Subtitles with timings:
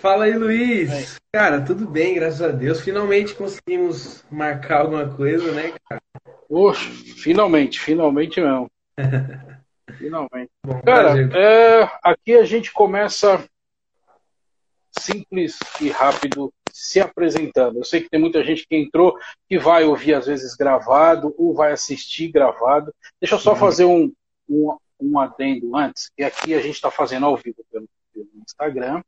[0.00, 1.16] Fala aí, Luiz.
[1.32, 2.80] Cara, tudo bem, graças a Deus.
[2.80, 6.02] Finalmente conseguimos marcar alguma coisa, né, cara?
[6.48, 8.70] Oxe, finalmente, finalmente não.
[9.98, 10.50] finalmente.
[10.64, 13.42] Bom, cara, é, aqui a gente começa
[14.98, 17.78] simples e rápido se apresentando.
[17.78, 19.16] Eu sei que tem muita gente que entrou
[19.48, 22.94] que vai ouvir às vezes gravado ou vai assistir gravado.
[23.20, 23.56] Deixa eu só uhum.
[23.56, 24.12] fazer um,
[24.48, 29.02] um, um adendo antes, que aqui a gente está fazendo ao vivo pelo, pelo Instagram.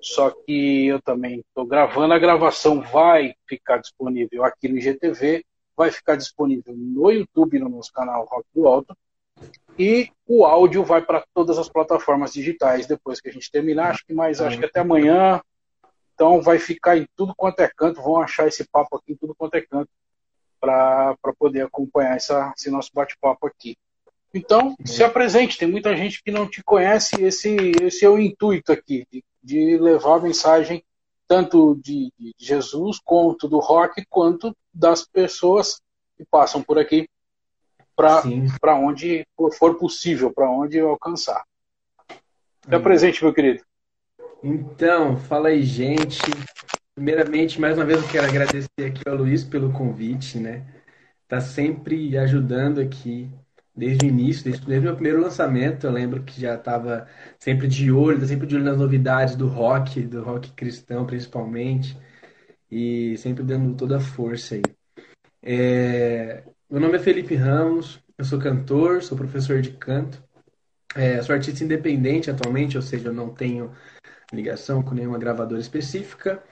[0.00, 2.14] Só que eu também estou gravando.
[2.14, 5.44] A gravação vai ficar disponível aqui no IGTV,
[5.76, 8.96] vai ficar disponível no YouTube, no nosso canal Rock do Alto.
[9.78, 13.90] E o áudio vai para todas as plataformas digitais depois que a gente terminar.
[13.90, 15.40] Acho que mais, acho que até amanhã.
[16.14, 18.02] Então vai ficar em tudo quanto é canto.
[18.02, 19.88] Vão achar esse papo aqui em tudo quanto é canto
[20.60, 23.76] para poder acompanhar essa, esse nosso bate-papo aqui.
[24.34, 25.58] Então, se apresente.
[25.58, 27.22] Tem muita gente que não te conhece.
[27.22, 30.84] Esse, esse é o intuito aqui, de, de levar a mensagem
[31.26, 35.80] tanto de, de, Jesus, quanto do rock, quanto das pessoas
[36.16, 37.08] que passam por aqui
[37.96, 39.26] para onde
[39.58, 41.42] for possível, para onde alcançar.
[42.64, 43.62] Se apresente, meu querido.
[44.42, 46.20] Então, fala aí, gente.
[46.94, 50.66] Primeiramente, mais uma vez eu quero agradecer aqui ao Luiz pelo convite, né?
[51.26, 53.30] Tá sempre ajudando aqui
[53.74, 55.86] desde o início, desde, desde o meu primeiro lançamento.
[55.86, 57.06] Eu lembro que já estava
[57.38, 61.96] sempre de olho, tá sempre de olho nas novidades do rock, do rock cristão principalmente,
[62.70, 64.62] e sempre dando toda a força aí.
[65.42, 70.22] É, meu nome é Felipe Ramos, eu sou cantor, sou professor de canto,
[70.94, 73.72] é, sou artista independente atualmente, ou seja, eu não tenho
[74.32, 76.42] ligação com nenhuma gravadora específica.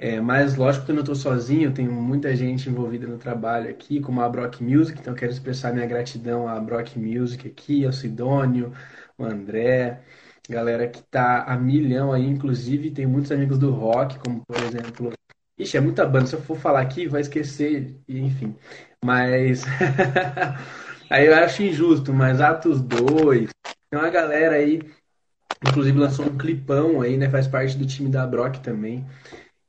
[0.00, 4.00] É, mas lógico que eu não estou sozinho, tenho muita gente envolvida no trabalho aqui,
[4.00, 8.72] como a Brock Music, então quero expressar minha gratidão à Brock Music aqui, ao Sidônio,
[9.18, 10.00] o André,
[10.48, 15.12] galera que tá a milhão aí, inclusive tem muitos amigos do rock, como por exemplo.
[15.58, 18.54] Ixi, é muita banda, se eu for falar aqui vai esquecer, enfim.
[19.04, 19.64] Mas.
[21.10, 23.50] aí eu acho injusto, mas Atos 2,
[23.90, 24.80] tem uma galera aí,
[25.66, 27.28] inclusive lançou um clipão aí, né?
[27.28, 29.04] Faz parte do time da Brock também.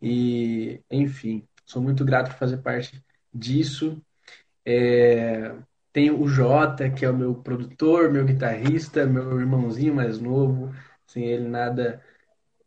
[0.02, 4.02] E, enfim, sou muito grato por fazer parte disso.
[4.66, 5.56] É,
[5.94, 10.74] tenho o Jota, que é o meu produtor, meu guitarrista, meu irmãozinho mais novo.
[11.08, 12.04] Sem ele, nada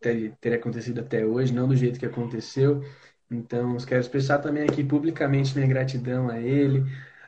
[0.00, 2.82] teria, teria acontecido até hoje, não do jeito que aconteceu.
[3.31, 6.84] Então, quero expressar também aqui publicamente minha gratidão a ele,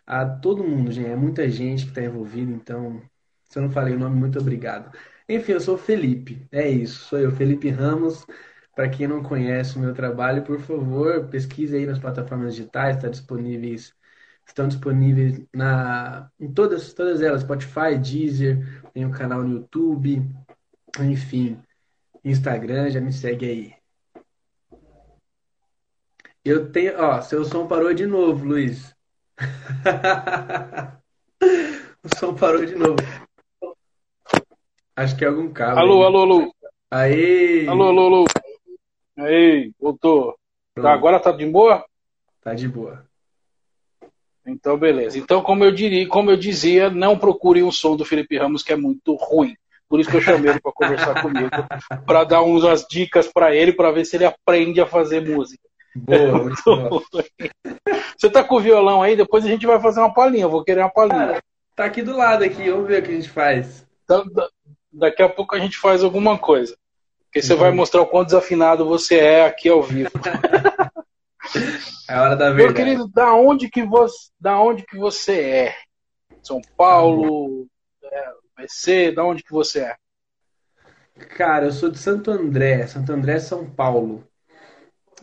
[0.07, 1.09] a todo mundo, gente.
[1.09, 3.03] É muita gente que está envolvida, então,
[3.49, 4.97] se eu não falei o nome, muito obrigado.
[5.29, 8.27] Enfim, eu sou o Felipe, é isso, sou eu, Felipe Ramos.
[8.75, 13.09] Para quem não conhece o meu trabalho, por favor, pesquise aí nas plataformas digitais, está
[13.09, 13.95] disponíveis,
[14.47, 20.29] estão disponíveis na, em todas, todas elas, Spotify, Deezer, tem o um canal no YouTube,
[21.01, 21.61] enfim,
[22.25, 23.75] Instagram, já me segue aí.
[26.45, 28.95] Eu tenho, ó, seu som parou de novo, Luiz.
[32.03, 32.97] o som parou de novo.
[34.97, 35.81] Acho que é algum cabo.
[35.81, 36.07] Alô, aí.
[36.07, 36.55] alô, alô.
[36.91, 37.67] Aí.
[37.67, 38.25] Alô, alô, alô.
[39.17, 40.37] Aí, voltou.
[40.75, 41.85] Tá, agora tá de boa?
[42.43, 43.07] Tá de boa.
[44.47, 45.19] Então, beleza.
[45.19, 48.73] Então, como eu diria, como eu dizia, não procure um som do Felipe Ramos que
[48.73, 49.57] é muito ruim.
[49.89, 51.51] Por isso que eu chamei ele para conversar comigo,
[52.07, 55.63] para dar umas dicas para ele, para ver se ele aprende a fazer música.
[55.95, 56.51] Boa,
[58.19, 59.15] Você tá com o violão aí?
[59.17, 60.45] Depois a gente vai fazer uma palhinha.
[60.45, 61.27] Eu vou querer uma palhinha.
[61.27, 61.43] Cara,
[61.77, 62.71] tá aqui do lado aqui.
[62.71, 63.87] Vamos ver o que a gente faz.
[64.05, 64.25] Então,
[64.93, 66.77] daqui a pouco a gente faz alguma coisa.
[67.35, 70.09] Porque você vai mostrar o quão desafinado você é aqui ao vivo.
[72.09, 72.63] é a hora da verdade.
[72.63, 75.77] Meu querido, da onde que você, da onde que você é?
[76.41, 77.67] São Paulo,
[78.05, 79.97] é, BC, da onde que você é?
[81.37, 84.25] Cara, eu sou de Santo André, Santo André, São Paulo.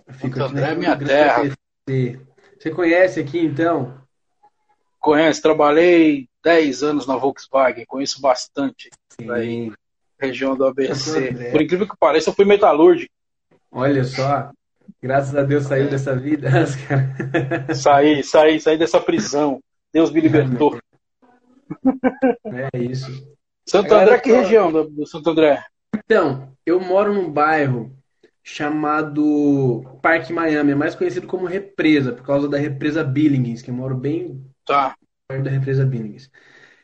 [0.10, 1.44] Fico Santo André é minha terra.
[1.88, 4.02] Você conhece aqui então?
[5.00, 8.90] Conhece, trabalhei 10 anos na Volkswagen, conheço bastante.
[9.18, 9.74] Sim.
[10.22, 11.34] Região do ABC.
[11.52, 13.12] Por incrível que pareça, eu fui metalúrgico.
[13.72, 14.52] Olha só,
[15.02, 16.50] graças a Deus saiu dessa vida.
[17.74, 19.60] saí, saí, saí dessa prisão.
[19.92, 20.78] Deus me libertou.
[22.46, 23.10] É isso.
[23.68, 25.64] Santo André, que região do, do Santo André?
[25.96, 27.96] Então, eu moro num bairro
[28.44, 33.76] chamado Parque Miami, é mais conhecido como Represa, por causa da Represa Billings, que eu
[33.76, 34.96] moro bem tá.
[35.28, 36.30] perto da Represa Billings.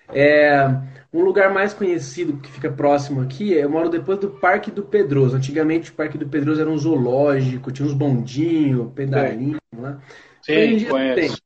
[0.09, 0.65] É,
[1.11, 5.35] um lugar mais conhecido que fica próximo aqui, eu moro depois do Parque do Pedroso.
[5.35, 9.99] Antigamente o Parque do Pedroso era um zoológico, tinha uns bondinhos, pedalinho lá.
[10.41, 11.15] Sim, hoje em dia conheço.
[11.15, 11.37] tem.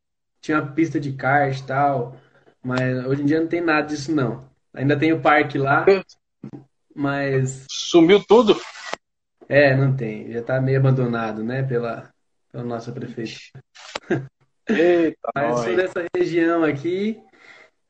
[0.42, 2.18] Tinha uma pista de kart e tal,
[2.64, 4.50] mas hoje em dia não tem nada disso não.
[4.74, 5.86] Ainda tem o parque lá,
[6.96, 7.66] mas...
[7.70, 8.60] Sumiu tudo?
[9.48, 10.32] É, não tem.
[10.32, 12.10] Já tá meio abandonado, né, pela,
[12.52, 13.62] pela nossa prefeitura.
[14.68, 17.22] Eita, Mas sou dessa região aqui.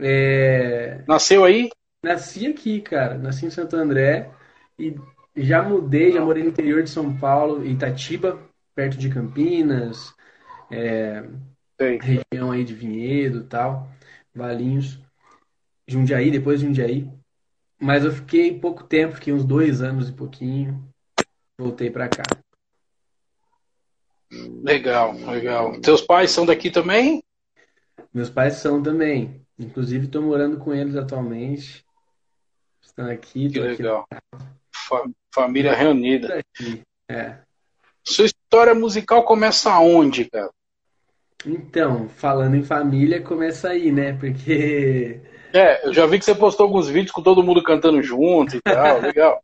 [0.01, 1.69] É, Nasceu aí?
[2.03, 3.18] Nasci aqui, cara.
[3.18, 4.30] Nasci em Santo André
[4.77, 4.95] e
[5.36, 8.39] já mudei, já morei no interior de São Paulo, Itatiba,
[8.75, 10.13] perto de Campinas,
[10.71, 11.24] é,
[11.80, 13.89] região aí de Vinhedo e tal,
[14.33, 15.00] Valinhos,
[15.88, 17.07] Jundiaí, depois Jundiaí.
[17.80, 20.83] Mas eu fiquei pouco tempo, fiquei uns dois anos e pouquinho,
[21.57, 22.24] voltei pra cá.
[24.63, 25.74] Legal, legal.
[25.83, 27.24] Seus pais são daqui também?
[28.13, 31.86] Meus pais são também, inclusive estou morando com eles atualmente.
[32.81, 34.08] Estão aqui, Que aqui legal.
[34.74, 36.40] Fa- família reunida.
[36.40, 36.81] aqui.
[37.10, 37.38] É.
[38.04, 40.50] Sua história musical começa aonde, cara?
[41.46, 44.13] Então, falando em família, começa aí, né?
[44.13, 45.22] Porque
[45.54, 48.62] É, eu já vi que você postou alguns vídeos com todo mundo cantando junto e
[48.62, 49.00] tal.
[49.02, 49.44] Legal.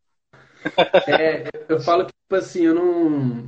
[1.07, 3.47] é, eu falo que, tipo assim, eu não.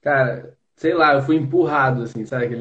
[0.00, 2.56] Cara, sei lá, eu fui empurrado, assim, sabe?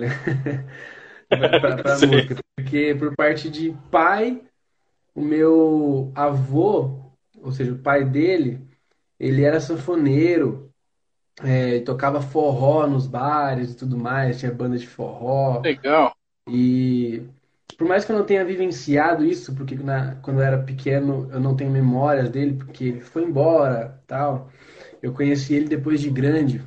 [1.29, 2.35] Pra, pra, música.
[2.55, 4.41] Porque por parte de pai,
[5.15, 7.11] o meu avô,
[7.41, 8.61] ou seja, o pai dele,
[9.19, 10.71] ele era sanfoneiro,
[11.43, 15.61] é, tocava forró nos bares e tudo mais, tinha banda de forró.
[15.61, 16.13] Legal.
[16.49, 17.23] E
[17.77, 21.39] por mais que eu não tenha vivenciado isso, porque na- quando eu era pequeno eu
[21.39, 24.49] não tenho memórias dele, porque ele foi embora, tal.
[25.01, 26.61] Eu conheci ele depois de grande.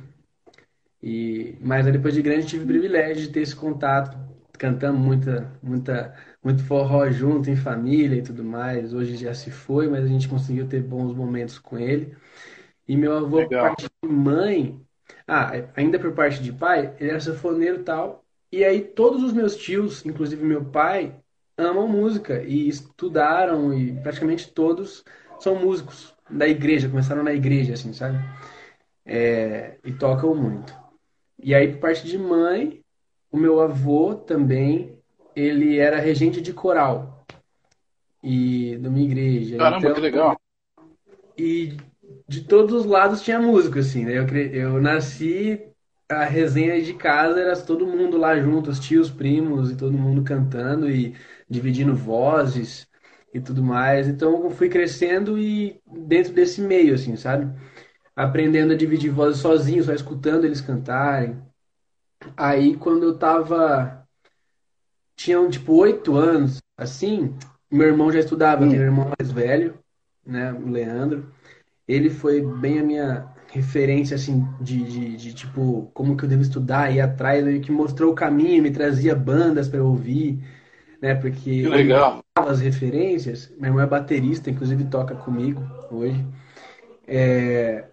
[1.01, 4.17] E mas depois de grande tive o privilégio de ter esse contato,
[4.57, 8.93] cantamos muita, muita, muito forró junto em família e tudo mais.
[8.93, 12.15] Hoje já se foi, mas a gente conseguiu ter bons momentos com ele.
[12.87, 13.65] E meu avô, por Legal.
[13.67, 14.79] parte de mãe,
[15.27, 18.25] ah, ainda por parte de pai, ele era sanfoneiro e tal.
[18.51, 21.15] E aí todos os meus tios, inclusive meu pai,
[21.57, 25.03] amam música e estudaram e praticamente todos
[25.39, 28.17] são músicos da igreja, começaram na igreja, assim, sabe?
[29.05, 30.73] É, e tocam muito.
[31.41, 32.82] E aí por parte de mãe,
[33.33, 34.97] o meu avô também,
[35.35, 37.25] ele era regente de coral
[38.23, 39.57] e de uma igreja.
[39.57, 40.37] Caramba, Então, que legal.
[41.37, 41.77] e
[42.27, 44.17] de todos os lados tinha músico, assim, né?
[44.17, 45.61] Eu, eu nasci,
[46.09, 50.23] a resenha de casa era todo mundo lá junto, os tios, primos e todo mundo
[50.23, 51.15] cantando e
[51.49, 52.87] dividindo vozes
[53.33, 54.07] e tudo mais.
[54.07, 57.51] Então eu fui crescendo e dentro desse meio, assim, sabe?
[58.15, 61.41] Aprendendo a dividir vozes sozinho, só escutando eles cantarem.
[62.35, 64.05] Aí quando eu tava,
[65.15, 67.35] tinham tipo oito anos, assim,
[67.71, 69.77] meu irmão já estudava, eu tenho um irmão mais velho,
[70.25, 71.31] né, o Leandro.
[71.87, 76.41] Ele foi bem a minha referência, assim, de, de, de, tipo, como que eu devo
[76.41, 80.39] estudar, ir atrás, ele que mostrou o caminho, me trazia bandas para eu ouvir,
[81.01, 82.23] né, porque Que legal.
[82.35, 83.51] dava as referências.
[83.57, 85.61] Meu irmão é baterista, inclusive toca comigo
[85.91, 86.25] hoje.
[87.07, 87.85] É,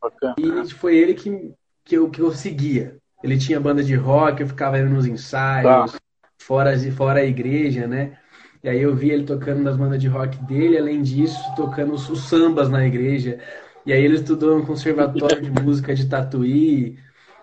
[0.00, 0.34] Bacana.
[0.38, 1.54] e foi ele que,
[1.84, 2.98] que, eu, que eu seguia.
[3.22, 5.98] Ele tinha banda de rock, eu ficava indo nos ensaios, Tá.
[6.40, 8.18] fora, fora a igreja, né?
[8.62, 12.08] E aí eu via ele tocando nas bandas de rock dele, além disso, tocando os,
[12.08, 13.40] os sambas na igreja.
[13.86, 16.98] E aí ele estudou no conservatório de música de Tatuí,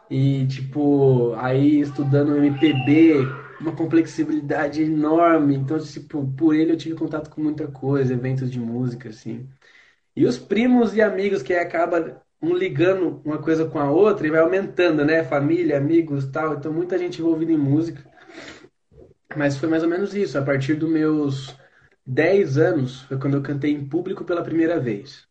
[0.09, 5.55] e tipo, aí estudando MPB, uma complexibilidade enorme.
[5.55, 9.49] Então, tipo, por ele eu tive contato com muita coisa, eventos de música, assim.
[10.15, 14.29] E os primos e amigos que acaba um ligando uma coisa com a outra e
[14.29, 15.23] vai aumentando, né?
[15.23, 16.55] Família, amigos, tal.
[16.55, 18.03] Então muita gente envolvida em música.
[19.35, 20.37] Mas foi mais ou menos isso.
[20.37, 21.55] A partir dos meus
[22.05, 25.27] 10 anos foi quando eu cantei em público pela primeira vez.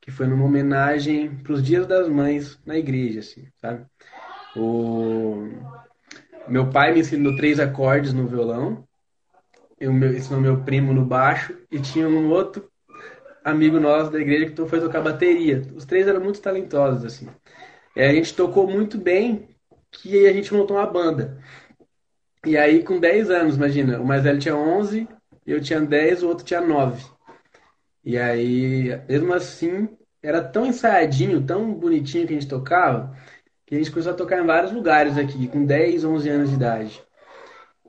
[0.00, 3.84] Que foi numa homenagem para os Dias das Mães na igreja, assim, sabe?
[4.56, 5.48] O...
[6.48, 8.86] Meu pai me ensinou três acordes no violão.
[9.78, 12.70] Eu me ensinou meu primo no baixo e tinha um outro
[13.46, 15.62] amigo nosso da igreja que foi tocar bateria.
[15.74, 17.28] Os três eram muito talentosos, assim.
[17.94, 19.48] E a gente tocou muito bem,
[19.92, 21.38] que a gente montou uma banda.
[22.44, 25.08] E aí, com 10 anos, imagina, o mais velho tinha 11,
[25.46, 27.04] eu tinha 10, o outro tinha 9.
[28.04, 29.88] E aí, mesmo assim,
[30.20, 33.16] era tão ensaiadinho, tão bonitinho que a gente tocava,
[33.64, 36.56] que a gente começou a tocar em vários lugares aqui, com 10, 11 anos de
[36.56, 37.02] idade.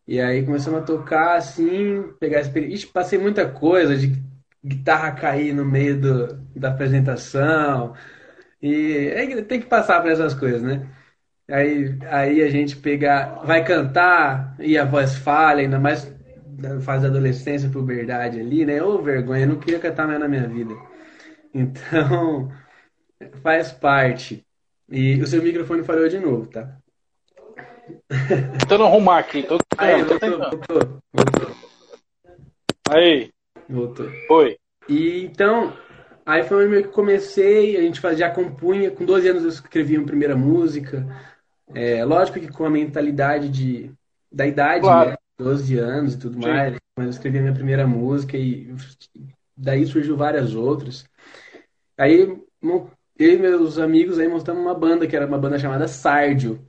[0.07, 2.87] E aí começamos a tocar assim, pegar experiência.
[2.93, 4.26] Passei muita coisa de
[4.63, 7.93] guitarra cair no meio do, da apresentação.
[8.61, 10.87] E é, tem que passar por essas coisas, né?
[11.49, 16.11] Aí, aí a gente pegar, vai cantar e a voz falha, ainda mais
[16.57, 18.81] na fase da adolescência, puberdade ali, né?
[18.81, 20.73] Ô, vergonha, eu não queria cantar mais na minha vida.
[21.53, 22.51] Então,
[23.41, 24.45] faz parte.
[24.89, 26.77] E o seu microfone falhou de novo, tá?
[28.59, 29.43] Tentando arrumar aqui.
[29.43, 31.01] Tô Aí, tô voltou,
[32.89, 33.29] Aí,
[33.69, 34.09] voltou.
[34.27, 34.57] foi.
[34.87, 35.73] E então,
[36.27, 40.03] Aí foi onde eu comecei, a gente já compunha, com 12 anos eu escrevi a
[40.03, 41.07] primeira música.
[41.73, 43.89] É, lógico que com a mentalidade de,
[44.29, 45.11] da idade, claro.
[45.11, 45.15] né?
[45.37, 46.49] 12 anos e tudo Sim.
[46.49, 48.75] mais, mas eu escrevi a minha primeira música e
[49.55, 51.05] daí surgiu várias outras.
[51.97, 52.45] Aí eu
[53.17, 56.59] e meus amigos aí montamos uma banda, que era uma banda chamada Sardio.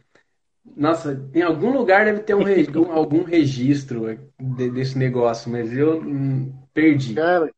[0.77, 2.43] Nossa, em algum lugar deve ter um,
[2.93, 7.15] algum registro desse negócio, mas eu hum, perdi.
[7.15, 7.51] Cara.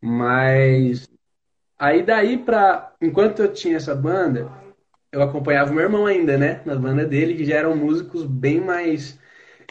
[0.00, 1.08] Mas
[1.78, 2.94] Aí daí pra.
[3.00, 4.50] Enquanto eu tinha essa banda,
[5.12, 6.62] eu acompanhava o meu irmão ainda, né?
[6.64, 9.18] Na banda dele, que já eram músicos bem mais.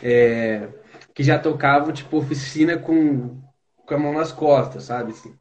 [0.03, 0.69] É,
[1.13, 3.41] que já tocavam, tipo, oficina com,
[3.77, 5.11] com a mão nas costas, sabe?
[5.11, 5.35] Assim.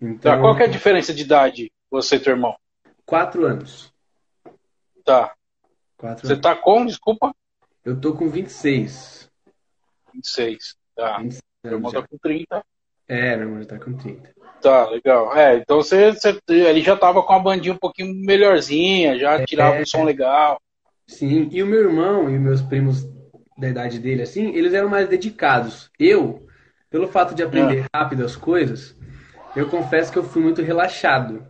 [0.00, 2.56] Então, tá, qual que é a diferença de idade, você e teu irmão?
[3.06, 3.92] Quatro anos.
[5.04, 5.32] Tá.
[6.02, 6.42] Quatro você anos.
[6.42, 7.32] tá com, desculpa?
[7.84, 9.30] Eu tô com 26.
[10.12, 11.18] 26, tá.
[11.18, 12.64] 26 meu irmão tá com 30.
[13.06, 14.34] É, meu irmão já tá com 30.
[14.60, 15.36] Tá, legal.
[15.36, 19.46] É, então você, você ele já tava com a bandinha um pouquinho melhorzinha, já é,
[19.46, 20.60] tirava um som legal.
[21.06, 23.08] Sim, e o meu irmão e meus primos
[23.56, 25.88] da idade dele, assim, eles eram mais dedicados.
[26.00, 26.48] Eu,
[26.90, 27.96] pelo fato de aprender é.
[27.96, 28.96] rápido as coisas,
[29.54, 31.46] eu confesso que eu fui muito relaxado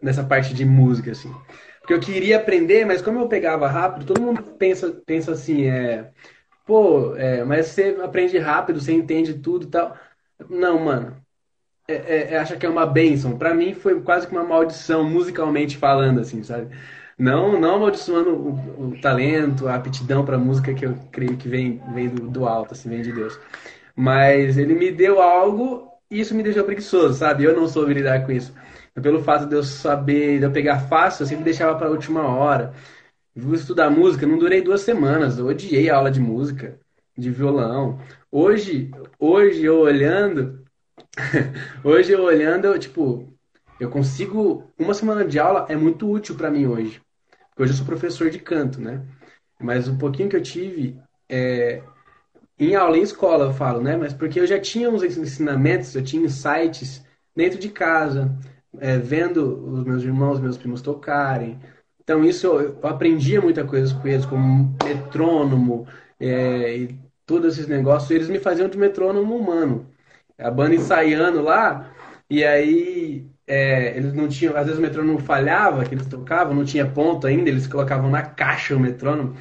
[0.00, 1.34] nessa parte de música, assim.
[1.88, 6.10] Porque eu queria aprender, mas como eu pegava rápido, todo mundo pensa, pensa assim, é.
[6.66, 9.96] Pô, é, mas você aprende rápido, você entende tudo e tal.
[10.50, 11.16] Não, mano
[11.88, 13.38] é, é, é, acha que é uma benção.
[13.38, 16.68] Para mim foi quase que uma maldição, musicalmente falando, assim, sabe?
[17.18, 21.82] Não, não amaldiçoando o, o talento, a aptidão para música que eu creio que vem,
[21.94, 23.38] vem do, do, alto, assim, vem de Deus.
[23.96, 27.44] Mas ele me deu algo e isso me deixou preguiçoso, sabe?
[27.44, 28.54] Eu não soube lidar com isso.
[29.00, 32.26] Pelo fato de eu saber, de eu pegar fácil, eu sempre deixava para a última
[32.26, 32.72] hora.
[33.34, 35.38] Vou estudar música, não durei duas semanas.
[35.38, 36.78] Eu odiei a aula de música,
[37.16, 38.00] de violão.
[38.30, 40.64] Hoje, hoje eu olhando,
[41.84, 43.32] hoje eu olhando, eu, tipo,
[43.78, 44.70] eu consigo.
[44.78, 47.00] Uma semana de aula é muito útil para mim hoje.
[47.50, 49.02] Porque hoje eu sou professor de canto, né?
[49.60, 51.82] Mas um pouquinho que eu tive é,
[52.58, 53.96] em aula, em escola, eu falo, né?
[53.96, 58.36] Mas porque eu já tinha uns ensinamentos, eu tinha insights dentro de casa,
[58.80, 61.58] é, vendo os meus irmãos, meus primos tocarem.
[62.02, 65.86] Então, isso eu, eu aprendia muita coisa com eles, como metrônomo
[66.20, 68.10] é, e todos esses negócios.
[68.10, 69.86] Eles me faziam de metrônomo humano
[70.38, 71.90] a banda ensaiando lá,
[72.30, 76.64] e aí é, eles não tinham, às vezes o metrônomo falhava, que eles tocavam, não
[76.64, 79.36] tinha ponto ainda, eles colocavam na caixa o metrônomo.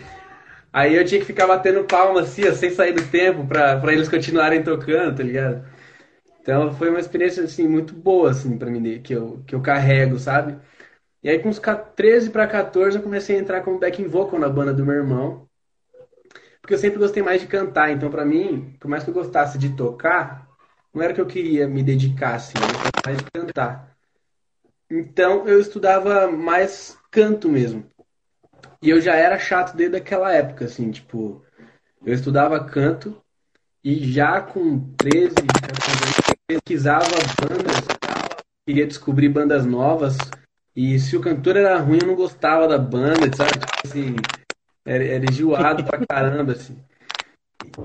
[0.74, 4.10] Aí eu tinha que ficar batendo palma assim, sem sair do tempo, pra, pra eles
[4.10, 5.64] continuarem tocando, tá ligado?
[6.48, 10.18] Então foi uma experiência assim muito boa assim para mim que eu que eu carrego,
[10.18, 10.58] sabe?
[11.22, 11.60] E aí com uns
[11.94, 15.46] 13 para 14 eu comecei a entrar como backing vocal na banda do meu irmão.
[16.62, 19.58] Porque eu sempre gostei mais de cantar, então para mim, por mais que eu gostasse
[19.58, 20.48] de tocar,
[20.94, 22.54] não era que eu queria me dedicar assim,
[23.06, 23.94] mais de cantar.
[24.90, 27.86] Então eu estudava mais canto mesmo.
[28.82, 31.44] E eu já era chato desde aquela época, assim, tipo,
[32.06, 33.22] eu estudava canto
[33.84, 36.17] e já com 13, 14 anos,
[36.48, 37.06] pesquisava
[37.42, 37.86] bandas,
[38.66, 40.18] queria descobrir bandas novas.
[40.76, 43.52] E se o cantor era ruim, eu não gostava da banda, sabe?
[43.52, 44.16] Tipo assim,
[44.86, 46.78] era, era enjoado pra caramba, assim.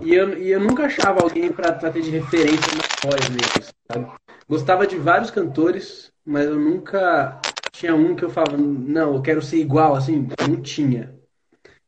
[0.02, 4.12] E eu, e eu nunca achava alguém para ter de referência na voz mesmo, sabe?
[4.48, 7.40] Gostava de vários cantores, mas eu nunca
[7.72, 11.14] tinha um que eu falava, não, eu quero ser igual, assim, não tinha.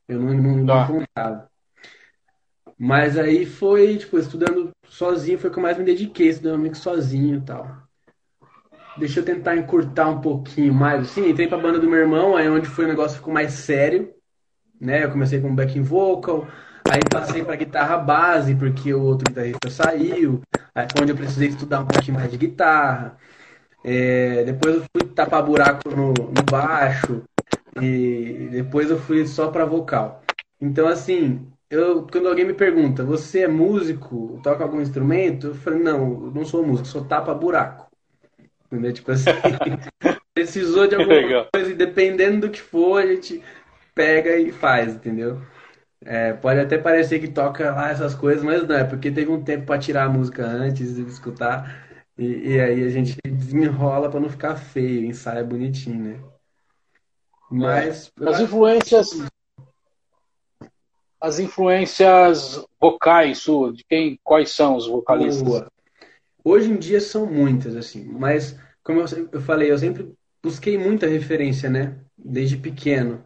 [0.08, 0.86] Eu não, não, não tá.
[0.86, 1.50] contava.
[2.78, 6.78] Mas aí foi, tipo, estudando sozinho, foi que eu mais me dediquei, estudando meio que
[6.78, 7.84] sozinho e tal.
[8.96, 12.48] Deixa eu tentar encurtar um pouquinho mais, assim, entrei pra banda do meu irmão, aí
[12.48, 14.14] onde foi o negócio ficou mais sério,
[14.80, 15.04] né?
[15.04, 16.46] Eu comecei com backing vocal,
[16.90, 20.42] Aí passei para guitarra base, porque o outro guitarrista saiu,
[21.00, 23.16] onde eu precisei estudar um pouquinho mais de guitarra.
[23.82, 27.22] É, depois eu fui tapar buraco no, no baixo,
[27.80, 30.22] e depois eu fui só para vocal.
[30.60, 35.48] Então, assim, eu, quando alguém me pergunta, você é músico, toca algum instrumento?
[35.48, 37.90] Eu falei, não, eu não sou músico, sou tapa buraco.
[38.66, 38.92] Entendeu?
[38.92, 39.30] Tipo assim,
[40.34, 41.48] precisou de alguma Legal.
[41.52, 43.42] coisa, e dependendo do que for, a gente
[43.94, 45.40] pega e faz, entendeu?
[46.04, 49.42] É, pode até parecer que toca lá essas coisas, mas não é, porque teve um
[49.42, 51.84] tempo para tirar a música antes de escutar,
[52.18, 56.20] e, e aí a gente desenrola para não ficar feio, ensaia bonitinho, né?
[57.50, 58.12] Mas.
[58.20, 58.28] É.
[58.28, 59.10] As influências.
[61.24, 65.42] As influências vocais suas, de quem, quais são os vocalistas?
[65.42, 65.72] Boa.
[66.44, 70.12] Hoje em dia são muitas, assim, mas como eu, eu falei, eu sempre
[70.42, 71.96] busquei muita referência, né?
[72.14, 73.24] Desde pequeno.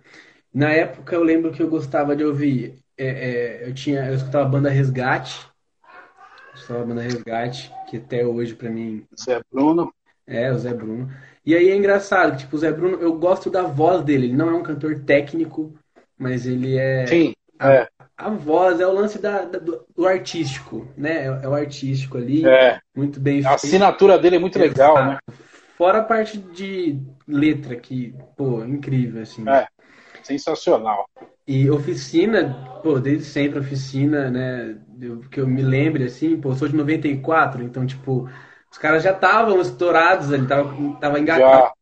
[0.55, 2.77] Na época eu lembro que eu gostava de ouvir.
[2.97, 5.51] É, é, eu tinha, eu escutava a banda Resgate.
[5.83, 9.05] Eu escutava a banda Resgate, que até hoje para mim.
[9.11, 9.93] Você é Bruno?
[10.25, 11.11] É, o Zé Bruno.
[11.45, 14.27] E aí é engraçado, tipo, o Zé Bruno, eu gosto da voz dele.
[14.27, 15.75] Ele não é um cantor técnico,
[16.17, 17.05] mas ele é.
[17.05, 17.89] Sim, é.
[18.17, 21.25] A voz é o lance da, da do, do, artístico, né?
[21.25, 22.45] É, é, o artístico ali.
[22.45, 22.81] É.
[22.95, 25.11] Muito bem A assinatura dele é muito legal, Exato.
[25.11, 25.19] né?
[25.77, 29.49] Fora a parte de letra, que, pô, incrível, assim.
[29.49, 29.69] É,
[30.25, 31.09] sensacional.
[31.47, 34.77] E oficina, pô, desde sempre oficina, né?
[35.01, 38.29] Eu, que eu me lembre, assim, pô, sou de 94, então, tipo,
[38.71, 41.73] os caras já estavam estourados ali, tava, tava engatado.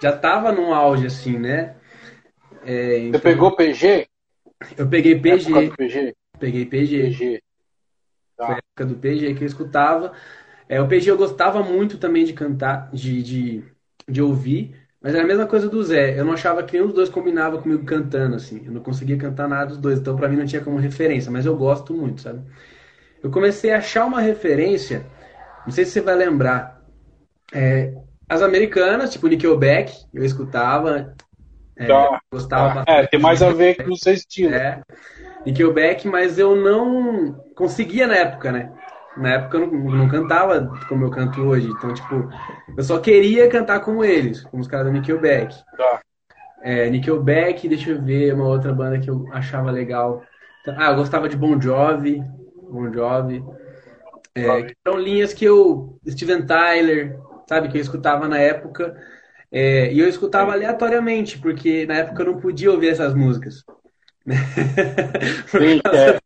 [0.00, 0.10] Já.
[0.10, 1.76] já tava num auge, assim, né?
[2.64, 4.08] É, então, Você pegou PG?
[4.76, 5.70] Eu peguei PG.
[5.76, 6.14] PG?
[6.38, 7.02] Peguei PG.
[7.02, 7.42] PG.
[8.36, 8.46] Tá.
[8.46, 10.12] Foi a época do PG que eu escutava.
[10.68, 13.64] É, o PG eu gostava muito também de cantar, de, de,
[14.08, 14.74] de ouvir.
[15.00, 16.18] Mas era a mesma coisa do Zé.
[16.18, 18.62] Eu não achava que nenhum dos dois combinava comigo cantando, assim.
[18.64, 19.98] Eu não conseguia cantar nada dos dois.
[19.98, 21.30] Então, para mim, não tinha como referência.
[21.30, 22.42] Mas eu gosto muito, sabe?
[23.22, 25.06] Eu comecei a achar uma referência.
[25.64, 26.82] Não sei se você vai lembrar.
[27.54, 27.94] É,
[28.28, 31.14] as americanas, tipo Nickelback, eu escutava.
[31.76, 32.20] É, tá.
[32.32, 34.54] gostava É, tem mais a ver com o seu estilo.
[34.54, 34.80] É,
[35.44, 38.72] Nickelback, mas eu não conseguia na época, né?
[39.16, 41.68] Na época eu não, não, cantava como eu canto hoje.
[41.70, 42.28] Então, tipo,
[42.76, 45.54] eu só queria cantar como eles, como os caras do Nickelback.
[45.76, 46.00] Tá.
[46.62, 50.22] É, Nickelback, deixa eu ver, uma outra banda que eu achava legal.
[50.66, 52.22] Ah, eu gostava de Bon Jovi.
[52.70, 53.42] Bon Jovi.
[54.34, 55.98] É, eram linhas que eu.
[56.08, 57.18] Steven Tyler,
[57.48, 58.96] sabe, que eu escutava na época.
[59.50, 63.64] É, e eu escutava aleatoriamente, porque na época eu não podia ouvir essas músicas.
[65.46, 66.18] Sim, é.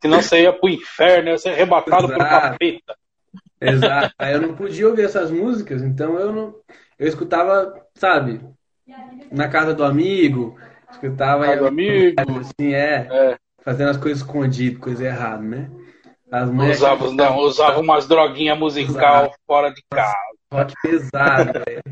[0.00, 2.18] Senão você ia pro inferno, ia ser arrebatado Exato.
[2.18, 2.96] capeta.
[3.60, 4.14] Exato.
[4.18, 6.54] Aí eu não podia ouvir essas músicas, então eu não.
[6.98, 8.40] Eu escutava, sabe,
[9.30, 10.58] na casa do amigo,
[10.90, 11.46] escutava.
[11.46, 12.22] Casa do amigo.
[12.40, 13.36] Assim, é, é.
[13.64, 15.70] Fazendo as coisas escondidas, coisa errada, né?
[16.30, 16.78] As mulheres...
[16.78, 19.38] usava, não, usava umas droguinhas musical Exato.
[19.46, 20.16] fora de casa.
[20.52, 21.82] Rock pesado, velho.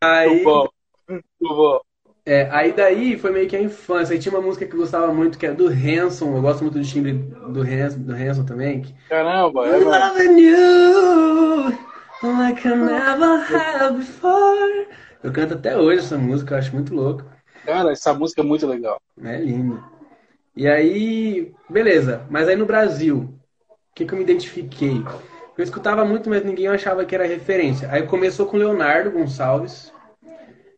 [0.00, 0.28] Aí.
[0.30, 0.68] Muito bom.
[1.08, 1.80] Muito bom.
[2.26, 4.14] É, aí daí foi meio que a infância.
[4.14, 6.34] Aí tinha uma música que eu gostava muito, que é do Hanson.
[6.34, 8.80] Eu gosto muito do timbre do Hanson, do Hanson também.
[8.80, 8.94] Que...
[9.08, 14.88] Caramba, é Loving you like I never had before.
[15.22, 17.24] Eu canto até hoje essa música, eu acho muito louco.
[17.64, 19.00] Cara, essa música é muito legal.
[19.22, 19.82] É linda.
[20.56, 22.26] E aí, beleza.
[22.30, 25.02] Mas aí no Brasil, o que, que eu me identifiquei?
[25.56, 27.88] Eu escutava muito, mas ninguém achava que era referência.
[27.90, 29.92] Aí começou com Leonardo Gonçalves,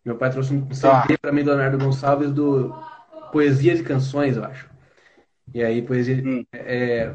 [0.06, 1.18] meu pai trouxe um CD ah.
[1.20, 2.72] para mim, Leonardo Gonçalves, do
[3.32, 4.70] Poesias e Canções, eu acho.
[5.52, 6.22] E aí, poesia.
[6.24, 6.44] Hum.
[6.52, 7.12] É,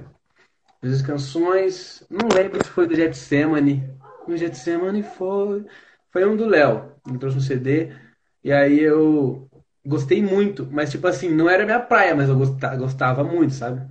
[0.81, 2.03] Poesias e Canções.
[2.09, 3.89] Não lembro se foi do Getsemane.
[4.27, 5.65] O Getsemane foi.
[6.11, 6.91] Foi um do Léo.
[7.07, 7.93] Ele trouxe um CD.
[8.43, 9.49] E aí eu
[9.85, 10.67] gostei muito.
[10.69, 13.87] Mas, tipo assim, não era minha praia, mas eu gostava, gostava muito, sabe?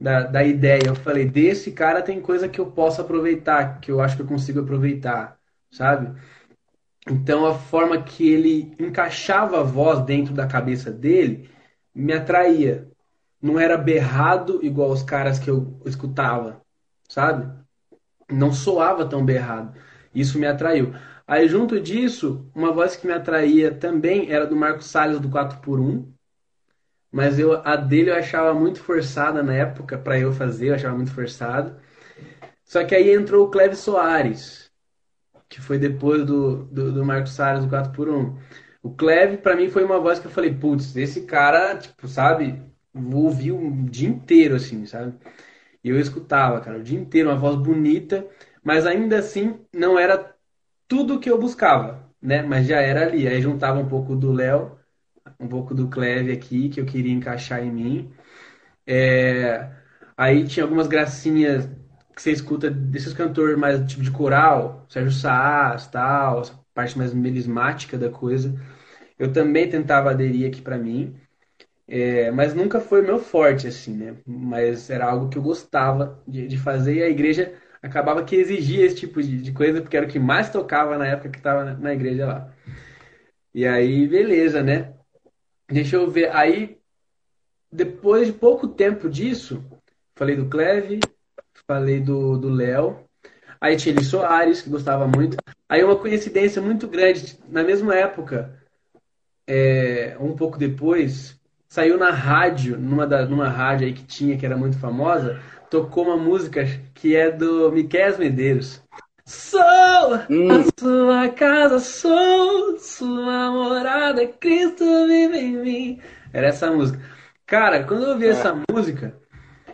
[0.00, 0.84] Da, da ideia.
[0.86, 4.26] Eu falei, desse cara tem coisa que eu posso aproveitar, que eu acho que eu
[4.26, 5.38] consigo aproveitar,
[5.70, 6.18] sabe?
[7.08, 11.50] Então a forma que ele encaixava a voz dentro da cabeça dele
[11.94, 12.88] me atraía.
[13.42, 16.62] Não era berrado igual os caras que eu escutava,
[17.08, 17.50] sabe?
[18.30, 19.74] Não soava tão berrado.
[20.14, 20.92] Isso me atraiu.
[21.26, 26.12] Aí junto disso, uma voz que me atraía também era do Marcos Salles do 4x1.
[27.12, 30.96] Mas eu, a dele eu achava muito forçada na época para eu fazer, eu achava
[30.96, 31.76] muito forçado.
[32.64, 34.70] Só que aí entrou o Cleve Soares
[35.50, 38.38] que foi depois do, do, do Marcos Salles, do 4x1.
[38.82, 42.62] O Cleve, para mim, foi uma voz que eu falei, putz, esse cara, tipo, sabe,
[42.94, 45.14] vou ouvir o dia inteiro, assim, sabe?
[45.84, 48.26] E eu escutava, cara, o dia inteiro, uma voz bonita,
[48.64, 50.34] mas ainda assim não era
[50.88, 52.42] tudo que eu buscava, né?
[52.42, 53.28] Mas já era ali.
[53.28, 54.78] Aí juntava um pouco do Léo,
[55.40, 58.12] um pouco do Cleve aqui, que eu queria encaixar em mim.
[58.86, 59.70] É...
[60.16, 61.66] Aí tinha algumas gracinhas
[62.14, 67.14] que você escuta desses cantores mais tipo de coral, Sérgio Saas, tal, essa parte mais
[67.14, 68.54] melismática da coisa.
[69.18, 71.16] Eu também tentava aderir aqui para mim,
[71.88, 74.16] é, mas nunca foi meu forte, assim, né?
[74.26, 78.86] Mas era algo que eu gostava de, de fazer e a igreja acabava que exigia
[78.86, 81.64] esse tipo de, de coisa, porque era o que mais tocava na época que estava
[81.64, 82.54] na, na igreja lá.
[83.54, 84.94] E aí, beleza, né?
[85.70, 86.34] Deixa eu ver.
[86.34, 86.78] Aí,
[87.70, 89.64] depois de pouco tempo disso,
[90.16, 91.00] falei do Cleve,
[91.66, 93.04] falei do Léo.
[93.60, 95.36] Aí tinha Eli Soares, que gostava muito.
[95.68, 98.58] Aí uma coincidência muito grande, na mesma época,
[99.46, 104.46] é, um pouco depois, saiu na rádio, numa, da, numa rádio aí que tinha, que
[104.46, 108.82] era muito famosa, tocou uma música que é do Miquel Medeiros.
[109.30, 109.60] Sou
[110.28, 110.48] hum.
[110.50, 116.00] a sua casa, sou sua morada, Cristo vive em mim.
[116.32, 117.00] Era essa música.
[117.46, 118.30] Cara, quando eu ouvi é.
[118.30, 119.14] essa música,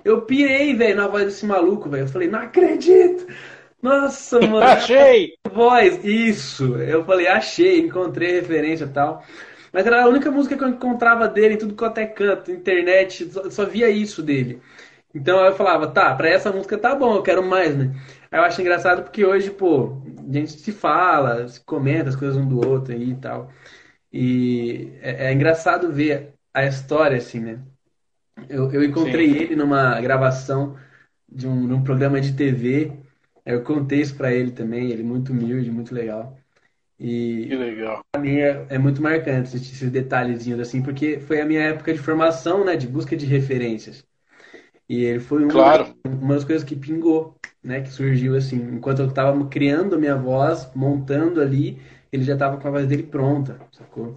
[0.05, 2.05] Eu pirei, velho, na voz desse maluco, velho.
[2.05, 3.27] Eu falei, não acredito!
[3.81, 4.63] Nossa, mano.
[4.63, 5.33] Achei!
[5.51, 6.77] Voz, isso.
[6.77, 9.25] Eu falei, achei, encontrei referência e tal.
[9.73, 13.33] Mas era a única música que eu encontrava dele em tudo quanto é canto, internet,
[13.33, 14.61] só, só via isso dele.
[15.15, 17.91] Então eu falava, tá, pra essa música tá bom, eu quero mais, né?
[18.31, 22.37] Aí eu acho engraçado porque hoje, pô, a gente se fala, se comenta as coisas
[22.37, 23.51] um do outro aí e tal.
[24.13, 27.61] E é, é engraçado ver a história, assim, né?
[28.49, 29.37] Eu, eu encontrei Sim.
[29.37, 30.77] ele numa gravação
[31.29, 32.93] de um, programa de TV.
[33.45, 36.37] Eu contei isso pra ele também, ele é muito humilde, muito legal.
[36.99, 38.03] Que E legal.
[38.11, 41.93] pra mim é, é muito marcante esses, esses detalhezinhos assim, porque foi a minha época
[41.93, 44.05] de formação, né, de busca de referências.
[44.89, 45.95] E ele foi uma, Claro.
[46.07, 47.37] uma das coisas que pingou,
[47.67, 51.81] né, que surgiu assim, enquanto eu estava criando a minha voz, montando ali,
[52.13, 54.17] ele já estava com a voz dele pronta, sacou?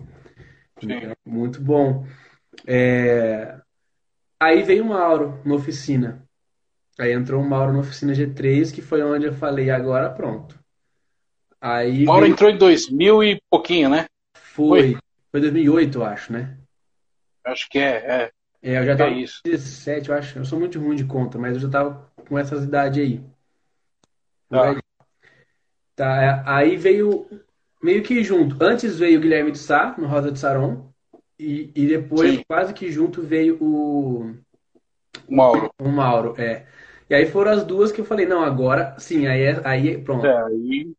[0.81, 2.05] Então, muito bom.
[2.67, 3.59] É,
[4.41, 6.23] Aí veio o Mauro na oficina.
[6.97, 10.57] Aí entrou o Mauro na oficina G3, que foi onde eu falei, agora pronto.
[11.59, 14.05] Aí Mauro veio, entrou em 2000 e pouquinho, né?
[14.35, 14.97] foi,
[15.31, 16.57] foi 2008, eu acho, né?
[17.45, 18.23] Acho que é.
[18.23, 18.31] É,
[18.61, 19.41] É, eu já é tava isso.
[19.43, 20.39] com 17, eu acho.
[20.39, 23.23] Eu sou muito ruim de conta, mas eu já tava com essas idades aí.
[24.49, 24.61] Tá.
[24.63, 24.79] aí.
[25.95, 27.27] Tá, é, aí veio
[27.83, 28.57] meio que junto.
[28.63, 30.91] Antes veio o Guilherme de Sá, no Rosa de Saron,
[31.37, 32.43] e, e depois, Sim.
[32.47, 34.33] quase que junto, veio o,
[35.29, 35.69] Mauro.
[35.79, 36.35] o Mauro.
[36.41, 36.67] É.
[37.09, 40.25] E aí foram as duas que eu falei, não, agora sim, aí, é- aí pronto.
[40.25, 40.93] É, aí,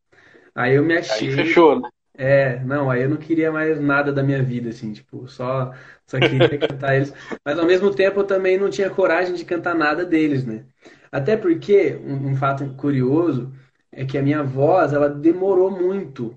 [0.55, 1.31] Aí eu me aí achei.
[1.31, 1.89] fechou, né?
[2.15, 5.73] É, não, aí eu não queria mais nada da minha vida, assim, tipo, só,
[6.07, 7.13] só queria cantar eles.
[7.45, 10.67] Mas ao mesmo tempo eu também não tinha coragem de cantar nada deles, né?
[11.13, 13.53] Até porque, um, um fato curioso
[13.93, 16.35] é que a minha voz, ela demorou muito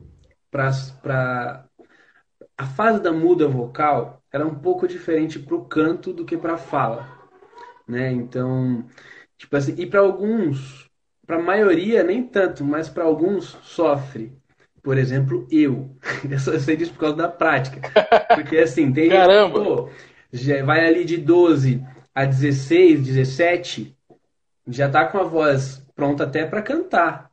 [0.50, 1.66] pra...
[2.58, 7.08] A fase da muda vocal era um pouco diferente pro canto do que pra fala,
[7.88, 8.12] né?
[8.12, 8.86] Então,
[9.38, 10.90] tipo assim, e pra alguns,
[11.26, 14.38] pra maioria nem tanto, mas pra alguns sofre.
[14.82, 15.96] Por exemplo, eu.
[16.30, 17.82] Eu só sei disso por causa da prática.
[18.36, 19.64] Porque assim, tem gente que, Caramba!
[19.64, 19.90] pô,
[20.32, 21.84] já vai ali de 12
[22.14, 23.98] a 16, 17,
[24.68, 27.32] já tá com a voz pronta até pra cantar.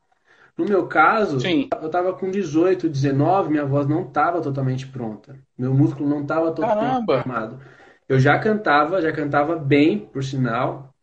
[0.56, 1.68] No meu caso, Sim.
[1.82, 5.38] eu tava com 18, 19, minha voz não tava totalmente pronta.
[5.56, 7.60] Meu músculo não tava totalmente formado.
[8.08, 10.94] Eu já cantava, já cantava bem, por sinal.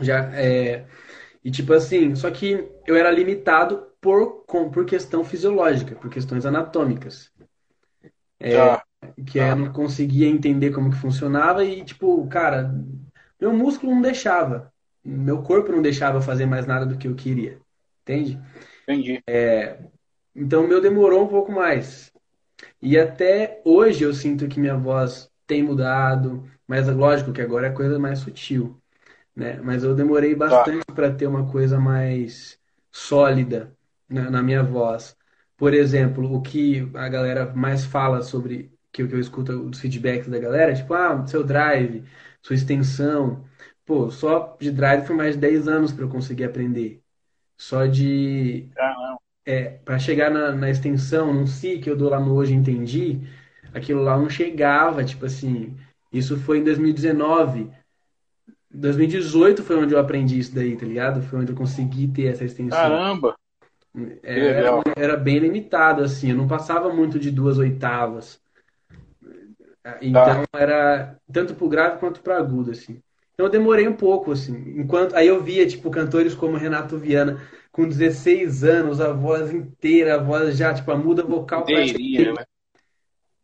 [0.00, 0.86] Já, é,
[1.44, 6.46] e tipo assim, só que eu era limitado por, com- por questão fisiológica, por questões
[6.46, 7.32] anatômicas.
[8.40, 8.84] Tá.
[9.26, 12.74] Que é, eu não conseguia entender como que funcionava e, tipo, cara,
[13.40, 14.72] meu músculo não deixava.
[15.04, 17.60] Meu corpo não deixava eu fazer mais nada do que eu queria.
[18.02, 18.40] Entende?
[18.86, 19.22] Entendi.
[20.34, 22.12] Então o meu demorou um pouco mais.
[22.82, 27.68] E até hoje eu sinto que minha voz tem mudado, mas é lógico que agora
[27.68, 28.80] é coisa mais sutil,
[29.36, 29.60] né?
[29.62, 32.58] Mas eu demorei bastante para ter uma coisa mais
[32.92, 33.76] sólida
[34.08, 35.16] na, na minha voz.
[35.56, 39.80] Por exemplo, o que a galera mais fala sobre, que, eu- que eu escuto os
[39.80, 42.04] feedbacks da galera, tipo, ah, seu drive,
[42.42, 43.44] sua extensão.
[43.84, 47.02] Pô, só de drive foi mais de 10 anos para eu conseguir aprender.
[47.56, 49.18] Só de Ah, não.
[49.84, 53.20] para chegar na, na extensão, num si que eu dou lá no Hoje Entendi,
[53.72, 55.76] aquilo lá não chegava, tipo assim.
[56.12, 57.70] Isso foi em 2019.
[58.70, 61.22] 2018 foi onde eu aprendi isso daí, tá ligado?
[61.22, 62.80] Foi onde eu consegui ter essa extensão.
[62.80, 63.36] Caramba!
[64.22, 64.40] É.
[64.40, 68.42] Era, era bem limitado, assim, eu não passava muito de duas oitavas.
[70.00, 73.02] Então era tanto pro grave quanto pro agudo, assim.
[73.34, 74.74] Então eu demorei um pouco, assim.
[74.78, 80.14] Enquanto aí eu via, tipo, cantores como Renato Viana, com 16 anos, a voz inteira,
[80.14, 81.64] a voz já, tipo, a muda vocal
[82.32, 82.44] né?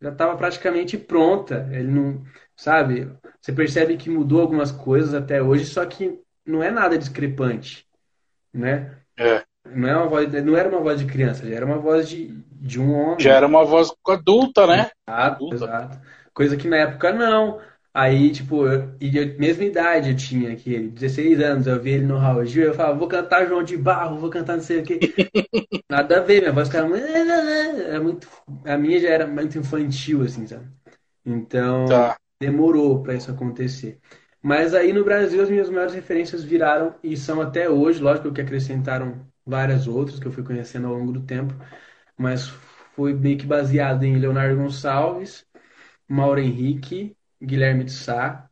[0.01, 1.69] já estava praticamente pronta.
[1.71, 2.23] Ele não,
[2.55, 3.11] sabe?
[3.39, 7.85] Você percebe que mudou algumas coisas até hoje, só que não é nada discrepante,
[8.53, 8.97] né?
[9.17, 9.43] É.
[9.63, 12.33] Não é uma voz, não era uma voz de criança, já era uma voz de,
[12.51, 13.19] de um homem.
[13.19, 14.89] Já era uma voz adulta, né?
[15.07, 15.55] Exato, adulta.
[15.55, 16.01] exato.
[16.33, 17.59] Coisa que na época não.
[17.93, 21.91] Aí, tipo, eu, e eu- mesma idade eu tinha que ele, 16 anos, eu vi
[21.91, 24.79] ele no Raul Gil, eu falava, vou cantar João de Barro, vou cantar não sei
[24.81, 24.99] o quê.
[25.89, 28.27] Nada a ver, minha voz ficava muito, era muito,
[28.65, 30.67] a minha já era muito infantil, assim, sabe?
[31.25, 32.17] Então, Tá.
[32.39, 33.99] demorou para isso acontecer.
[34.41, 38.41] Mas aí no Brasil as minhas maiores referências viraram e são até hoje, lógico que
[38.41, 41.53] acrescentaram várias outras que eu fui conhecendo ao longo do tempo,
[42.17, 42.47] mas
[42.95, 45.45] foi meio que baseado em Leonardo Gonçalves,
[46.07, 48.49] Mauro Henrique, Guilherme de Sá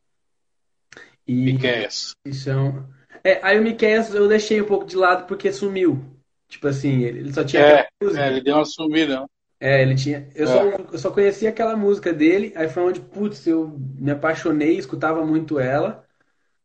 [1.27, 2.13] e, Miqueias.
[2.25, 2.89] e são.
[3.23, 6.03] É, aí o Miqueias eu deixei um pouco de lado porque sumiu.
[6.47, 8.23] Tipo assim, ele só tinha É, música.
[8.23, 9.25] é, ele deu uma sumida.
[9.59, 10.29] É, ele tinha.
[10.35, 10.47] Eu É.
[10.47, 15.25] só, eu só conhecia aquela música dele, aí foi onde, putz, eu me apaixonei, escutava
[15.25, 16.05] muito ela.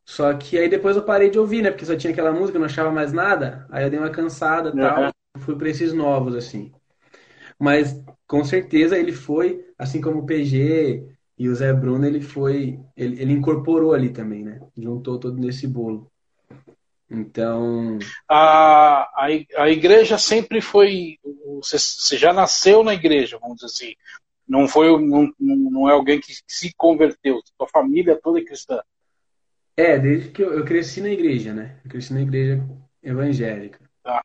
[0.07, 1.71] Só que aí depois eu parei de ouvir, né?
[1.71, 3.67] Porque só tinha aquela música, não achava mais nada.
[3.71, 5.13] Aí eu dei uma cansada e tal.
[5.41, 6.73] Fui pra esses novos, assim.
[7.59, 7.95] Mas
[8.27, 12.79] com certeza ele foi, assim como o PG e o Zé Bruno, ele foi.
[12.97, 14.61] Ele, ele incorporou ali também, né?
[14.77, 16.11] Juntou todo nesse bolo.
[17.11, 17.99] Então.
[18.29, 21.19] A, a, a igreja sempre foi.
[21.57, 23.95] Você, você já nasceu na igreja, vamos dizer assim.
[24.47, 27.41] Não foi não, não é alguém que se converteu.
[27.57, 28.81] Sua família toda é cristã.
[29.77, 31.81] É, desde que eu, eu cresci na igreja, né?
[31.85, 32.63] Eu cresci na igreja
[33.03, 33.81] evangélica.
[34.03, 34.23] Tá.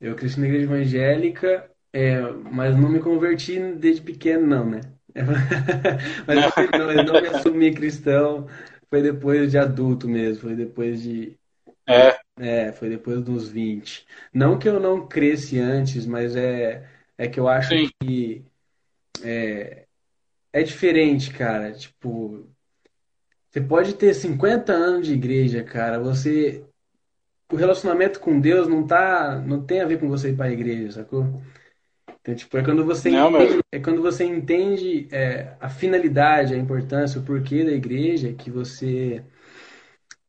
[0.00, 4.80] Eu cresci na igreja evangélica, é, mas não me converti desde pequeno, não, né?
[6.26, 8.46] mas não, eu não me assumi cristão,
[8.88, 11.36] foi depois de adulto mesmo, foi depois de.
[11.88, 12.18] É.
[12.38, 14.06] É, foi depois dos 20.
[14.32, 17.88] Não que eu não cresci antes, mas é, é que eu acho Sim.
[18.02, 18.44] que
[19.22, 19.86] é,
[20.52, 21.72] é diferente, cara.
[21.72, 22.46] Tipo,
[23.50, 25.98] você pode ter 50 anos de igreja, cara.
[25.98, 26.64] Você.
[27.50, 29.38] O relacionamento com Deus não tá.
[29.40, 31.40] Não tem a ver com você ir para a igreja, sacou?
[32.26, 36.58] Então, tipo, é quando você não, entende, é quando você entende é, a finalidade, a
[36.58, 39.24] importância, o porquê da igreja, que você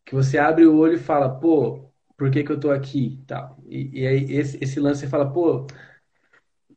[0.05, 3.19] que você abre o olho e fala, pô, por que, que eu tô aqui?
[3.25, 3.57] Tal.
[3.65, 5.65] E, e aí esse, esse lance você fala, pô,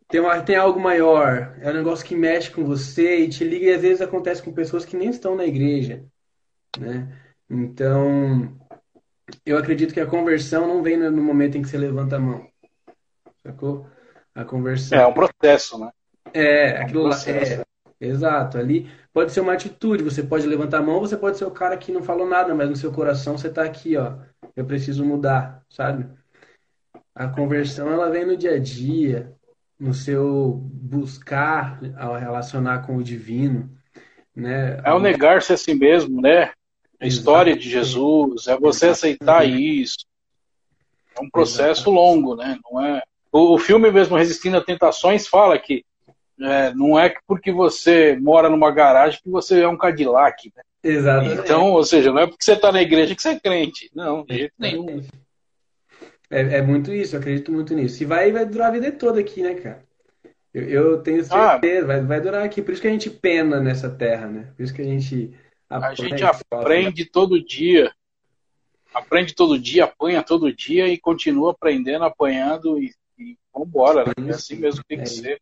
[0.08, 3.66] tem, uma, tem algo maior, é um negócio que mexe com você e te liga,
[3.66, 6.04] e às vezes acontece com pessoas que nem estão na igreja
[6.78, 7.20] né?
[7.48, 8.58] Então,
[9.44, 12.48] eu acredito que a conversão não vem no momento em que você levanta a mão,
[13.42, 13.86] sacou?
[14.40, 14.98] A conversão.
[14.98, 15.90] É um processo, né?
[16.32, 17.16] É, aquilo é um lá.
[17.26, 17.62] É,
[18.00, 18.58] exato.
[18.58, 20.04] Ali pode ser uma atitude.
[20.04, 22.68] Você pode levantar a mão, você pode ser o cara que não falou nada, mas
[22.68, 24.14] no seu coração você tá aqui, ó.
[24.56, 26.06] Eu preciso mudar, sabe?
[27.14, 29.32] A conversão ela vem no dia a dia,
[29.78, 33.70] no seu buscar ao relacionar com o divino,
[34.34, 34.80] né?
[34.84, 36.52] É o negar-se a si mesmo, né?
[37.00, 40.04] a história de Jesus, é você aceitar isso.
[41.16, 42.58] É um processo longo, né?
[42.70, 43.02] Não é...
[43.32, 45.84] o, filme mesmo Resistindo a Tentações fala que
[46.40, 50.52] é, não é porque você mora numa garagem que você é um Cadillac.
[50.56, 50.62] Né?
[50.82, 51.40] Exatamente.
[51.40, 53.90] Então, ou seja, não é porque você está na igreja que você é crente.
[53.94, 55.02] Não, de jeito nenhum.
[56.30, 58.02] É, é muito isso, eu acredito muito nisso.
[58.02, 59.84] E vai, vai durar a vida toda aqui, né, cara?
[60.54, 61.52] Eu, eu tenho ah.
[61.52, 62.62] certeza, ah, vai, vai durar aqui.
[62.62, 64.48] Por isso que a gente pena nessa terra, né?
[64.56, 65.34] Por isso que a gente
[65.70, 67.92] a gente aprende todo dia.
[68.92, 72.92] Aprende todo dia, apanha todo dia e continua aprendendo, apanhando e
[73.54, 74.12] vambora, né?
[74.28, 75.40] É assim mesmo que tem que é ser.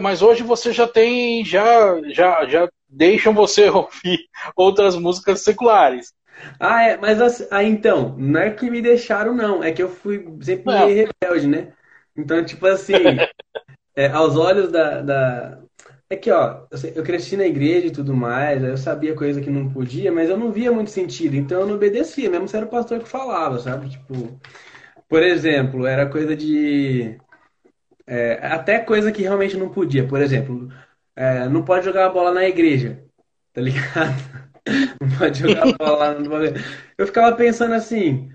[0.00, 4.18] Mas hoje você já tem, já, já, já deixam você ouvir
[4.54, 6.12] outras músicas seculares.
[6.60, 9.88] Ah, é, mas assim, ah, então, não é que me deixaram, não, é que eu
[9.88, 11.72] fui sempre meio rebelde, né?
[12.14, 12.92] Então, tipo assim,
[13.96, 15.58] é, aos olhos da, da,
[16.08, 19.70] é que, ó, eu cresci na igreja e tudo mais, eu sabia coisa que não
[19.70, 22.70] podia, mas eu não via muito sentido, então eu não obedecia, mesmo se era o
[22.70, 23.88] pastor que falava, sabe?
[23.88, 24.38] Tipo,
[25.08, 27.18] por exemplo, era coisa de.
[28.06, 30.06] É, até coisa que realmente não podia.
[30.06, 30.68] Por exemplo,
[31.14, 33.02] é, não pode jogar a bola na igreja,
[33.52, 34.46] tá ligado?
[35.00, 36.28] Não pode jogar bola lá no
[36.98, 38.32] Eu ficava pensando assim,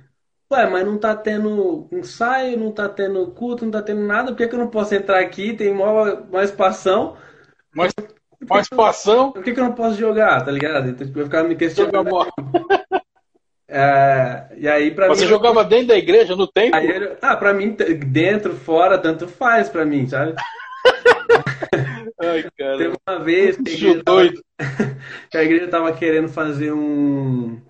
[0.49, 4.37] ué, mas não tá tendo ensaio, não tá tendo culto, não tá tendo nada, por
[4.37, 5.51] que, que eu não posso entrar aqui?
[5.51, 7.17] Tem uma, uma espação
[7.73, 7.93] mas
[8.47, 9.31] participação.
[9.31, 10.89] Por que, que eu não posso jogar, tá ligado?
[10.89, 12.09] Então, tipo, eu ficava me questionando.
[13.73, 16.77] É, e aí, pra Você mim, jogava dentro da igreja, no templo?
[16.77, 17.73] Aí, ah, pra mim,
[18.05, 20.35] dentro, fora, tanto faz pra mim, sabe?
[22.19, 22.77] Ai, cara.
[22.77, 24.27] Teve uma vez que a, igreja tava,
[25.31, 27.61] que a igreja tava querendo fazer um.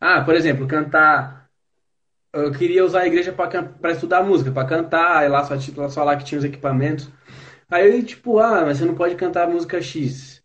[0.00, 1.48] Ah, por exemplo, cantar.
[2.32, 6.16] Eu queria usar a igreja para estudar música, para cantar, e lá só, só lá
[6.16, 7.08] que tinha os equipamentos.
[7.68, 10.40] Aí, tipo, ah, mas você não pode cantar música X.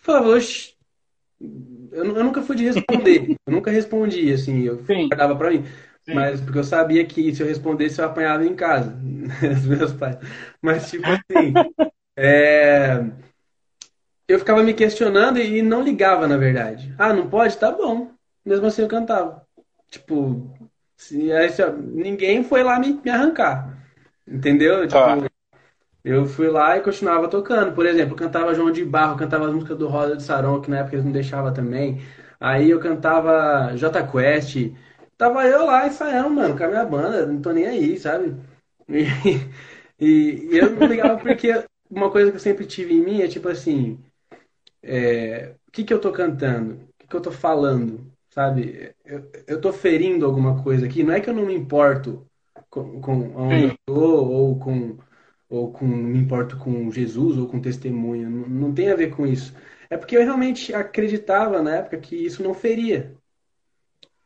[0.00, 0.74] Eu falava, oxe,
[1.94, 3.36] eu, eu nunca fui de responder.
[3.46, 5.64] eu nunca respondi, assim, eu guardava pra mim.
[6.04, 6.14] Sim.
[6.14, 8.94] Mas porque eu sabia que se eu respondesse, eu apanhava em casa,
[9.56, 10.18] os meus pais.
[10.60, 11.54] Mas, tipo assim,
[12.16, 13.04] é...
[14.28, 16.94] eu ficava me questionando e não ligava, na verdade.
[16.98, 17.56] Ah, não pode?
[17.56, 18.10] Tá bom.
[18.44, 19.46] Mesmo assim eu cantava.
[19.90, 20.52] Tipo,
[20.96, 23.78] se, aí, se, ninguém foi lá me, me arrancar.
[24.26, 24.86] Entendeu?
[24.88, 25.14] Tá.
[25.14, 25.33] Tipo,
[26.04, 27.74] eu fui lá e continuava tocando.
[27.74, 30.80] Por exemplo, cantava João de Barro, cantava as músicas do Rosa de Saron, que na
[30.80, 32.02] época eles não deixavam também.
[32.40, 34.72] Aí eu cantava J Quest.
[35.16, 38.36] Tava eu lá ensaiando, mano, com a minha banda, não tô nem aí, sabe?
[39.98, 41.48] E, e eu não ligava porque
[41.88, 43.98] uma coisa que eu sempre tive em mim é tipo assim:
[44.82, 46.74] é, o que, que eu tô cantando?
[46.74, 48.12] O que, que eu tô falando?
[48.30, 48.94] Sabe?
[49.04, 51.02] Eu, eu tô ferindo alguma coisa aqui.
[51.02, 52.26] Não é que eu não me importo
[52.70, 54.98] com, com onde eu tô ou com
[55.54, 58.28] ou com me importo com Jesus ou com testemunho.
[58.28, 59.54] Não, não tem a ver com isso.
[59.88, 63.14] É porque eu realmente acreditava na época que isso não feria.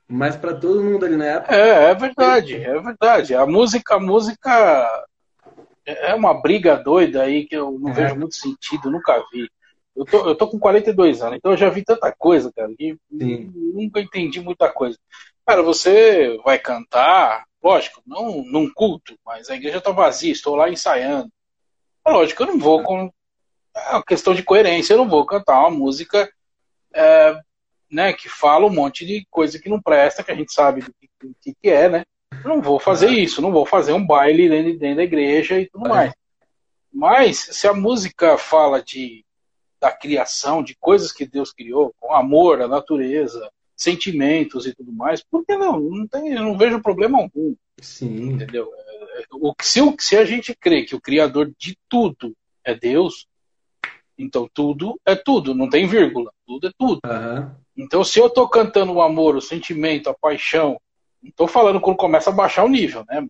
[0.07, 1.55] Mas para todo mundo ali na época.
[1.55, 3.35] É, é verdade, é verdade.
[3.35, 5.07] A música, a música
[5.85, 7.93] é uma briga doida aí que eu não é.
[7.93, 9.51] vejo muito sentido, nunca vi.
[9.95, 12.97] Eu tô, eu tô com 42 anos, então eu já vi tanta coisa, cara, que
[13.11, 13.53] Sim.
[13.55, 14.97] nunca entendi muita coisa.
[15.45, 20.69] Cara, você vai cantar, lógico, não num culto, mas a igreja tá vazia, estou lá
[20.69, 21.31] ensaiando.
[22.07, 23.13] Lógico, eu não vou com.
[23.77, 26.31] É uma questão de coerência, eu não vou cantar uma música
[26.93, 27.39] é,
[27.91, 30.93] né, que fala um monte de coisa que não presta, que a gente sabe do
[31.41, 32.05] que, que, é, né?
[32.45, 35.69] Eu não vou fazer isso, não vou fazer um baile dentro, dentro da igreja e
[35.69, 35.89] tudo é.
[35.89, 36.13] mais.
[36.93, 39.25] Mas se a música fala de
[39.81, 45.23] da criação, de coisas que Deus criou, com amor, a natureza, sentimentos e tudo mais,
[45.23, 45.79] por que não?
[45.79, 47.55] Não tem, eu não vejo problema algum.
[47.81, 48.33] Sim.
[48.33, 48.69] Entendeu?
[49.33, 53.27] O, se, se a gente crê que o Criador de tudo é Deus,
[54.19, 57.01] então tudo é tudo, não tem vírgula, tudo é tudo.
[57.07, 57.51] Uhum.
[57.77, 60.81] Então, se eu estou cantando o amor, o sentimento, a paixão,
[61.23, 63.25] não estou falando quando começa a baixar o nível, né?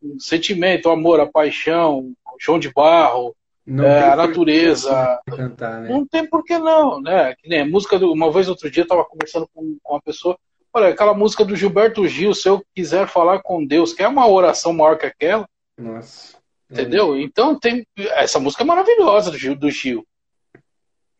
[0.00, 3.36] o sentimento, o amor, a paixão, o chão de barro,
[3.68, 5.20] é, a natureza.
[5.26, 5.88] Cantar, né?
[5.90, 7.34] Não tem por que não, né?
[7.36, 10.38] Que nem música do, uma vez outro dia eu estava conversando com, com uma pessoa.
[10.72, 14.72] Olha, aquela música do Gilberto Gil, se eu quiser falar com Deus, quer uma oração
[14.72, 15.48] maior que aquela?
[15.76, 16.36] Nossa.
[16.70, 17.14] Entendeu?
[17.14, 17.20] É.
[17.20, 17.86] Então tem.
[17.96, 20.06] Essa música é maravilhosa do Gil, do Gil.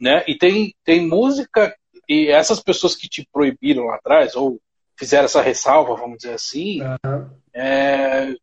[0.01, 0.23] Né?
[0.29, 1.75] E tem, tem música
[2.09, 4.59] e essas pessoas que te proibiram lá atrás, ou
[4.97, 7.31] fizeram essa ressalva, vamos dizer assim, uhum.
[7.53, 8.35] é...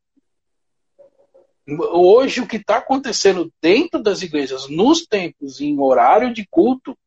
[1.68, 6.98] hoje o que está acontecendo dentro das igrejas, nos tempos, em horário de culto,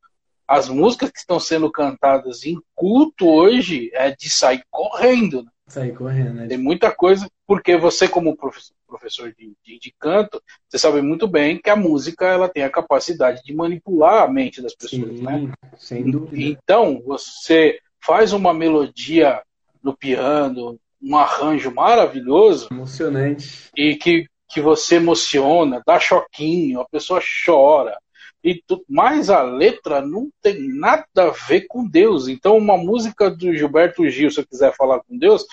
[0.47, 5.43] as músicas que estão sendo cantadas em culto hoje é de sair correndo.
[5.43, 5.51] Né?
[5.67, 6.47] Sair correndo, né?
[6.47, 11.27] Tem muita coisa, porque você, como professor, professor de, de, de, canto, você sabe muito
[11.27, 15.23] bem que a música ela tem a capacidade de manipular a mente das pessoas, Sim,
[15.23, 15.51] né?
[15.77, 16.41] Sem dúvida.
[16.41, 19.43] Então, você faz uma melodia
[19.83, 22.67] no piano, um arranjo maravilhoso.
[22.71, 23.69] Emocionante.
[23.75, 27.97] E que, que você emociona, dá choquinho, a pessoa chora.
[28.43, 32.27] E tu, mas a letra não tem nada a ver com Deus.
[32.27, 35.45] Então, uma música do Gilberto Gil, se eu quiser falar com Deus,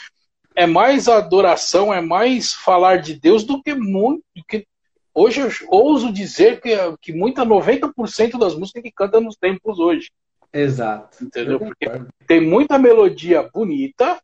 [0.54, 4.22] é mais adoração, é mais falar de Deus do que muito.
[4.48, 4.66] Que,
[5.12, 10.10] hoje eu ouso dizer que, que muita 90% das músicas que canta nos tempos hoje.
[10.52, 11.22] Exato.
[11.22, 11.58] Entendeu?
[11.58, 11.86] Porque
[12.26, 14.18] tem muita melodia bonita,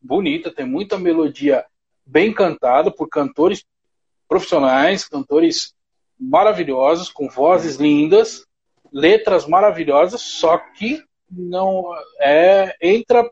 [0.00, 1.64] bonita, tem muita melodia
[2.06, 3.64] bem cantada por cantores
[4.28, 5.74] profissionais, cantores
[6.18, 8.46] maravilhosos, com vozes lindas,
[8.92, 13.28] letras maravilhosas, só que não é entra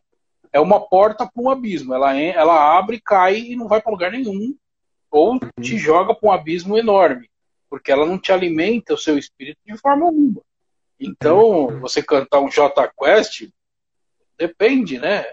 [0.52, 1.94] é uma porta para um abismo.
[1.94, 4.54] Ela, ela abre, cai e não vai para lugar nenhum,
[5.10, 7.30] ou te joga para um abismo enorme,
[7.70, 10.42] porque ela não te alimenta o seu espírito de forma alguma.
[11.00, 13.48] Então, você cantar um J Quest
[14.38, 15.24] depende, né?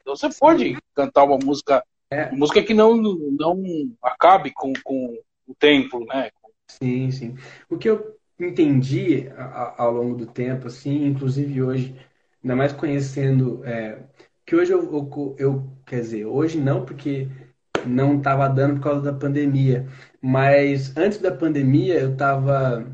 [0.00, 2.30] Então você pode cantar uma música, é.
[2.30, 3.62] música que não, não
[4.02, 6.30] acabe com, com o templo, né?
[6.68, 7.34] Sim, sim.
[7.68, 9.28] O que eu entendi
[9.76, 11.96] ao longo do tempo, assim, inclusive hoje,
[12.42, 14.02] ainda mais conhecendo é,
[14.44, 17.28] que hoje eu, eu, eu, quer dizer, hoje não, porque
[17.86, 19.86] não estava dando por causa da pandemia,
[20.20, 22.86] mas antes da pandemia eu estava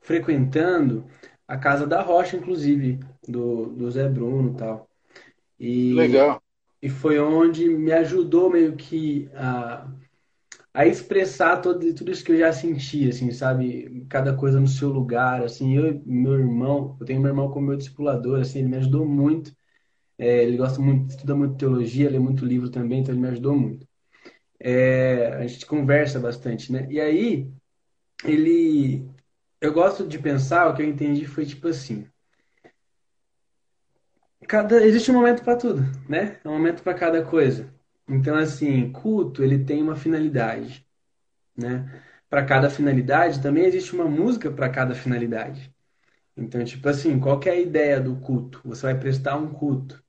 [0.00, 1.04] frequentando
[1.48, 4.88] a casa da Rocha, inclusive, do, do Zé Bruno e tal.
[5.58, 6.42] E, Legal.
[6.86, 9.88] E foi onde me ajudou meio que a,
[10.74, 14.06] a expressar todo, tudo isso que eu já sentia, assim, sabe?
[14.08, 15.76] Cada coisa no seu lugar, assim.
[15.76, 19.54] Eu meu irmão, eu tenho meu irmão como meu discipulador, assim, ele me ajudou muito
[20.18, 23.56] é, ele gosta muito, estuda muito teologia, lê muito livro também, então ele me ajudou
[23.56, 23.86] muito.
[24.60, 26.86] É, a gente conversa bastante, né?
[26.90, 27.50] E aí,
[28.24, 29.08] ele.
[29.60, 32.06] Eu gosto de pensar, o que eu entendi foi tipo assim.
[34.46, 36.38] Cada, existe um momento para tudo, né?
[36.44, 37.72] É um momento para cada coisa.
[38.08, 40.86] Então, assim, culto, ele tem uma finalidade,
[41.56, 42.02] né?
[42.28, 45.74] Para cada finalidade, também existe uma música para cada finalidade.
[46.36, 48.60] Então, tipo assim, qual é a ideia do culto?
[48.64, 50.02] Você vai prestar um culto.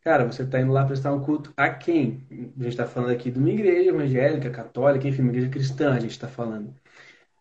[0.00, 2.26] Cara, você está indo lá prestar um culto a quem?
[2.30, 6.00] A gente está falando aqui de uma igreja evangélica, católica, enfim, uma igreja cristã, a
[6.00, 6.74] gente está falando.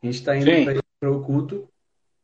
[0.01, 1.70] A gente está indo para o culto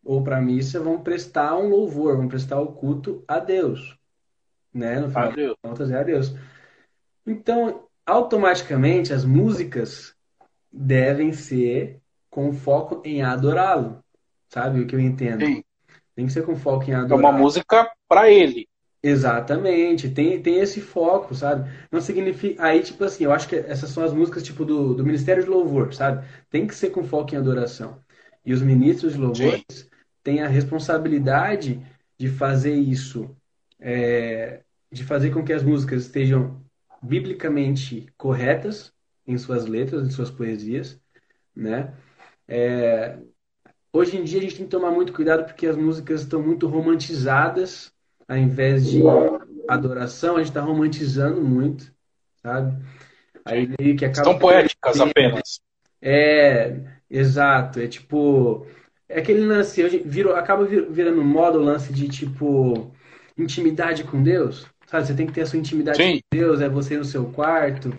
[0.07, 3.97] ou para a missa, vamos prestar um louvor, vamos prestar o culto a Deus.
[4.73, 5.01] Né?
[5.01, 6.33] No final das contas, é a Deus.
[7.25, 10.15] Então, automaticamente, as músicas
[10.71, 11.99] devem ser
[12.29, 14.01] com foco em adorá-lo.
[14.47, 15.45] Sabe o que eu entendo?
[15.45, 15.61] Sim.
[16.15, 17.27] Tem que ser com foco em adorá-lo.
[17.27, 18.65] É uma música para ele.
[19.03, 21.69] Exatamente, tem, tem esse foco, sabe?
[21.91, 22.63] Não significa.
[22.63, 25.49] Aí, tipo assim, eu acho que essas são as músicas tipo do, do Ministério de
[25.49, 26.25] Louvor, sabe?
[26.49, 27.99] Tem que ser com foco em adoração.
[28.45, 29.89] E os ministros de louvores
[30.27, 31.81] tem a responsabilidade
[32.17, 33.33] de fazer isso,
[33.79, 34.59] é,
[34.91, 36.61] de fazer com que as músicas estejam
[37.01, 38.91] biblicamente corretas
[39.25, 40.99] em suas letras, em suas poesias,
[41.55, 41.93] né?
[42.45, 43.17] É,
[43.93, 46.67] hoje em dia a gente tem que tomar muito cuidado porque as músicas estão muito
[46.67, 47.93] romantizadas,
[48.27, 49.01] ao invés de
[49.65, 51.89] adoração, a gente está romantizando muito,
[52.43, 52.83] sabe?
[53.45, 54.27] Aí que acaba.
[54.27, 55.61] Estão poéticas apenas.
[56.01, 57.79] É, exato.
[57.79, 58.67] É tipo.
[59.09, 59.81] É aquele lance,
[60.35, 62.91] acaba virando moda o lance de tipo
[63.37, 64.67] intimidade com Deus.
[64.87, 66.15] Sabe, você tem que ter a sua intimidade Sim.
[66.15, 67.93] com Deus, é você no seu quarto.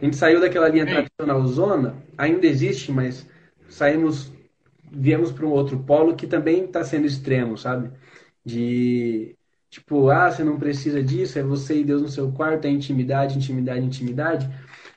[0.00, 0.92] A gente saiu daquela linha Sim.
[0.92, 3.26] tradicional zona, ainda existe, mas
[3.68, 4.32] saímos,
[4.90, 7.90] viemos para um outro polo que também está sendo extremo, sabe?
[8.44, 9.36] De
[9.68, 13.36] tipo, ah, você não precisa disso, é você e Deus no seu quarto, é intimidade,
[13.36, 14.48] intimidade, intimidade.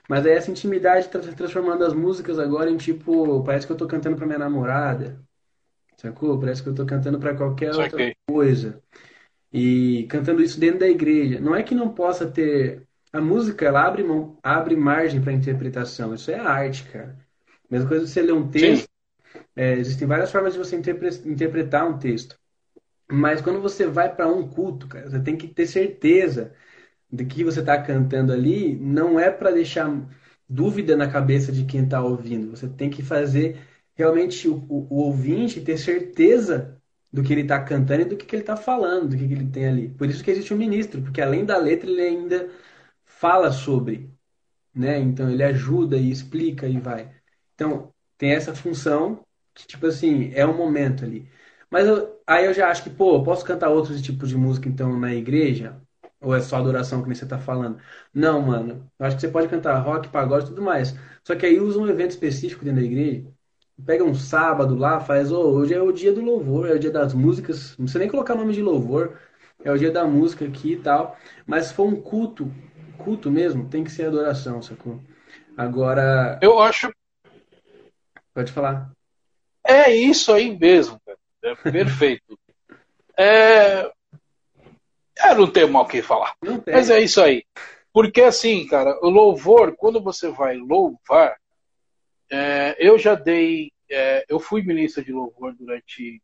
[0.07, 3.88] Mas aí essa intimidade está transformando as músicas agora em tipo, parece que eu estou
[3.88, 5.20] cantando para minha namorada.
[6.02, 6.39] Sacou?
[6.39, 8.82] Parece que eu estou cantando para qualquer outra coisa
[9.54, 11.39] e cantando isso dentro da igreja.
[11.39, 12.82] Não é que não possa ter.
[13.14, 16.16] A música, ela abre, mão, abre margem para interpretação.
[16.16, 17.16] Isso é arte, cara.
[17.70, 18.89] Mesma coisa você ler um texto.
[19.56, 22.36] É, existem várias formas de você interpre interpretar um texto.
[23.12, 26.54] Mas quando você vai para um culto, cara, você tem que ter certeza
[27.12, 28.76] de que você está cantando ali.
[28.76, 29.88] Não é para deixar
[30.49, 32.49] dúvida na cabeça de quem está ouvindo.
[32.49, 33.60] Você tem que fazer
[34.02, 36.78] realmente o, o, o ouvinte ter certeza
[37.12, 39.34] do que ele está cantando e do que, que ele está falando, do que, que
[39.34, 39.89] ele tem ali.
[39.89, 42.49] Por isso que existe um ministro, porque além da letra ele ainda
[43.06, 44.10] fala sobre,
[44.74, 44.99] né?
[44.99, 47.12] Então ele ajuda e explica e vai.
[47.56, 51.30] Então tem essa função que tipo assim é um momento ali.
[51.70, 54.97] Mas eu, aí eu já acho que pô, posso cantar outros tipos de música então
[54.99, 55.82] na igreja
[56.22, 57.80] ou é só adoração que você está falando?
[58.14, 58.89] Não, mano.
[58.99, 60.95] Eu acho que você pode cantar rock, pagode, tudo mais.
[61.24, 63.28] Só que aí usa um evento específico dentro da igreja
[63.86, 66.92] pega um sábado lá, faz, oh, hoje é o dia do louvor, é o dia
[66.92, 69.18] das músicas, não precisa nem colocar nome de louvor,
[69.64, 71.18] é o dia da música aqui e tal.
[71.46, 72.52] Mas se for um culto,
[72.98, 75.00] culto mesmo, tem que ser adoração, sacou?
[75.58, 76.40] Agora.
[76.42, 76.92] Eu acho.
[78.34, 78.92] Pode falar.
[79.64, 81.18] É isso aí mesmo, cara.
[81.44, 82.38] É perfeito.
[83.18, 83.92] é...
[85.24, 86.34] Eu não tenho mal o que falar.
[86.66, 87.44] Mas é isso aí.
[87.94, 91.36] Porque assim, cara, o louvor, quando você vai louvar,
[92.32, 96.22] é, eu já dei, é, eu fui ministro de louvor durante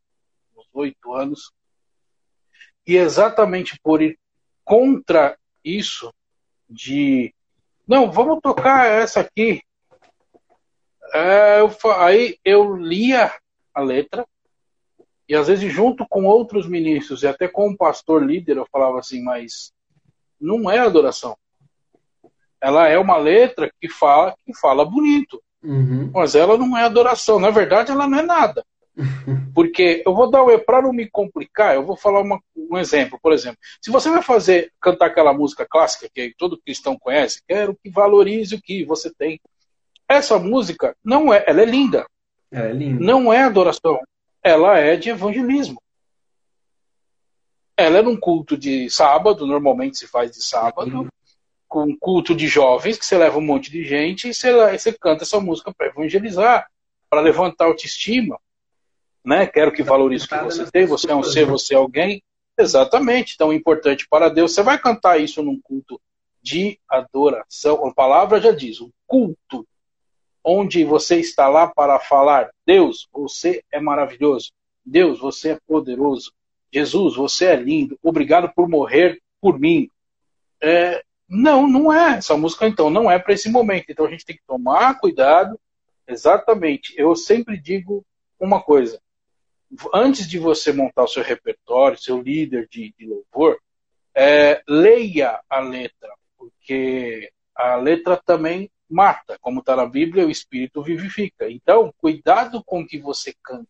[0.55, 1.51] uns oito anos,
[2.86, 4.18] e exatamente por ir
[4.64, 6.14] contra isso,
[6.70, 7.34] de
[7.86, 9.62] não, vamos tocar essa aqui.
[11.14, 13.34] É, eu, aí eu lia
[13.74, 14.26] a letra,
[15.28, 18.99] e às vezes junto com outros ministros e até com o pastor líder, eu falava
[18.99, 19.74] assim, mas
[20.39, 21.38] não é adoração.
[22.62, 25.41] Ela é uma letra que fala, que fala bonito.
[25.64, 26.12] Uhum.
[26.14, 27.39] Mas ela não é adoração.
[27.39, 28.64] Na verdade, ela não é nada.
[29.53, 33.20] Porque eu vou dar o para não me complicar, eu vou falar uma, um exemplo.
[33.22, 37.78] Por exemplo, se você vai fazer cantar aquela música clássica que todo cristão conhece, quero
[37.82, 39.39] que valorize o que você tem.
[40.08, 42.05] Essa música não é, ela é linda.
[42.51, 43.03] É linda.
[43.03, 43.99] Não é adoração.
[44.41, 45.82] Ela é de evangelismo.
[47.76, 51.08] Ela é num culto de sábado, normalmente se faz de sábado
[51.68, 55.24] com culto de jovens, que você leva um monte de gente e você, você canta
[55.24, 56.68] essa música para evangelizar,
[57.09, 58.39] para levantar a autoestima.
[59.24, 59.45] Né?
[59.45, 62.24] Quero que valorize o que você tem, você é um ser, você é alguém.
[62.57, 64.53] Exatamente, tão importante para Deus.
[64.53, 66.01] Você vai cantar isso num culto
[66.41, 67.86] de adoração.
[67.86, 69.68] A palavra já diz, um culto
[70.43, 74.51] onde você está lá para falar: Deus, você é maravilhoso.
[74.86, 76.32] Deus, você é poderoso.
[76.74, 77.99] Jesus, você é lindo.
[78.01, 79.89] Obrigado por morrer por mim.
[80.61, 82.17] É, não, não é.
[82.17, 83.86] Essa música, então, não é para esse momento.
[83.89, 85.59] Então a gente tem que tomar cuidado.
[86.07, 86.93] Exatamente.
[86.97, 88.05] Eu sempre digo
[88.39, 89.01] uma coisa.
[89.93, 93.59] Antes de você montar o seu repertório, seu líder de, de louvor,
[94.15, 99.38] é, leia a letra, porque a letra também mata.
[99.41, 101.49] Como está na Bíblia, o Espírito vivifica.
[101.49, 103.67] Então, cuidado com o que você canta.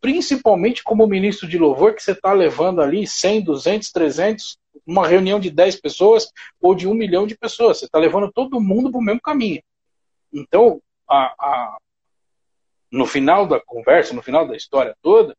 [0.00, 5.38] Principalmente como ministro de louvor, que você está levando ali 100, 200, 300 uma reunião
[5.38, 7.78] de 10 pessoas ou de um milhão de pessoas.
[7.78, 9.62] Você está levando todo mundo para o mesmo caminho.
[10.32, 11.78] Então, a, a,
[12.90, 15.36] no final da conversa, no final da história toda,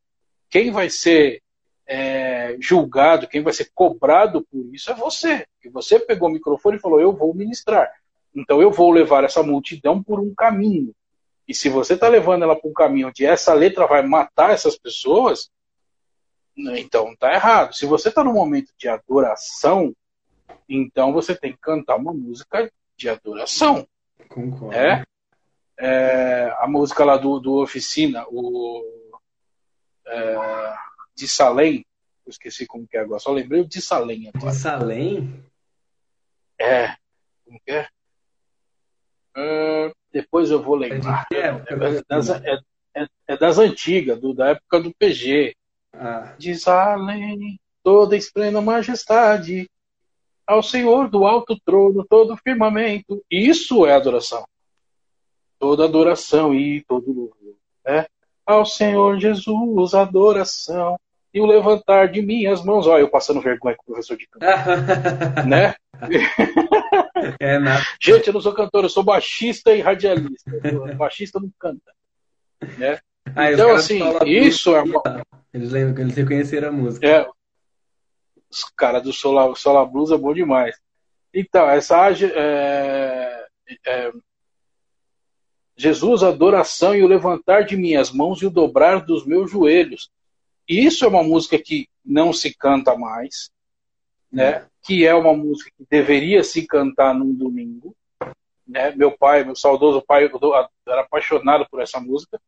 [0.49, 1.41] quem vai ser
[1.85, 5.45] é, julgado, quem vai ser cobrado por isso é você.
[5.61, 7.91] Que você pegou o microfone e falou: Eu vou ministrar.
[8.35, 10.93] Então eu vou levar essa multidão por um caminho.
[11.47, 14.77] E se você está levando ela para um caminho onde essa letra vai matar essas
[14.77, 15.49] pessoas,
[16.77, 17.73] então tá errado.
[17.73, 19.93] Se você está no momento de adoração,
[20.67, 23.87] então você tem que cantar uma música de adoração.
[24.27, 24.73] Concordo.
[24.73, 25.03] É,
[25.79, 28.83] é a música lá do, do Oficina, o
[30.05, 30.75] é,
[31.15, 31.85] de Salem,
[32.25, 34.29] eu esqueci como que é agora, só lembrei o de Salem.
[34.33, 34.51] Agora.
[34.51, 35.43] De Salem?
[36.59, 36.95] É,
[37.45, 37.87] como que é?
[39.35, 41.27] Uh, depois eu vou lembrar.
[41.31, 45.55] É, é, das, é, é das antigas, do, da época do PG.
[45.93, 46.33] Ah.
[46.37, 49.69] De Salem, toda esplêndida majestade,
[50.45, 53.23] ao Senhor do alto trono, todo firmamento.
[53.29, 54.45] Isso é adoração.
[55.59, 57.55] Toda adoração e todo louvor.
[57.85, 58.05] Né?
[58.45, 60.99] Ao Senhor Jesus, adoração.
[61.31, 62.87] E o levantar de minhas mãos.
[62.87, 64.45] Olha, eu passando vergonha com o professor de canto.
[65.47, 65.75] né?
[67.39, 67.57] É.
[68.01, 70.49] Gente, eu não sou cantor, eu sou baixista e radialista.
[70.97, 71.93] baixista não canta.
[72.77, 72.97] Né?
[73.35, 75.01] Ah, então, assim, isso é uma...
[75.53, 77.07] Eles lembram que eles reconheceram a música.
[77.07, 77.27] É,
[78.49, 80.75] os caras do Solar, Solar Blues é bom demais.
[81.33, 83.47] Então, essa é,
[83.85, 84.11] é,
[85.75, 90.09] Jesus, adoração e o levantar de minhas mãos e o dobrar dos meus joelhos.
[90.67, 93.49] Isso é uma música que não se canta mais,
[94.31, 94.65] né?
[94.83, 97.95] Que é uma música que deveria se cantar num domingo,
[98.67, 98.91] né?
[98.95, 100.29] Meu pai, meu saudoso pai,
[100.87, 102.39] era apaixonado por essa música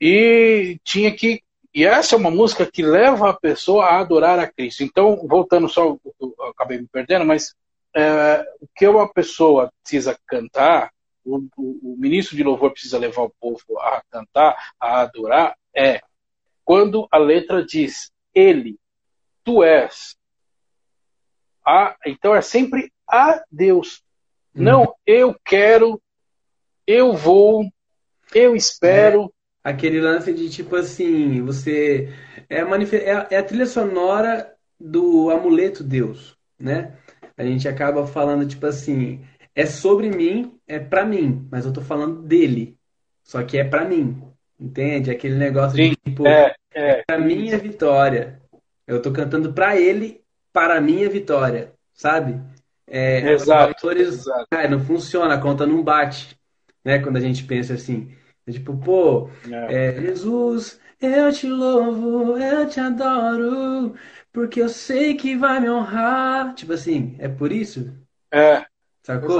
[0.00, 1.42] e tinha que
[1.72, 4.82] e essa é uma música que leva a pessoa a adorar a Cristo.
[4.82, 7.54] Então, voltando só, eu acabei me perdendo, mas
[7.94, 10.92] é, o que uma pessoa precisa cantar,
[11.24, 16.00] o, o, o, ministro de louvor precisa levar o povo a cantar, a adorar, é
[16.64, 18.76] quando a letra diz Ele,
[19.44, 20.16] Tu és.
[21.64, 24.02] A, então é sempre a Deus.
[24.54, 24.62] Hum.
[24.62, 26.02] Não eu quero,
[26.86, 27.64] eu vou,
[28.34, 29.32] eu espero.
[29.64, 32.12] É aquele lance de tipo assim, você
[32.48, 36.94] é a, é, é a trilha sonora do amuleto Deus, né?
[37.36, 41.80] A gente acaba falando tipo assim, é sobre mim, é para mim, mas eu tô
[41.80, 42.76] falando dele.
[43.22, 44.22] Só que é para mim.
[44.58, 45.10] Entende?
[45.10, 47.02] Aquele negócio Sim, de tipo, é, é.
[47.06, 48.40] pra minha vitória.
[48.86, 50.20] Eu tô cantando para ele,
[50.52, 52.40] para minha vitória, sabe?
[52.86, 54.46] É, exato, autores, exato.
[54.50, 56.36] Ah, não funciona, a conta não bate,
[56.84, 56.98] né?
[56.98, 58.12] Quando a gente pensa assim.
[58.50, 59.86] É tipo, pô, é.
[59.88, 63.94] É, Jesus, eu te louvo, eu te adoro,
[64.32, 66.54] porque eu sei que vai me honrar.
[66.54, 67.92] Tipo assim, é por isso?
[68.32, 68.64] É.
[69.02, 69.38] Sacou?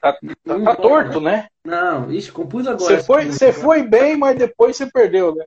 [0.00, 1.46] Tá, tá, tá torto, né?
[1.64, 2.96] Não, ixi, compus agora.
[2.96, 5.44] Você foi, você foi bem, mas depois você perdeu, né?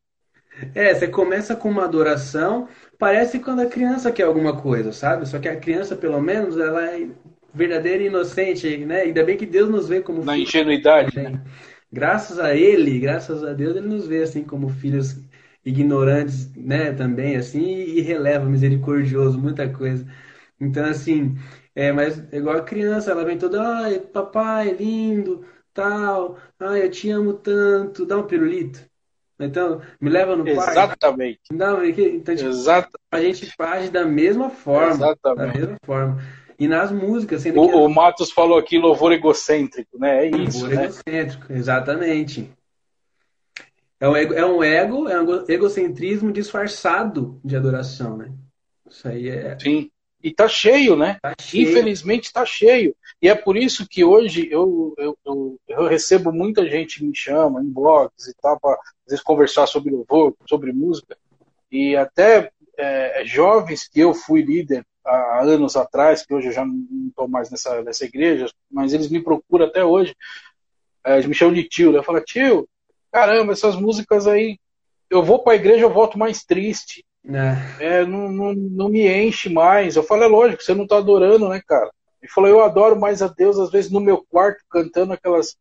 [0.73, 5.27] É, você começa com uma adoração, parece quando a criança quer alguma coisa, sabe?
[5.27, 7.07] Só que a criança, pelo menos, ela é
[7.53, 9.01] verdadeira e inocente, né?
[9.01, 11.41] Ainda bem que Deus nos vê como Na ingenuidade, né?
[11.91, 15.17] Graças a ele, graças a Deus, ele nos vê assim como filhos
[15.65, 20.05] ignorantes, né, também assim, e releva misericordioso, muita coisa.
[20.59, 21.35] Então, assim,
[21.73, 27.09] é, mas igual a criança, ela vem toda, ai, papai, lindo, tal, ai, eu te
[27.09, 28.79] amo tanto, dá um pirulito.
[29.37, 30.71] Então, me leva no quarto.
[30.71, 31.41] Exatamente.
[31.51, 32.97] Não, então, tipo, Exatamente.
[33.11, 34.91] a gente faz da mesma forma.
[34.93, 35.53] Exatamente.
[35.53, 36.21] Da mesma forma.
[36.57, 37.75] E nas músicas, sendo o, que...
[37.75, 40.25] o Matos falou aqui louvor egocêntrico, né?
[40.25, 40.59] É isso.
[40.59, 40.83] Louvor né?
[40.85, 42.51] egocêntrico, exatamente.
[43.99, 48.31] É um, ego, é um ego, é um egocentrismo disfarçado de adoração, né?
[48.89, 49.57] Isso aí é.
[49.59, 49.89] Sim.
[50.21, 51.17] E tá cheio, né?
[51.21, 51.69] Tá cheio.
[51.69, 52.95] Infelizmente tá cheio.
[53.21, 57.15] E é por isso que hoje eu, eu, eu, eu recebo muita gente que me
[57.15, 61.15] chama em blogs e tal, para às vezes conversar sobre louvor, sobre música.
[61.71, 66.65] E até é, jovens que eu fui líder há anos atrás, que hoje eu já
[66.65, 70.15] não estou mais nessa, nessa igreja, mas eles me procuram até hoje.
[71.05, 71.91] É, eles me chamam de tio.
[71.91, 71.99] Né?
[71.99, 72.67] Eu falo, tio,
[73.11, 74.57] caramba, essas músicas aí,
[75.09, 77.05] eu vou para a igreja, eu volto mais triste.
[77.27, 77.99] É.
[77.99, 79.95] É, não, não, não me enche mais.
[79.95, 81.91] Eu falo, é lógico, você não está adorando, né, cara?
[82.21, 85.55] Ele falou, eu adoro mais a Deus, às vezes, no meu quarto, cantando aquelas,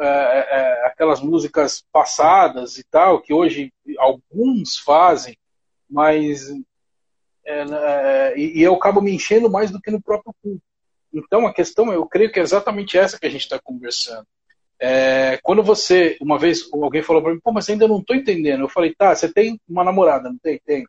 [0.00, 5.36] é, é, aquelas músicas passadas e tal, que hoje alguns fazem,
[5.88, 6.52] mas
[7.48, 10.62] é, é, e, e, eu acabo me enchendo mais do que no próprio culto.
[11.12, 14.26] Então a questão, eu creio que é exatamente essa que a gente está conversando.
[14.78, 18.60] É, quando você, uma vez, alguém falou para mim, pô, mas ainda não estou entendendo.
[18.60, 20.60] Eu falei, tá, você tem uma namorada, não tem?
[20.64, 20.86] Tem.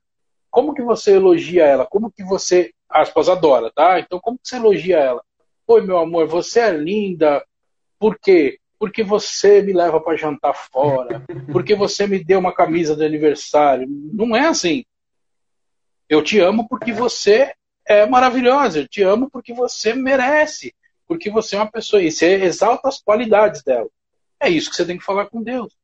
[0.52, 1.86] Como que você elogia ela?
[1.86, 3.98] Como que você, aspas, adora, tá?
[4.00, 5.24] Então como que você elogia ela?
[5.66, 7.42] Oi, meu amor, você é linda.
[7.98, 8.60] Por quê?
[8.78, 11.24] Porque você me leva para jantar fora.
[11.52, 13.88] Porque você me deu uma camisa de aniversário.
[13.88, 14.84] Não é assim.
[16.10, 17.54] Eu te amo porque você
[17.86, 18.80] é maravilhosa.
[18.80, 20.74] Eu te amo porque você merece.
[21.08, 22.02] Porque você é uma pessoa.
[22.02, 23.88] E você exalta as qualidades dela.
[24.40, 25.78] É isso que você tem que falar com Deus.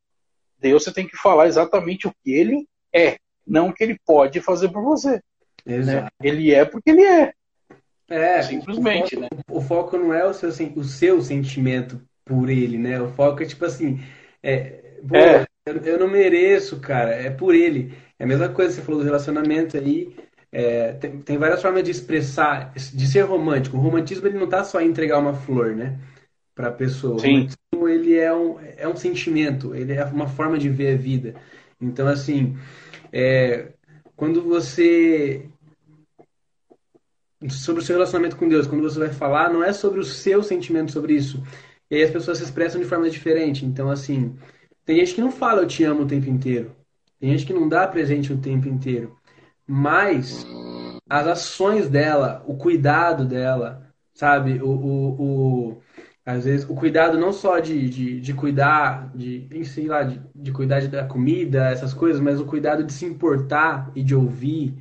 [0.57, 4.39] Deus você tem que falar exatamente o que ele é, não o que ele pode
[4.39, 5.21] fazer por você.
[5.65, 6.07] Né?
[6.23, 7.33] Ele é porque ele é.
[8.07, 9.43] É, simplesmente, o foco, né?
[9.49, 13.01] O foco não é o seu, o seu sentimento por ele, né?
[13.01, 13.99] O foco é tipo assim,
[14.41, 15.45] é, é.
[15.65, 17.11] Eu, eu não mereço, cara.
[17.15, 17.93] É por ele.
[18.19, 20.15] É a mesma coisa que você falou do relacionamento aí.
[20.51, 23.75] É, tem, tem, várias formas de expressar, de ser romântico.
[23.75, 25.99] O romantismo ele não tá só em entregar uma flor, né?
[26.53, 27.19] Pra pessoa.
[27.19, 27.27] Sim.
[27.73, 30.97] O romantismo ele é um, é um sentimento, ele é uma forma de ver a
[30.97, 31.35] vida.
[31.81, 32.57] Então, assim,
[33.11, 33.73] é,
[34.15, 35.49] quando você.
[37.49, 40.41] Sobre o seu relacionamento com Deus, quando você vai falar, não é sobre o seu
[40.41, 41.43] sentimento sobre isso.
[41.91, 43.65] E aí as pessoas se expressam de forma diferente.
[43.65, 44.35] Então, assim,
[44.85, 46.71] tem gente que não fala eu te amo o tempo inteiro.
[47.25, 49.17] Tem gente que não dá presente o tempo inteiro.
[49.65, 50.45] Mas
[51.09, 54.61] as ações dela, o cuidado dela, sabe?
[54.61, 55.21] O, o,
[55.71, 55.81] o
[56.23, 60.51] às vezes, o cuidado não só de, de, de cuidar, de, sei lá, de, de
[60.51, 64.77] cuidar da comida, essas coisas, mas o cuidado de se importar e de ouvir.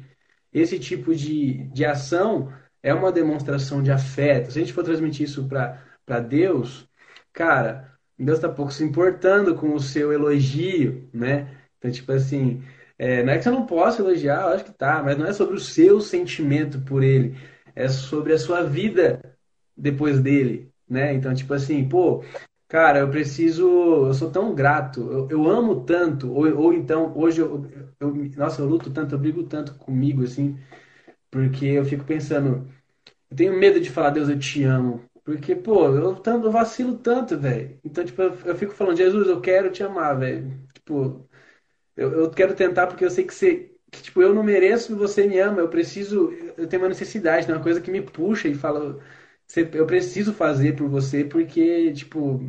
[0.53, 4.53] Esse tipo de, de ação é uma demonstração de afeto.
[4.53, 6.87] Se a gente for transmitir isso para Deus,
[7.33, 11.54] cara, Deus está pouco se importando com o seu elogio, né?
[11.85, 12.63] Então, tipo assim,
[12.99, 15.55] é, não é que você não possa elogiar, acho que tá, mas não é sobre
[15.55, 17.37] o seu sentimento por ele,
[17.75, 19.21] é sobre a sua vida
[19.77, 21.13] depois dele, né?
[21.13, 22.25] Então, tipo assim, pô,
[22.69, 23.67] cara, eu preciso,
[24.07, 27.67] eu sou tão grato, eu, eu amo tanto, ou, ou então, hoje eu,
[28.01, 30.59] eu, nossa, eu luto tanto, eu brigo tanto comigo, assim,
[31.31, 32.67] porque eu fico pensando,
[33.31, 36.99] eu tenho medo de falar, Deus, eu te amo, porque, pô, eu, tanto, eu vacilo
[36.99, 37.79] tanto, velho.
[37.85, 40.53] Então, tipo, eu, eu, fico falando, Jesus, eu quero te amar, velho.
[40.75, 41.27] Tipo,
[41.97, 43.71] eu, eu quero tentar porque eu sei que você.
[43.91, 45.61] Que, tipo, eu não mereço e você me ama.
[45.61, 46.31] Eu preciso.
[46.57, 48.99] Eu tenho uma necessidade, tem uma coisa que me puxa e fala.
[49.73, 52.41] Eu preciso fazer por você porque, tipo,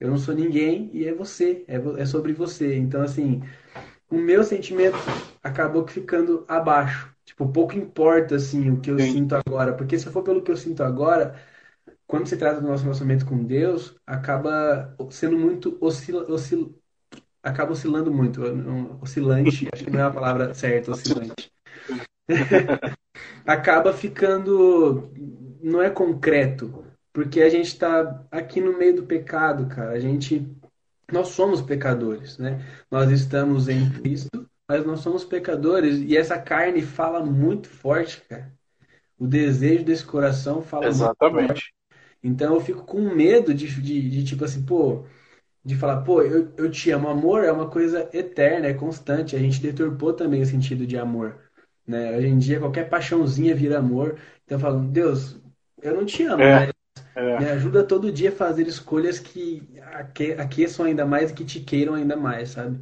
[0.00, 1.64] eu não sou ninguém e é você.
[1.68, 2.76] É, é sobre você.
[2.76, 3.42] Então, assim,
[4.10, 4.96] o meu sentimento
[5.42, 7.12] acabou ficando abaixo.
[7.24, 9.12] Tipo, pouco importa, assim, o que eu Sim.
[9.12, 9.72] sinto agora.
[9.74, 11.34] Porque se for pelo que eu sinto agora
[12.06, 16.78] quando se trata do nosso relacionamento com Deus, acaba sendo muito oscila, oscil,
[17.44, 18.40] acaba oscilando muito.
[19.00, 21.52] Oscilante, acho que não é a palavra certa, oscilante.
[23.46, 25.12] acaba ficando.
[25.62, 26.84] Não é concreto.
[27.12, 29.90] Porque a gente está aqui no meio do pecado, cara.
[29.90, 30.50] A gente.
[31.12, 32.64] Nós somos pecadores, né?
[32.90, 35.98] Nós estamos em Cristo, mas nós somos pecadores.
[35.98, 38.50] E essa carne fala muito forte, cara.
[39.18, 41.34] O desejo desse coração fala Exatamente.
[41.34, 41.74] muito forte.
[42.22, 45.04] Então eu fico com medo de, de, de tipo assim, pô,
[45.64, 47.08] de falar, pô, eu, eu te amo.
[47.08, 49.34] Amor é uma coisa eterna, é constante.
[49.34, 51.38] A gente deturpou também o sentido de amor.
[51.86, 52.16] Né?
[52.16, 54.18] Hoje em dia, qualquer paixãozinha vira amor.
[54.44, 55.40] Então eu falo, Deus,
[55.82, 56.74] eu não te amo, é, mas
[57.14, 57.38] é.
[57.38, 59.62] me ajuda todo dia a fazer escolhas que
[60.38, 62.80] aqueçam ainda mais e que te queiram ainda mais, sabe?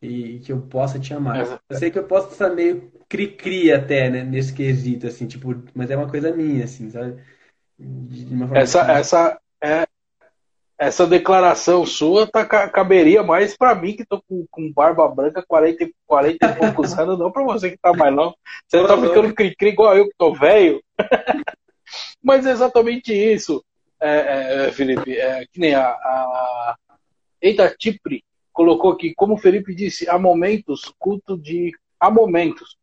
[0.00, 1.40] E que eu possa te amar.
[1.40, 1.58] É.
[1.68, 5.90] Eu sei que eu posso estar meio cri-cri até, né, nesse quesito, assim, tipo, mas
[5.90, 7.20] é uma coisa minha, assim, sabe?
[7.76, 9.86] De essa, essa, é,
[10.80, 15.90] essa declaração sua tá, caberia mais para mim que tô com, com barba branca 40,
[16.06, 18.34] 40 e poucos anos, não para você que tá mais não.
[18.66, 20.82] Você tá ficando cri-cri igual eu que tô velho.
[22.24, 23.62] Mas é exatamente isso,
[24.00, 25.14] é, é, Felipe.
[25.14, 26.76] É, que nem a, a
[27.42, 31.72] Eita Tipri colocou aqui, como o Felipe disse, há momentos, culto de.
[31.98, 32.78] Há momentos,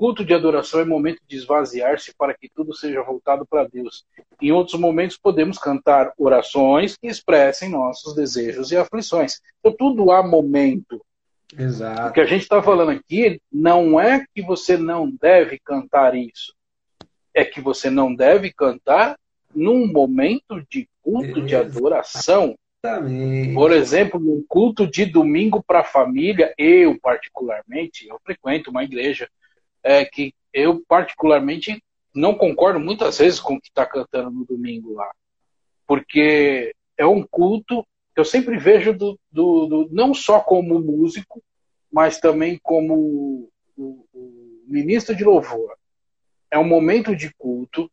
[0.00, 4.06] Culto de adoração é momento de esvaziar-se para que tudo seja voltado para Deus.
[4.40, 9.42] Em outros momentos, podemos cantar orações que expressem nossos desejos e aflições.
[9.58, 11.04] Então, tudo há momento.
[11.54, 12.08] Exato.
[12.08, 16.54] O que a gente está falando aqui não é que você não deve cantar isso.
[17.34, 19.18] É que você não deve cantar
[19.54, 22.56] num momento de culto de adoração.
[22.82, 23.52] Exatamente.
[23.52, 29.28] Por exemplo, no culto de domingo para a família, eu particularmente, eu frequento uma igreja
[29.82, 31.82] é que eu particularmente
[32.14, 35.10] não concordo muitas vezes com o que está cantando no domingo lá,
[35.86, 41.42] porque é um culto que eu sempre vejo do, do, do não só como músico,
[41.90, 45.76] mas também como o, o ministro de louvor.
[46.50, 47.90] É um momento de culto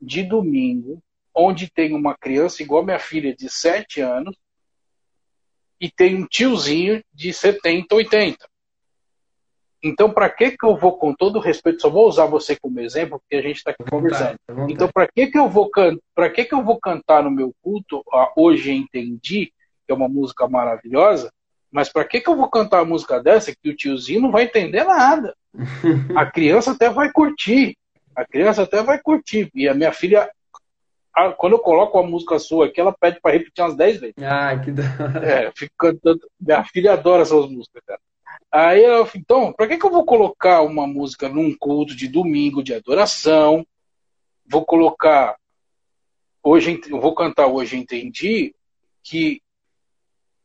[0.00, 1.02] de domingo,
[1.34, 4.36] onde tem uma criança igual minha filha de 7 anos
[5.80, 8.48] e tem um tiozinho de 70, 80.
[9.86, 13.20] Então, para que que eu vou, com todo respeito, só vou usar você como exemplo,
[13.20, 14.36] porque a gente está aqui conversando.
[14.68, 15.70] Então, para que que eu vou
[16.14, 18.02] para que que eu vou cantar no meu culto?
[18.12, 19.52] Ah, hoje entendi
[19.86, 21.30] que é uma música maravilhosa,
[21.70, 24.44] mas para que que eu vou cantar a música dessa que o tiozinho não vai
[24.44, 25.34] entender nada?
[26.16, 27.76] A criança até vai curtir,
[28.14, 29.50] a criança até vai curtir.
[29.54, 30.28] E a minha filha
[31.38, 34.14] quando eu coloco a música sua aqui, ela pede para repetir umas 10 vezes.
[34.20, 34.82] Ah, que da
[35.24, 36.20] É, fico cantando.
[36.38, 37.95] Minha filha adora essas músicas, cara.
[38.56, 42.08] Aí eu falei, então, para que, que eu vou colocar uma música num culto de
[42.08, 43.66] domingo de adoração?
[44.46, 45.36] Vou colocar.
[46.42, 48.54] Hoje eu vou cantar Hoje Entendi
[49.02, 49.42] que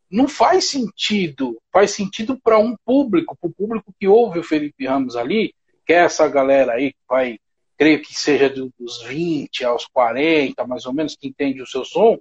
[0.10, 1.58] não faz sentido.
[1.72, 5.56] Faz sentido para um público, para o público que ouve o Felipe Ramos ali,
[5.86, 7.40] que é essa galera aí que vai,
[7.78, 12.20] creio que seja dos 20 aos 40, mais ou menos, que entende o seu som.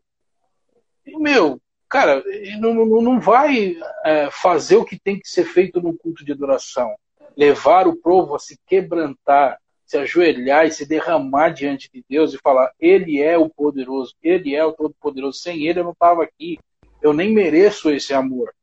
[1.05, 1.61] E, meu,
[1.91, 2.23] cara,
[2.59, 6.33] não, não, não vai é, fazer o que tem que ser feito no culto de
[6.33, 6.95] adoração.
[7.37, 12.39] Levar o povo a se quebrantar, se ajoelhar e se derramar diante de Deus e
[12.39, 15.39] falar: Ele é o poderoso, Ele é o todo-poderoso.
[15.39, 16.59] Sem Ele eu não estava aqui
[17.01, 18.55] eu nem mereço esse amor.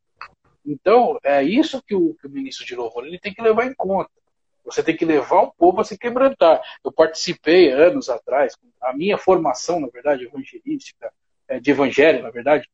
[0.66, 3.74] Então, é isso que o, que o ministro de louvor ele tem que levar em
[3.74, 4.12] conta.
[4.66, 6.62] Você tem que levar o povo a se quebrantar.
[6.84, 11.12] Eu participei anos atrás, a minha formação, na verdade, evangelística,
[11.48, 12.70] é, de evangelho, na verdade,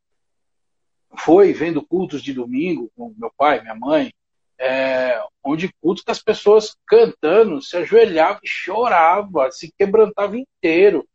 [1.18, 4.14] foi vendo cultos de domingo com meu pai, minha mãe,
[4.59, 11.07] é, onde cultos que as pessoas cantando se ajoelhavam e choravam, se quebrantavam inteiro.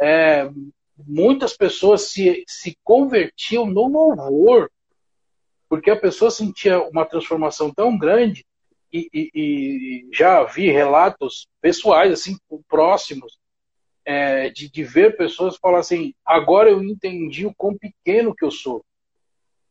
[0.00, 0.50] É,
[0.96, 4.70] muitas pessoas se, se convertiam no louvor,
[5.68, 8.44] porque a pessoa sentia uma transformação tão grande
[8.92, 12.36] e, e, e já vi relatos pessoais, assim,
[12.68, 13.38] próximos,
[14.04, 18.50] é, de, de ver pessoas falar assim: agora eu entendi o quão pequeno que eu
[18.50, 18.84] sou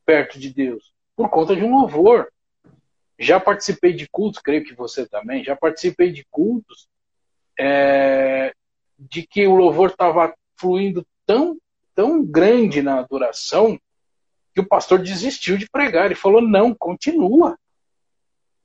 [0.06, 2.32] perto de Deus, por conta de um louvor.
[3.18, 6.88] Já participei de cultos, creio que você também, já participei de cultos
[7.58, 8.54] é,
[8.98, 11.58] de que o louvor estava fluindo tão,
[11.96, 13.80] tão grande na adoração
[14.54, 16.06] que o pastor desistiu de pregar.
[16.06, 17.58] Ele falou: não, continua.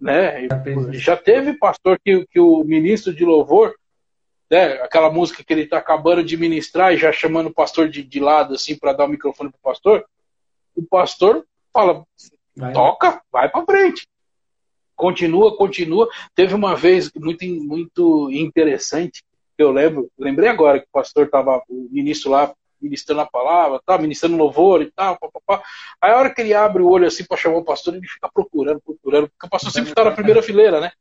[0.00, 0.46] Né?
[0.92, 3.74] Já teve pastor que, que o ministro de louvor,
[4.50, 8.02] né, aquela música que ele está acabando de ministrar e já chamando o pastor de,
[8.02, 10.06] de lado assim para dar o microfone para o pastor,
[10.78, 12.04] o pastor fala:
[12.56, 12.72] vai.
[12.72, 14.06] toca, vai para frente.
[14.96, 16.08] Continua, continua.
[16.34, 19.22] Teve uma vez muito, muito interessante
[19.58, 23.98] eu lembro, lembrei agora que o pastor estava, o ministro lá, ministrando a palavra, tá,
[23.98, 25.64] ministrando louvor e tal, papapá.
[26.00, 28.30] Aí a hora que ele abre o olho assim para chamar o pastor, ele fica
[28.32, 30.92] procurando, procurando, porque o pastor sempre está na primeira fileira, né?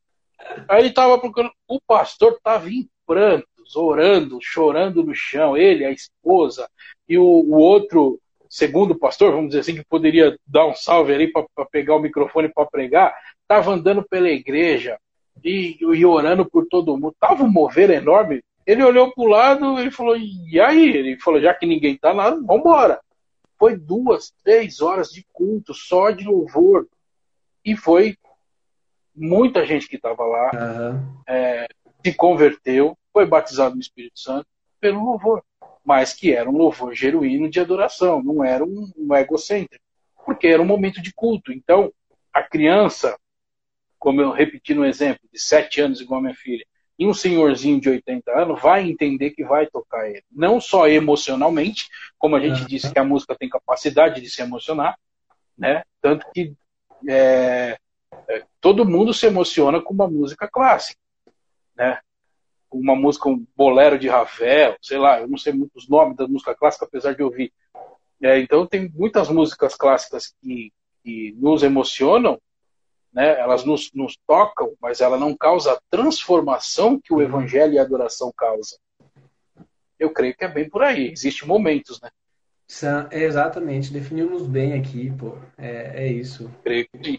[0.67, 5.91] Aí ele estava procurando, o pastor estava em prantos, orando, chorando no chão, ele, a
[5.91, 6.67] esposa,
[7.07, 8.19] e o, o outro
[8.58, 12.49] segundo pastor, vamos dizer assim, que poderia dar um salve ali para pegar o microfone
[12.51, 14.97] para pregar, estava andando pela igreja,
[15.43, 17.16] e, e orando por todo mundo.
[17.20, 18.41] Tava um mover enorme.
[18.66, 20.89] Ele olhou para o lado e falou: E aí?
[20.89, 22.99] Ele falou: Já que ninguém tá lá, vamos embora.
[23.60, 26.88] Foi duas, três horas de culto, só de louvor.
[27.64, 28.18] E foi
[29.16, 31.22] muita gente que estava lá, uhum.
[31.28, 31.68] é,
[32.03, 34.47] se converteu, foi batizado no Espírito Santo
[34.80, 35.43] pelo louvor.
[35.88, 39.84] Mas que era um louvor genuíno de adoração, não era um, um egocêntrico.
[40.26, 41.54] Porque era um momento de culto.
[41.54, 41.92] Então,
[42.34, 43.18] a criança
[44.00, 46.66] como eu repeti no exemplo, de sete anos igual a minha filha,
[47.00, 50.24] e um senhorzinho de 80 anos vai entender que vai tocar ele.
[50.32, 54.98] Não só emocionalmente, como a gente disse que a música tem capacidade de se emocionar,
[55.56, 55.84] né?
[56.02, 56.54] Tanto que
[57.08, 57.78] é,
[58.28, 61.00] é, todo mundo se emociona com uma música clássica,
[61.76, 62.00] né?
[62.72, 66.53] Uma música, um bolero de Ravel, sei lá, eu não sei muitos nomes da música
[66.53, 67.51] clássica, apesar de ouvir.
[68.22, 72.39] É, então tem muitas músicas clássicas que, que nos emocionam
[73.18, 73.39] né?
[73.39, 77.82] elas nos, nos tocam, mas ela não causa a transformação que o evangelho e a
[77.82, 78.78] adoração causam.
[79.97, 81.11] Eu creio que é bem por aí.
[81.11, 82.11] Existem momentos, né?
[83.11, 85.38] É, exatamente, definimos bem aqui, pô.
[85.57, 86.51] É, é isso.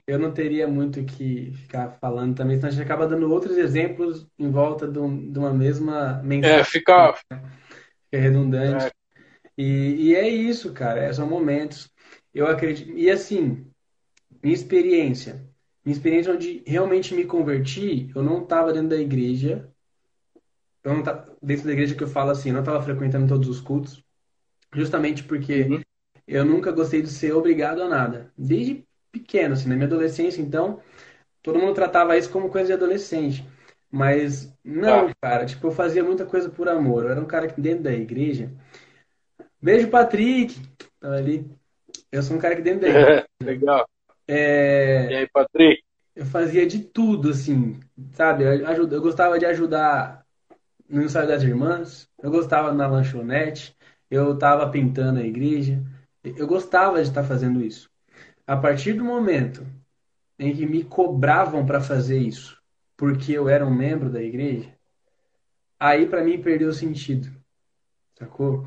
[0.07, 4.27] Eu não teria muito que ficar falando também, senão a gente acaba dando outros exemplos
[4.39, 6.59] em volta de, um, de uma mesma mensagem.
[6.59, 7.15] É, fica.
[7.15, 7.43] Fica
[8.13, 8.87] redundante.
[8.87, 8.91] É.
[9.57, 11.01] E, e é isso, cara.
[11.01, 11.91] É, são momentos.
[12.35, 12.93] Eu acredito.
[12.93, 13.67] E assim,
[14.43, 15.49] minha experiência.
[15.83, 19.71] Minha experiência onde realmente me converti, eu não estava dentro da igreja.
[20.85, 23.49] Eu não tava, dentro da igreja que eu falo assim, eu não estava frequentando todos
[23.49, 24.07] os cultos.
[24.73, 25.83] Justamente porque uhum.
[26.27, 28.33] eu nunca gostei de ser obrigado a nada.
[28.37, 30.81] Desde pequeno, assim, na minha adolescência, então,
[31.43, 33.45] todo mundo tratava isso como coisa de adolescente.
[33.91, 35.13] Mas não, ah.
[35.21, 37.05] cara, tipo, eu fazia muita coisa por amor.
[37.05, 38.51] Eu era um cara que dentro da igreja.
[39.61, 40.61] Beijo, Patrick!
[41.01, 41.51] Tava ali.
[42.13, 43.27] Eu sou um cara que dentro da igreja.
[43.43, 43.89] Legal.
[44.27, 45.09] É...
[45.11, 45.83] E aí, Patrick?
[46.15, 47.79] Eu fazia de tudo, assim,
[48.13, 48.45] sabe?
[48.45, 50.27] Eu, eu gostava de ajudar
[50.89, 53.77] no ensaio das irmãs, eu gostava na lanchonete,
[54.11, 55.83] eu estava pintando a igreja,
[56.25, 57.91] eu gostava de estar tá fazendo isso.
[58.47, 59.67] A partir do momento
[60.39, 62.57] em que me cobravam para fazer isso,
[62.97, 64.73] porque eu era um membro da igreja,
[65.79, 67.31] aí para mim perdeu o sentido,
[68.19, 68.67] sacou?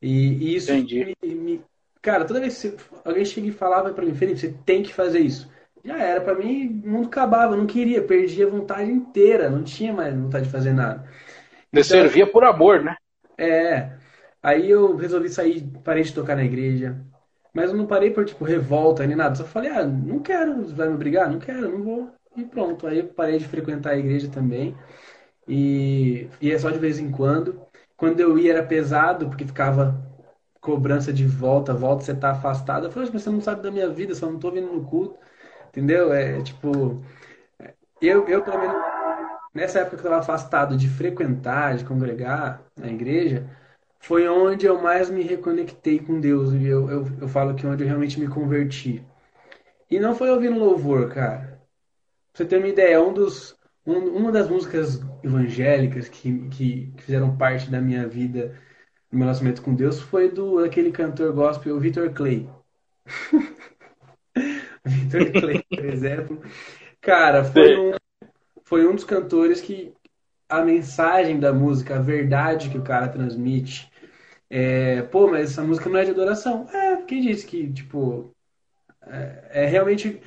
[0.00, 1.64] E, e isso me, me,
[2.06, 5.18] Cara, toda vez que alguém chega e falava para mim, Felipe, você tem que fazer
[5.18, 5.50] isso.
[5.84, 9.64] Já era, para mim, o mundo acabava, eu não queria, perdia a vontade inteira, não
[9.64, 11.04] tinha mais vontade de fazer nada.
[11.68, 12.96] Então, servia por amor, né?
[13.36, 13.90] É.
[14.46, 16.96] Aí eu resolvi sair, parei de tocar na igreja,
[17.54, 19.34] Mas eu não parei por, tipo, revolta nem nada.
[19.36, 21.30] Só falei, ah, não quero, vai me obrigar?
[21.30, 22.12] Não quero, não vou.
[22.36, 22.86] E pronto.
[22.86, 24.76] Aí eu parei de frequentar a igreja também.
[25.48, 27.60] E ia é só de vez em quando.
[27.96, 29.96] Quando eu ia era pesado, porque ficava
[30.60, 32.86] cobrança de volta, volta, você tá afastado.
[32.86, 35.18] Eu falei, mas você não sabe da minha vida, só não tô vindo no culto.
[35.70, 36.12] Entendeu?
[36.12, 37.02] É tipo.
[38.00, 38.76] Eu, eu pelo menos,
[39.54, 43.48] nessa época que eu estava afastado de frequentar, de congregar na igreja,
[44.06, 46.52] foi onde eu mais me reconectei com Deus.
[46.52, 49.04] E eu, eu, eu falo que é onde eu realmente me converti.
[49.90, 51.60] E não foi ouvindo louvor, cara.
[52.32, 57.02] Pra você ter uma ideia, um dos, um, uma das músicas evangélicas que, que, que,
[57.02, 58.56] fizeram parte da minha vida,
[59.10, 62.48] no meu relacionamento com Deus, foi do daquele cantor gospel Victor Clay.
[64.86, 66.42] Victor Clay, por exemplo.
[67.00, 67.92] Cara, foi um,
[68.62, 69.92] foi um dos cantores que
[70.48, 73.90] a mensagem da música, a verdade que o cara transmite,
[74.48, 76.68] é, pô, mas essa música não é de adoração.
[76.70, 78.34] É, quem disse que, tipo,
[79.02, 80.20] é, é realmente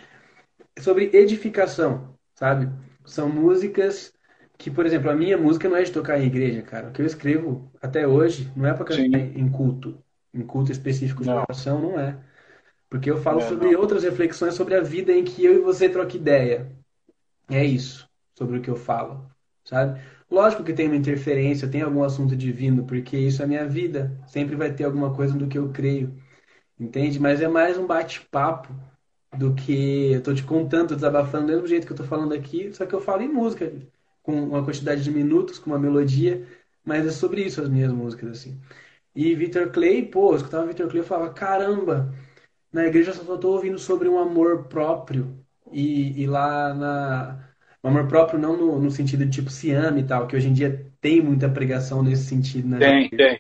[0.80, 2.70] sobre edificação, sabe?
[3.06, 4.14] São músicas
[4.58, 6.90] que, por exemplo, a minha música não é de tocar em igreja, cara.
[6.90, 9.98] O que eu escrevo até hoje não é para cantar em culto,
[10.34, 12.18] em culto específico de oração, não é.
[12.90, 13.80] Porque eu falo é, sobre não.
[13.80, 16.70] outras reflexões sobre a vida em que eu e você troca ideia.
[17.50, 18.08] É isso,
[18.38, 19.30] sobre o que eu falo,
[19.64, 20.00] sabe?
[20.30, 24.18] Lógico que tem uma interferência, tem algum assunto divino, porque isso é minha vida.
[24.28, 26.16] Sempre vai ter alguma coisa do que eu creio.
[26.80, 27.20] Entende?
[27.20, 28.74] Mas é mais um bate-papo
[29.38, 32.34] do que eu tô te contando, tô desabafando do mesmo jeito que eu tô falando
[32.34, 33.72] aqui, só que eu falo em música,
[34.24, 36.48] com uma quantidade de minutos, com uma melodia,
[36.84, 38.60] mas é sobre isso as minhas músicas, assim.
[39.16, 42.14] E Victor Clay, pô, eu escutava Victor Clay e falava, caramba,
[42.72, 45.44] na igreja eu só tô ouvindo sobre um amor próprio.
[45.72, 47.49] E, e lá na
[47.82, 50.50] o amor próprio não no, no, sentido de tipo se ama e tal, que hoje
[50.50, 52.80] em dia tem muita pregação nesse sentido, né?
[52.80, 53.40] Tem, tem.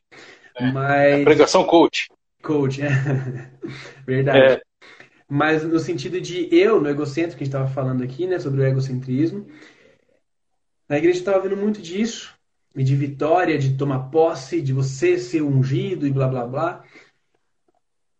[0.57, 0.71] É.
[0.71, 1.21] Mas...
[1.21, 2.09] É pregação coach.
[2.41, 2.89] Coach, é.
[4.05, 4.53] Verdade.
[4.53, 4.61] É.
[5.27, 8.61] Mas no sentido de eu, no egocentro que a gente estava falando aqui, né, sobre
[8.61, 9.45] o egocentrismo,
[10.87, 12.33] na igreja estava vendo muito disso,
[12.75, 16.83] e de vitória, de tomar posse, de você ser ungido e blá blá blá.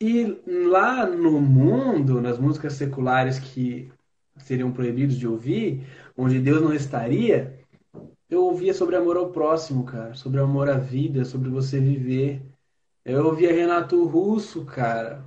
[0.01, 3.91] E lá no mundo, nas músicas seculares que
[4.37, 5.85] seriam proibidos de ouvir,
[6.19, 7.57] onde Deus não estaria,
[8.29, 12.41] eu ouvia sobre amor ao próximo, cara, sobre amor à vida, sobre você viver.
[13.05, 15.23] Eu ouvia Renato Russo, cara.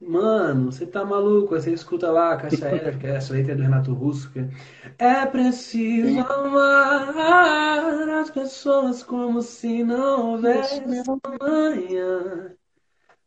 [0.00, 1.54] Mano, você tá maluco?
[1.54, 4.30] Você escuta lá a Caixa Aérea, que é essa letra do Renato Russo.
[4.32, 4.48] Que
[4.98, 7.14] é preciso amar
[8.20, 10.82] as pessoas como se não houvesse
[11.40, 12.52] amanhã.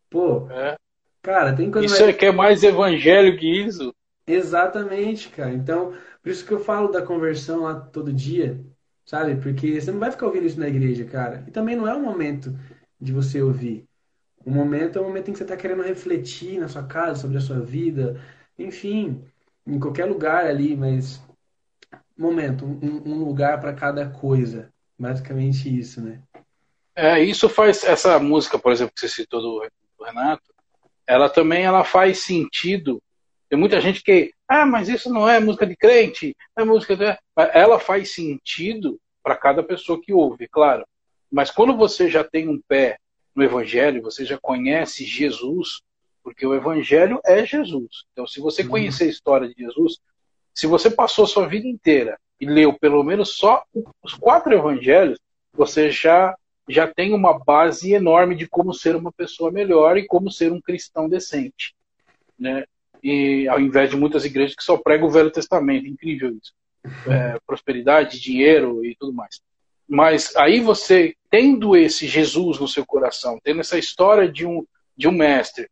[0.10, 0.76] Pô, é.
[1.22, 1.86] cara, tem coisa.
[1.86, 2.16] Isso mais...
[2.16, 3.94] é que é mais evangelho que isso.
[4.28, 5.54] Exatamente, cara.
[5.54, 5.94] Então,
[6.28, 8.60] por isso que eu falo da conversão lá todo dia,
[9.06, 9.38] sabe?
[9.38, 11.42] Porque você não vai ficar ouvindo isso na igreja, cara.
[11.48, 12.54] E também não é o momento
[13.00, 13.88] de você ouvir.
[14.46, 17.38] O momento é o momento em que você está querendo refletir na sua casa, sobre
[17.38, 18.22] a sua vida,
[18.60, 19.24] enfim,
[19.66, 21.24] em qualquer lugar ali, mas
[22.18, 24.70] momento, um, um lugar para cada coisa.
[25.00, 26.22] Basicamente isso, né?
[26.94, 29.66] É, isso faz essa música, por exemplo, que você citou do,
[29.98, 30.54] do Renato,
[31.08, 33.02] ela também ela faz sentido
[33.50, 37.18] tem muita gente que, ah, mas isso não é música de crente, é música de...
[37.54, 40.86] Ela faz sentido para cada pessoa que ouve, claro.
[41.32, 42.98] Mas quando você já tem um pé
[43.36, 45.82] no Evangelho, você já conhece Jesus,
[46.24, 48.06] porque o Evangelho é Jesus.
[48.12, 48.70] Então, se você uhum.
[48.70, 50.00] conhecer a história de Jesus,
[50.54, 53.64] se você passou a sua vida inteira e leu pelo menos só
[54.04, 55.20] os quatro Evangelhos,
[55.54, 56.36] você já
[56.70, 60.60] já tem uma base enorme de como ser uma pessoa melhor e como ser um
[60.60, 61.74] cristão decente.
[62.38, 62.66] Né?
[63.04, 65.88] E ao invés de muitas igrejas que só pregam o Velho Testamento.
[65.88, 66.54] Incrível isso.
[67.10, 69.42] É, prosperidade, dinheiro e tudo mais.
[69.88, 75.08] Mas aí você, tendo esse Jesus no seu coração, tendo essa história de um, de
[75.08, 75.70] um mestre,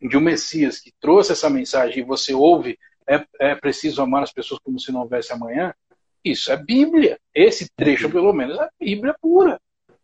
[0.00, 2.78] de um Messias que trouxe essa mensagem e você ouve,
[3.08, 5.74] é, é preciso amar as pessoas como se não houvesse amanhã,
[6.24, 7.18] isso é Bíblia.
[7.34, 9.60] Esse trecho, pelo menos, é Bíblia pura.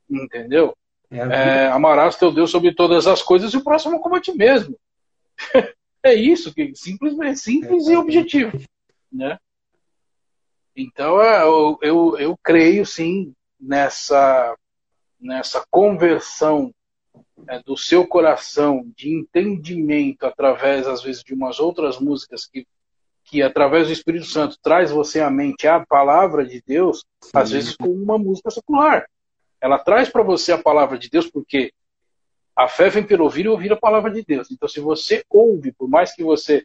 [0.09, 0.77] Entendeu?
[1.11, 4.33] É, é amarás teu Deus sobre todas as coisas e o próximo como a ti
[4.33, 4.77] mesmo.
[6.03, 8.59] É isso, que simples, simples e objetivo,
[9.11, 9.39] né?
[10.75, 14.57] Então é, eu, eu, eu creio sim nessa
[15.21, 16.75] nessa conversão
[17.47, 22.67] é, do seu coração de entendimento através às vezes de umas outras músicas que
[23.25, 27.31] que através do Espírito Santo traz você à mente a palavra de Deus, sim.
[27.33, 29.07] às vezes com uma música secular.
[29.61, 31.73] Ela traz para você a palavra de Deus porque
[32.55, 34.51] a fé vem pelo ouvir e ouvir a palavra de Deus.
[34.51, 36.65] Então, se você ouve, por mais que você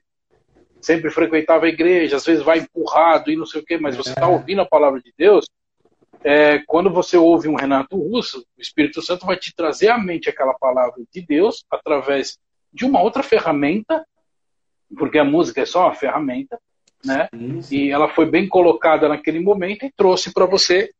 [0.81, 4.09] sempre frequentava a igreja, às vezes vai empurrado e não sei o quê, mas você
[4.09, 4.29] está é.
[4.29, 5.45] ouvindo a palavra de Deus,
[6.23, 10.29] é, quando você ouve um Renato Russo, o Espírito Santo vai te trazer à mente
[10.29, 12.37] aquela palavra de Deus através
[12.73, 14.05] de uma outra ferramenta,
[14.97, 16.59] porque a música é só uma ferramenta,
[17.03, 17.29] né?
[17.33, 17.75] Sim, sim.
[17.75, 20.91] E ela foi bem colocada naquele momento e trouxe para você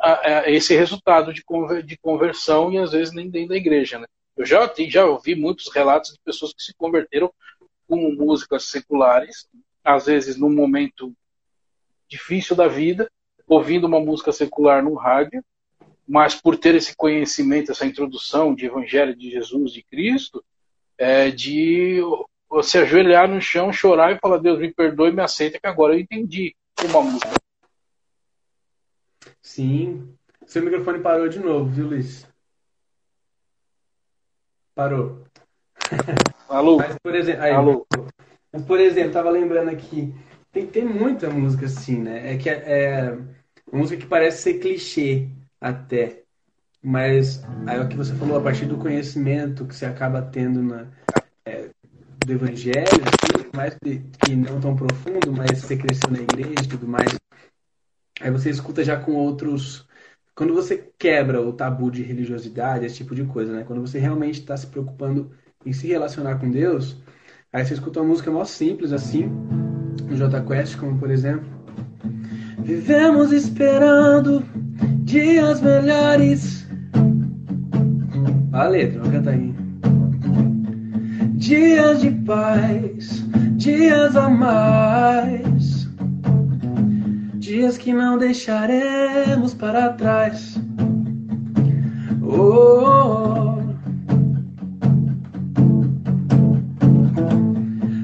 [0.00, 3.98] a, a, esse resultado de, conver, de conversão e às vezes nem dentro da igreja,
[3.98, 4.06] né?
[4.36, 7.32] Eu já, já ouvi muitos relatos de pessoas que se converteram
[7.86, 9.48] com músicas seculares,
[9.84, 11.12] às vezes num momento
[12.08, 13.10] difícil da vida,
[13.46, 15.44] ouvindo uma música secular no rádio,
[16.06, 20.44] mas por ter esse conhecimento, essa introdução de Evangelho de Jesus, de Cristo,
[20.98, 22.00] é de
[22.48, 26.00] você ajoelhar no chão, chorar e falar: Deus me perdoe, me aceita, que agora eu
[26.00, 26.54] entendi
[26.84, 27.30] uma música.
[29.40, 30.14] Sim.
[30.46, 32.26] Seu microfone parou de novo, viu, Luiz?
[34.74, 35.24] Parou.
[36.48, 36.78] Alô?
[36.78, 37.86] Mas, por exemplo, aí, Alô?
[38.52, 40.14] Mas, por exemplo, tava lembrando aqui,
[40.50, 42.32] tem, tem muita música assim, né?
[42.32, 43.18] É que é, é
[43.72, 45.28] música que parece ser clichê
[45.60, 46.22] até.
[46.82, 50.62] Mas aí é o que você falou, a partir do conhecimento que você acaba tendo
[50.62, 50.88] na,
[51.46, 51.68] é,
[52.26, 56.68] do evangelho, assim, mais que, que não tão profundo, mas você cresceu na igreja e
[56.68, 57.14] tudo mais,
[58.20, 59.86] aí você escuta já com outros.
[60.34, 63.64] Quando você quebra o tabu de religiosidade, esse tipo de coisa, né?
[63.64, 65.30] Quando você realmente está se preocupando
[65.64, 66.96] em se relacionar com Deus,
[67.52, 69.30] aí você escuta uma música mó simples assim,
[70.08, 71.46] no J Quest, como por exemplo.
[72.60, 74.42] Vivemos esperando
[75.04, 76.66] dias melhores.
[78.52, 79.54] A letra, vou cantar aí.
[81.34, 83.22] Dias de paz,
[83.56, 85.51] dias a mais.
[87.52, 90.58] Dias que não deixaremos para trás.
[92.22, 93.62] Oh, oh, oh.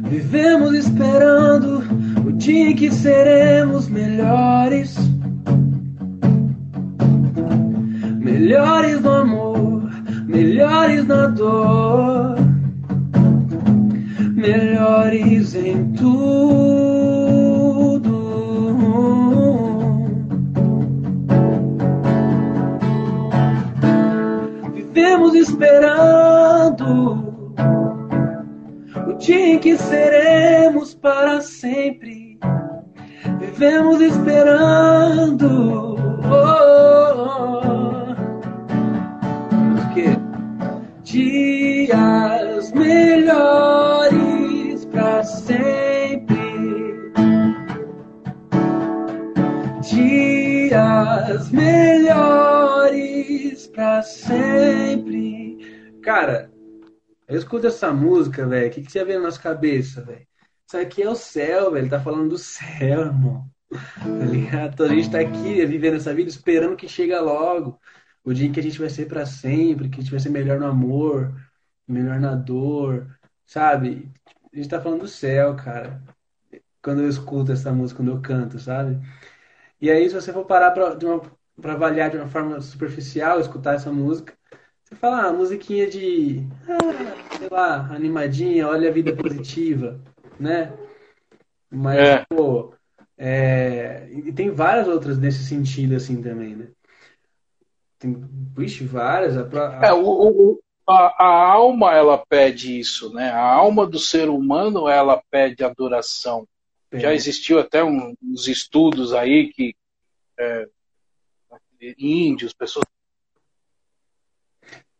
[0.06, 1.82] Vivemos esperando
[2.26, 4.98] o dia em que seremos melhores.
[8.20, 9.90] Melhores no amor,
[10.26, 12.36] melhores na dor,
[14.34, 16.97] melhores em tudo.
[25.58, 27.34] Esperando
[29.08, 32.38] o dia em que seremos para sempre.
[33.40, 35.96] Vivemos esperando.
[36.22, 36.36] Oh,
[37.24, 38.14] oh, oh.
[41.02, 43.64] dias melhores
[44.86, 46.36] para sempre.
[49.82, 52.78] Dias melhores
[53.74, 55.47] para sempre.
[56.08, 56.50] Cara,
[57.28, 58.68] eu escuto essa música, velho.
[58.68, 60.26] O que, que você vê na nossa cabeça, velho?
[60.66, 61.90] Isso aqui é o céu, velho.
[61.90, 63.46] Tá falando do céu, irmão.
[63.68, 64.84] Tá ligado?
[64.84, 67.78] A gente tá aqui vivendo essa vida esperando que chega logo
[68.24, 70.30] o dia em que a gente vai ser para sempre, que a gente vai ser
[70.30, 71.30] melhor no amor,
[71.86, 73.06] melhor na dor,
[73.44, 74.10] sabe?
[74.50, 76.02] A gente tá falando do céu, cara.
[76.82, 78.98] Quando eu escuto essa música, quando eu canto, sabe?
[79.78, 81.20] E aí, se você for parar pra, de uma,
[81.60, 84.37] pra avaliar de uma forma superficial, escutar essa música,
[84.88, 90.00] você fala, ah, musiquinha de, ah, sei lá, animadinha, olha a vida positiva,
[90.40, 90.72] né?
[91.70, 92.24] Mas, é.
[92.26, 92.72] pô,
[93.18, 94.08] é...
[94.10, 96.68] e tem várias outras nesse sentido, assim, também, né?
[97.98, 98.16] Tem,
[98.56, 99.36] vixe, várias.
[99.36, 99.88] A, a...
[99.88, 103.28] É, o, o, a, a, alma, ela pede isso, né?
[103.28, 106.48] A alma do ser humano, ela pede adoração.
[106.90, 106.98] É.
[106.98, 109.74] Já existiu até um, uns estudos aí que
[110.38, 110.66] é,
[111.98, 112.86] índios, pessoas...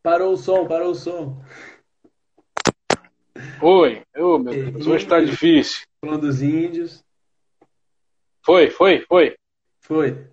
[0.08, 1.38] Parou o som, parou o som.
[3.60, 5.86] Oi, oh, meu Deus, hoje está difícil.
[6.00, 7.04] Falando dos índios.
[8.42, 9.36] Foi, foi, foi.
[9.82, 10.26] Foi.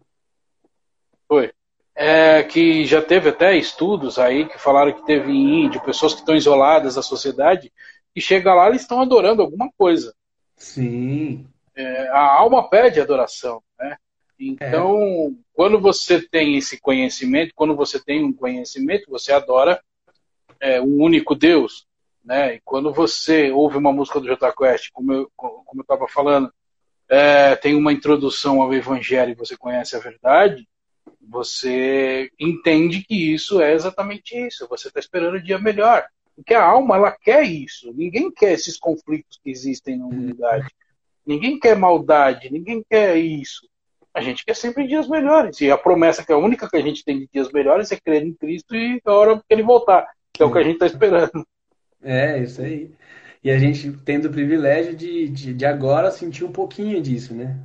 [1.27, 1.51] Foi
[1.93, 6.35] é, que já teve até estudos aí que falaram que teve índio, pessoas que estão
[6.35, 7.69] isoladas da sociedade,
[8.15, 10.15] e chega lá eles estão adorando alguma coisa.
[10.55, 11.49] Sim.
[11.75, 13.97] É, a alma pede adoração, né?
[14.39, 15.31] Então, é.
[15.53, 19.81] quando você tem esse conhecimento, quando você tem um conhecimento, você adora
[20.59, 21.87] é, um único Deus,
[22.23, 22.55] né?
[22.55, 26.51] E quando você ouve uma música do Jota Quest, como eu como estava falando,
[27.07, 30.67] é, tem uma introdução ao Evangelho e você conhece a verdade,
[31.21, 34.67] você entende que isso é exatamente isso.
[34.67, 36.05] Você está esperando o dia melhor.
[36.35, 37.93] Porque a alma, ela quer isso.
[37.93, 40.67] Ninguém quer esses conflitos que existem na humanidade.
[41.25, 43.67] Ninguém quer maldade, ninguém quer isso.
[44.15, 45.59] A gente quer sempre dias melhores.
[45.59, 47.99] E a promessa que é a única que a gente tem de dias melhores é
[47.99, 50.07] crer em Cristo e a hora que ele voltar.
[50.31, 51.45] Que é o que a gente está esperando.
[52.01, 52.91] É, isso aí.
[53.43, 57.59] E a gente tendo o privilégio de, de, de agora sentir um pouquinho disso, né?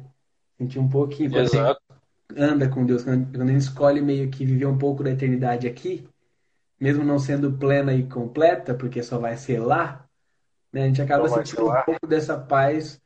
[0.59, 1.35] Sentir um pouquinho.
[1.39, 1.81] Exato
[2.37, 6.07] anda com Deus, quando, quando ele escolhe meio que viver um pouco da eternidade aqui,
[6.79, 10.05] mesmo não sendo plena e completa, porque só vai ser lá,
[10.73, 10.85] Né?
[10.85, 13.01] A gente acaba sentindo um pouco dessa paz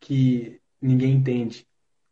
[0.00, 1.66] que ninguém entende.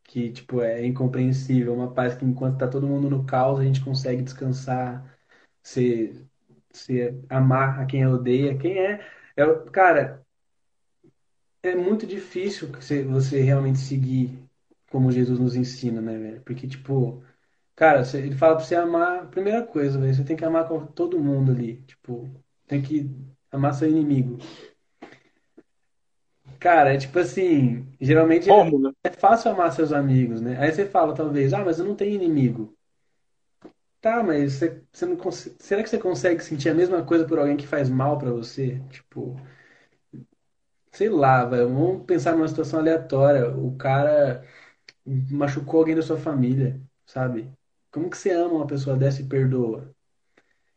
[0.05, 1.75] Que, tipo, é incompreensível.
[1.75, 5.19] Uma paz que enquanto tá todo mundo no caos, a gente consegue descansar,
[5.63, 6.25] se,
[6.73, 8.57] se amar a quem odeia.
[8.59, 9.01] Quem é...
[9.37, 10.25] é cara,
[11.63, 12.69] é muito difícil
[13.09, 14.39] você realmente seguir
[14.91, 16.43] como Jesus nos ensina, né, velho?
[16.43, 17.25] Porque, tipo,
[17.75, 21.53] cara, ele fala pra você amar, primeira coisa, velho, você tem que amar todo mundo
[21.53, 21.83] ali.
[21.83, 22.31] Tipo,
[22.67, 23.11] tem que
[23.51, 24.39] amar seu inimigo.
[26.65, 28.91] Cara, é tipo assim, geralmente Como, né?
[29.05, 30.57] é fácil amar seus amigos, né?
[30.59, 32.75] Aí você fala, talvez, ah, mas eu não tenho inimigo.
[34.01, 37.39] Tá, mas você, você não consegue, será que você consegue sentir a mesma coisa por
[37.39, 38.81] alguém que faz mal pra você?
[38.91, 39.37] Tipo,
[40.91, 43.55] sei lá, velho, vamos pensar numa situação aleatória.
[43.55, 44.43] O cara
[45.31, 47.53] machucou alguém da sua família, sabe?
[47.91, 49.95] Como que você ama uma pessoa dessa e perdoa?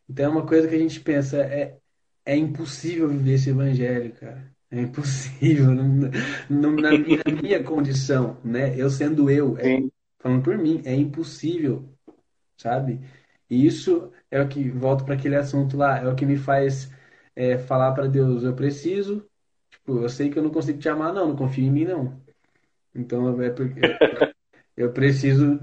[0.08, 1.78] Então é uma coisa que a gente pensa, é,
[2.26, 4.57] é impossível viver esse evangelho, cara.
[4.70, 6.10] É impossível, não,
[6.50, 8.78] não, na, minha, na, minha, condição, né?
[8.78, 9.82] Eu sendo eu, é,
[10.18, 11.88] falando por mim, é impossível,
[12.56, 13.00] sabe?
[13.48, 16.92] E isso é o que, volto para aquele assunto lá, é o que me faz
[17.34, 19.26] é, falar para Deus, eu preciso,
[19.70, 22.20] tipo, eu sei que eu não consigo te amar, não, não confio em mim, não.
[22.94, 23.80] Então é porque
[24.76, 25.58] eu preciso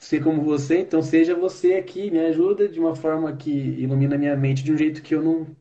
[0.00, 4.36] ser como você, então seja você aqui, me ajuda de uma forma que ilumina minha
[4.36, 5.56] mente de um jeito que eu não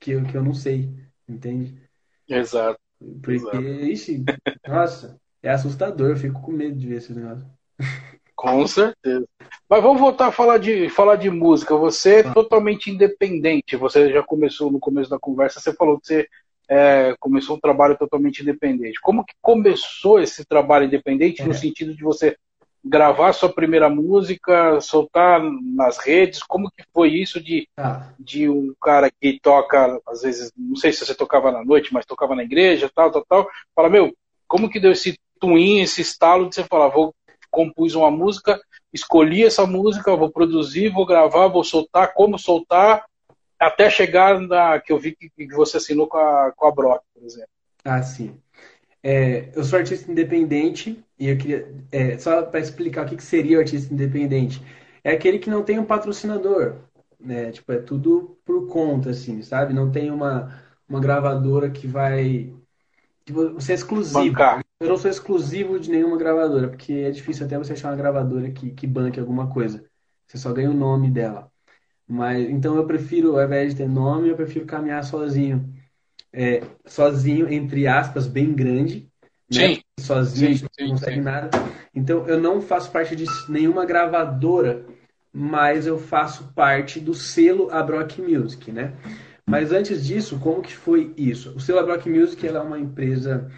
[0.00, 0.90] que eu, que eu não sei,
[1.28, 1.81] entende?
[2.36, 2.78] Exato.
[3.22, 3.62] Porque, exato.
[3.62, 4.24] ixi,
[4.66, 7.46] nossa, é assustador, eu fico com medo de ver esse negócio.
[8.34, 9.26] Com certeza.
[9.68, 11.76] Mas vamos voltar a falar de, falar de música.
[11.76, 13.76] Você é totalmente independente.
[13.76, 16.28] Você já começou no começo da conversa, você falou que você
[16.68, 19.00] é, começou um trabalho totalmente independente.
[19.00, 21.44] Como que começou esse trabalho independente é.
[21.44, 22.36] no sentido de você
[22.84, 26.42] gravar sua primeira música, soltar nas redes?
[26.42, 28.08] Como que foi isso de, ah.
[28.18, 32.04] de um cara que toca, às vezes, não sei se você tocava na noite, mas
[32.04, 33.48] tocava na igreja, tal, tal, tal.
[33.74, 34.12] Fala, meu,
[34.48, 37.14] como que deu esse twin, esse estalo de você falar, vou
[37.50, 38.58] compus uma música,
[38.92, 43.04] escolhi essa música, vou produzir, vou gravar, vou soltar, como soltar,
[43.60, 47.02] até chegar na que eu vi que, que você assinou com a, com a Brock,
[47.14, 47.48] por exemplo.
[47.84, 48.36] Ah, sim.
[49.02, 53.22] É, eu sou artista independente e eu queria é, só para explicar o que, que
[53.24, 54.62] seria o artista independente
[55.04, 56.76] é aquele que não tem um patrocinador,
[57.18, 57.50] né?
[57.52, 59.74] Tipo é tudo por conta, assim, sabe?
[59.74, 62.52] Não tem uma uma gravadora que vai
[63.24, 64.34] que você é exclusivo.
[64.34, 64.62] Bancar.
[64.80, 68.50] Eu não sou exclusivo de nenhuma gravadora porque é difícil até você achar uma gravadora
[68.50, 69.84] que que banque alguma coisa.
[70.26, 71.50] Você só ganha o nome dela.
[72.06, 75.72] Mas então eu prefiro, ao invés de ter nome, eu prefiro caminhar sozinho.
[76.32, 79.11] É, sozinho, entre aspas, bem grande.
[79.54, 79.80] Né?
[80.00, 81.22] Sozinho, sim, não consegue sim.
[81.22, 81.50] nada.
[81.94, 84.84] Então eu não faço parte de nenhuma gravadora,
[85.32, 88.94] mas eu faço parte do selo Abrock Music, né?
[89.46, 91.54] Mas antes disso, como que foi isso?
[91.56, 93.50] O selo Abrock Music ela é uma empresa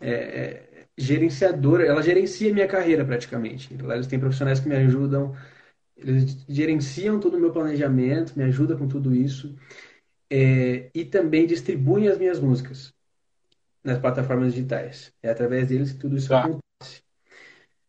[0.00, 0.62] é, é,
[0.96, 3.76] gerenciadora, ela gerencia minha carreira praticamente.
[3.82, 5.34] Lá eles têm profissionais que me ajudam
[6.02, 9.54] eles gerenciam todo o meu planejamento, me ajudam com tudo isso.
[10.30, 12.94] É, e também distribuem as minhas músicas
[13.84, 15.12] nas plataformas digitais.
[15.22, 16.40] É através deles que tudo isso tá.
[16.40, 17.02] acontece.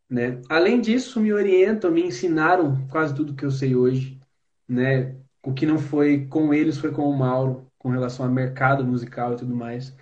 [0.09, 0.41] Né?
[0.49, 4.19] Além disso, me orientam, me ensinaram quase tudo que eu sei hoje.
[4.67, 5.15] Né?
[5.43, 9.33] O que não foi com eles foi com o Mauro, com relação ao mercado musical
[9.33, 9.95] e tudo mais.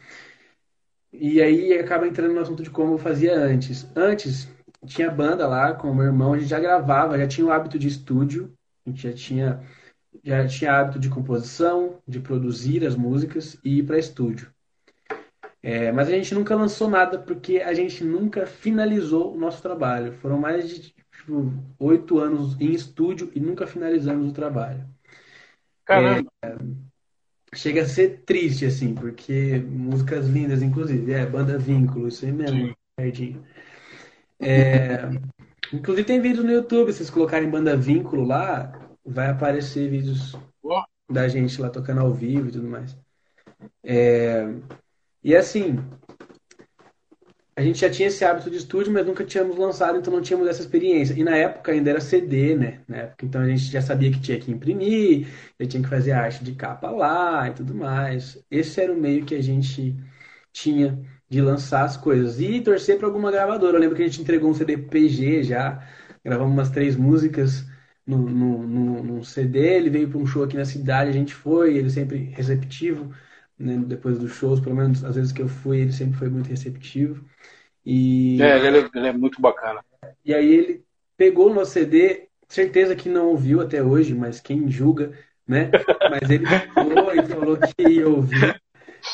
[1.11, 3.88] E aí acaba entrando no assunto de como eu fazia antes.
[3.95, 4.47] Antes,
[4.85, 7.80] tinha banda lá com o meu irmão, a gente já gravava, já tinha o hábito
[7.80, 8.53] de estúdio,
[8.85, 9.64] a gente já tinha,
[10.23, 14.51] já tinha hábito de composição, de produzir as músicas e ir para estúdio.
[15.61, 20.14] É, mas a gente nunca lançou nada porque a gente nunca finalizou o nosso trabalho.
[20.14, 24.86] Foram mais de tipo, oito anos em estúdio e nunca finalizamos o trabalho.
[25.86, 26.30] Caramba!
[26.44, 26.56] É,
[27.53, 31.11] chega a ser triste, assim, porque músicas lindas, inclusive.
[31.11, 33.44] É, banda vínculo, isso aí mesmo, pertinho.
[34.40, 35.10] É,
[35.73, 38.72] inclusive tem vídeos no YouTube, se vocês colocarem banda vínculo lá,
[39.03, 40.38] vai aparecer vídeos
[41.11, 42.98] da gente lá tocando ao vivo e tudo mais.
[43.84, 44.48] É,
[45.23, 45.77] e assim,
[47.59, 50.47] a gente já tinha esse hábito de estúdio, mas nunca tínhamos lançado, então não tínhamos
[50.47, 51.13] essa experiência.
[51.13, 52.79] E na época ainda era CD, né?
[52.87, 55.27] Na época, então a gente já sabia que tinha que imprimir,
[55.59, 58.41] já tinha que fazer a arte de capa lá e tudo mais.
[58.49, 59.93] Esse era o meio que a gente
[60.53, 60.97] tinha
[61.29, 63.75] de lançar as coisas e torcer para alguma gravadora.
[63.75, 65.85] Eu lembro que a gente entregou um CD PG já,
[66.23, 67.65] gravamos umas três músicas
[68.07, 69.59] no, no, no, no CD.
[69.59, 73.13] Ele veio para um show aqui na cidade, a gente foi, ele sempre receptivo.
[73.60, 76.48] Né, depois dos shows, pelo menos às vezes que eu fui, ele sempre foi muito
[76.48, 77.23] receptivo.
[77.86, 78.41] E...
[78.41, 79.84] É, ele é, ele é muito bacana.
[80.23, 80.84] E aí ele
[81.18, 85.11] pegou o nosso CD, certeza que não ouviu até hoje, mas quem julga,
[85.48, 85.72] né?
[86.10, 88.61] Mas ele falou e falou que ia ouvir.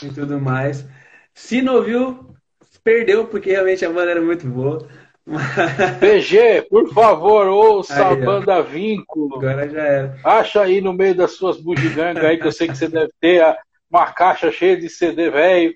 [0.03, 0.85] e tudo mais.
[1.33, 2.35] Se não ouviu,
[2.83, 4.87] perdeu, porque realmente a banda era muito boa.
[5.99, 9.37] PG, por favor, ouça aí, a banda Vínculo.
[9.37, 10.19] Agora já era.
[10.23, 13.43] Acha aí no meio das suas bugigangas aí, que eu sei que você deve ter
[13.89, 15.75] uma caixa cheia de CD velho.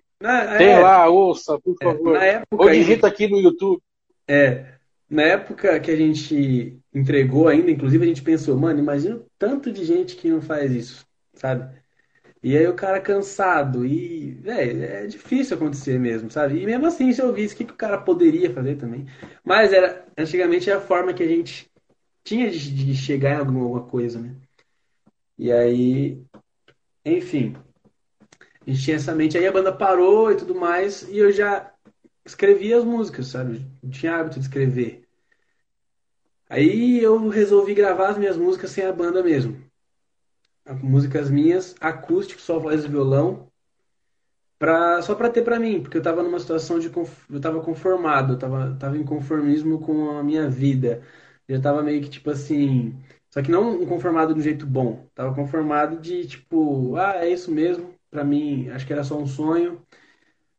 [0.58, 2.16] Tem é, lá, ouça, por é, favor.
[2.18, 3.82] É, época, Ou digita aqui no YouTube.
[4.28, 4.74] É,
[5.10, 9.72] na época que a gente entregou ainda, inclusive a gente pensou, mano, imagina o tanto
[9.72, 11.74] de gente que não faz isso, sabe?
[12.42, 16.62] E aí o cara cansado, e véio, é difícil acontecer mesmo, sabe?
[16.62, 19.08] E mesmo assim, se eu visse o que, que o cara poderia fazer também.
[19.44, 21.70] Mas era antigamente era a forma que a gente
[22.24, 24.36] tinha de, de chegar em alguma, alguma coisa, né?
[25.38, 26.22] E aí,
[27.04, 27.56] enfim,
[28.66, 29.38] a gente tinha essa mente.
[29.38, 31.72] Aí a banda parou e tudo mais, e eu já
[32.26, 33.66] escrevia as músicas, sabe?
[33.84, 35.08] Eu tinha hábito de escrever.
[36.50, 39.70] Aí eu resolvi gravar as minhas músicas sem a banda mesmo
[40.76, 43.48] músicas minhas, acústico, só voz e violão,
[44.58, 46.92] pra, só para ter para mim, porque eu tava numa situação de
[47.30, 51.02] eu tava conformado, eu tava, tava em conformismo com a minha vida.
[51.48, 52.96] Eu tava meio que tipo assim,
[53.30, 57.96] só que não conformado um jeito bom, tava conformado de tipo, ah, é isso mesmo,
[58.10, 59.82] para mim, acho que era só um sonho.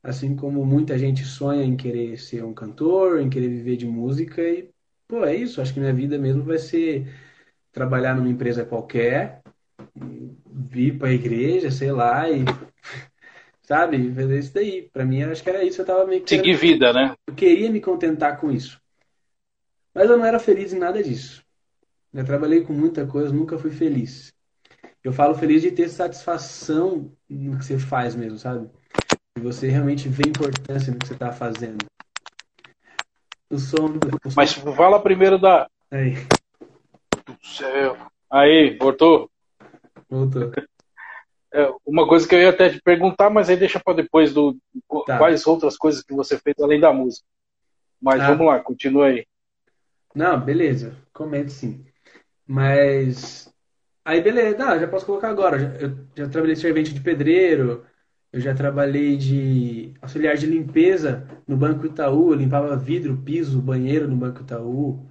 [0.03, 4.41] Assim como muita gente sonha em querer ser um cantor, em querer viver de música
[4.41, 4.71] e,
[5.07, 7.07] pô, é isso, acho que minha vida mesmo vai ser
[7.71, 9.43] trabalhar numa empresa qualquer,
[10.51, 12.45] vir para a igreja, sei lá, e
[13.63, 14.89] sabe, fazer isso daí.
[14.91, 15.83] Para mim, acho que era isso.
[15.83, 17.15] Eu tava meio que seguir vida, né?
[17.27, 18.81] Eu queria me contentar com isso,
[19.95, 21.45] mas eu não era feliz em nada disso.
[22.13, 24.33] Eu trabalhei com muita coisa, nunca fui feliz.
[25.03, 28.69] Eu falo feliz de ter satisfação no que você faz mesmo, sabe?
[29.37, 31.85] E você realmente vê importância no que você está fazendo.
[33.49, 33.87] O som,
[34.25, 34.37] o som...
[34.37, 35.69] Mas fala primeiro da.
[35.91, 36.15] Aí.
[37.25, 37.97] Do céu.
[38.31, 39.31] Aí, voltou?
[40.09, 40.53] Voltou.
[41.53, 44.57] É, uma coisa que eu ia até te perguntar, mas aí deixa para depois do
[45.07, 45.19] tá.
[45.19, 47.27] quais outras coisas que você fez além da música.
[48.01, 48.29] Mas ah.
[48.29, 49.27] vamos lá, continua aí.
[50.15, 51.85] Não, beleza, comento sim.
[52.47, 53.50] Mas
[54.11, 55.77] aí beleza, não, já posso colocar agora.
[55.81, 57.85] Eu já trabalhei de servente de pedreiro,
[58.33, 64.09] eu já trabalhei de auxiliar de limpeza no Banco Itaú, eu limpava vidro, piso, banheiro
[64.09, 65.09] no Banco Itaú.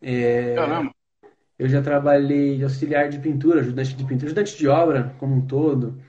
[0.00, 0.54] É...
[0.54, 0.92] Caramba.
[1.58, 5.46] Eu já trabalhei de auxiliar de pintura, ajudante de pintura, ajudante de obra como um
[5.46, 6.00] todo.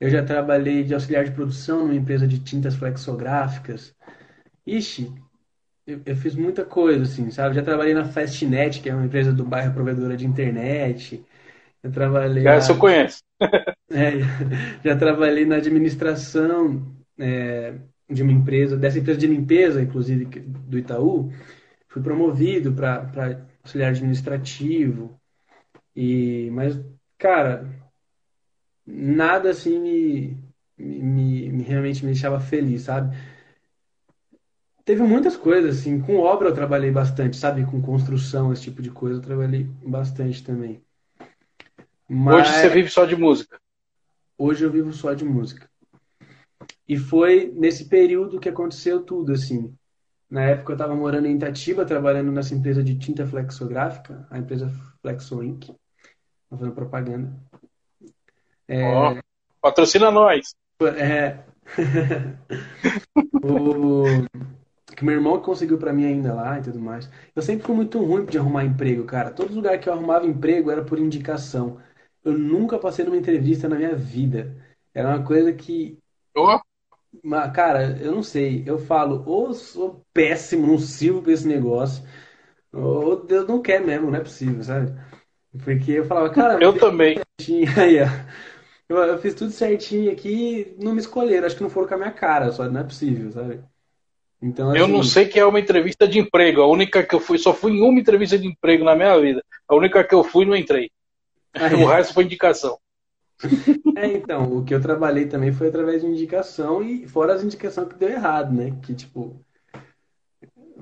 [0.00, 3.94] Eu já trabalhei de auxiliar de produção numa empresa de tintas flexográficas.
[4.66, 5.12] Ixi,
[5.86, 7.54] eu, eu fiz muita coisa, assim, sabe?
[7.54, 11.24] Já trabalhei na Fastnet, que é uma empresa do bairro provedora de internet.
[11.82, 12.42] Eu trabalhei.
[12.42, 13.22] Já, eu conheço.
[13.90, 14.12] é,
[14.84, 17.74] já trabalhei na administração é,
[18.08, 21.32] de uma empresa, dessa empresa de limpeza, inclusive, do Itaú.
[21.88, 25.18] Fui promovido para auxiliar administrativo.
[25.94, 26.78] E, mas,
[27.16, 27.66] cara,
[28.86, 30.36] nada assim me,
[30.76, 33.16] me, me realmente me deixava feliz, sabe?
[34.84, 37.64] Teve muitas coisas, assim, com obra eu trabalhei bastante, sabe?
[37.66, 40.82] Com construção, esse tipo de coisa eu trabalhei bastante também.
[42.08, 42.48] Mas...
[42.48, 43.60] Hoje você vive só de música?
[44.36, 45.68] Hoje eu vivo só de música.
[46.88, 49.74] E foi nesse período que aconteceu tudo, assim.
[50.30, 54.72] Na época eu estava morando em Itatiba, trabalhando nessa empresa de tinta flexográfica, a empresa
[55.02, 55.74] Flexo Ink.
[56.48, 57.32] fazendo propaganda.
[58.66, 58.84] É...
[58.86, 59.18] Oh,
[59.60, 60.54] patrocina nós!
[60.96, 61.38] É.
[63.42, 64.04] o
[64.94, 67.10] que meu irmão conseguiu para mim ainda lá e tudo mais.
[67.34, 69.30] Eu sempre fui muito ruim de arrumar emprego, cara.
[69.30, 71.78] Todo lugar que eu arrumava emprego era por indicação.
[72.28, 74.56] Eu nunca passei numa entrevista na minha vida.
[74.94, 75.98] Era uma coisa que
[76.36, 76.58] oh.
[77.22, 78.62] Mas, cara, eu não sei.
[78.66, 82.04] Eu falo, ou sou péssimo, não sirvo pra esse negócio,
[82.72, 84.92] ou Deus não quer mesmo, não é possível, sabe?
[85.64, 86.62] Porque eu falava, cara.
[86.62, 87.20] Eu também.
[87.76, 87.96] Aí,
[88.88, 91.46] eu, eu, fiz tudo certinho aqui, não me escolheram.
[91.46, 93.60] Acho que não foram com a minha cara, só não é possível, sabe?
[94.40, 96.60] Então, assim, eu não sei que é uma entrevista de emprego.
[96.60, 99.42] A única que eu fui, só fui em uma entrevista de emprego na minha vida.
[99.66, 100.90] A única que eu fui, não entrei.
[101.54, 101.74] Aí.
[101.74, 102.78] O resto foi indicação.
[103.96, 107.88] É, então, o que eu trabalhei também foi através de indicação e fora as indicações
[107.88, 108.76] que deu errado, né?
[108.82, 109.40] Que tipo,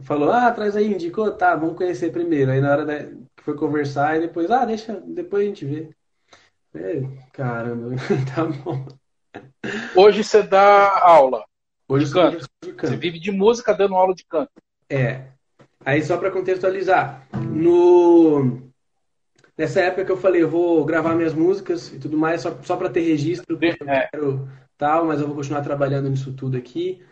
[0.03, 2.51] falou, ah, traz aí, indicou, tá, vamos conhecer primeiro.
[2.51, 5.91] Aí na hora da, que foi conversar, e depois, ah, deixa, depois a gente vê.
[6.75, 7.03] É,
[7.33, 7.95] caramba,
[8.35, 8.87] tá bom.
[9.95, 11.45] Hoje você dá aula.
[11.89, 12.49] Hoje de canto.
[12.63, 12.89] de canto.
[12.89, 14.51] Você vive de música dando aula de canto.
[14.89, 15.25] É.
[15.85, 18.66] Aí só para contextualizar, no
[19.57, 22.77] Nessa época que eu falei, eu vou gravar minhas músicas e tudo mais, só, só
[22.77, 24.09] para ter registro, porque eu é.
[24.09, 27.03] quero tal, mas eu vou continuar trabalhando nisso tudo aqui.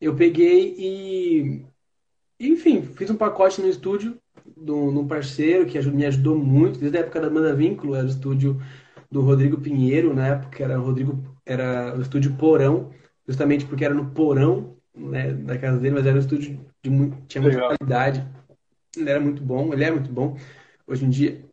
[0.00, 1.64] Eu peguei e,
[2.40, 4.18] enfim, fiz um pacote no estúdio
[4.56, 8.10] de um parceiro que me ajudou muito, desde a época da banda Vínculo, era o
[8.10, 8.60] estúdio
[9.10, 12.90] do Rodrigo Pinheiro, na época era o Rodrigo era o estúdio Porão,
[13.26, 17.16] justamente porque era no porão né, da casa dele, mas era um estúdio de muito,
[17.26, 17.76] tinha muita Legal.
[17.76, 18.26] qualidade.
[18.96, 20.36] Ele era muito bom, ele é muito bom.
[20.86, 21.44] Hoje em dia,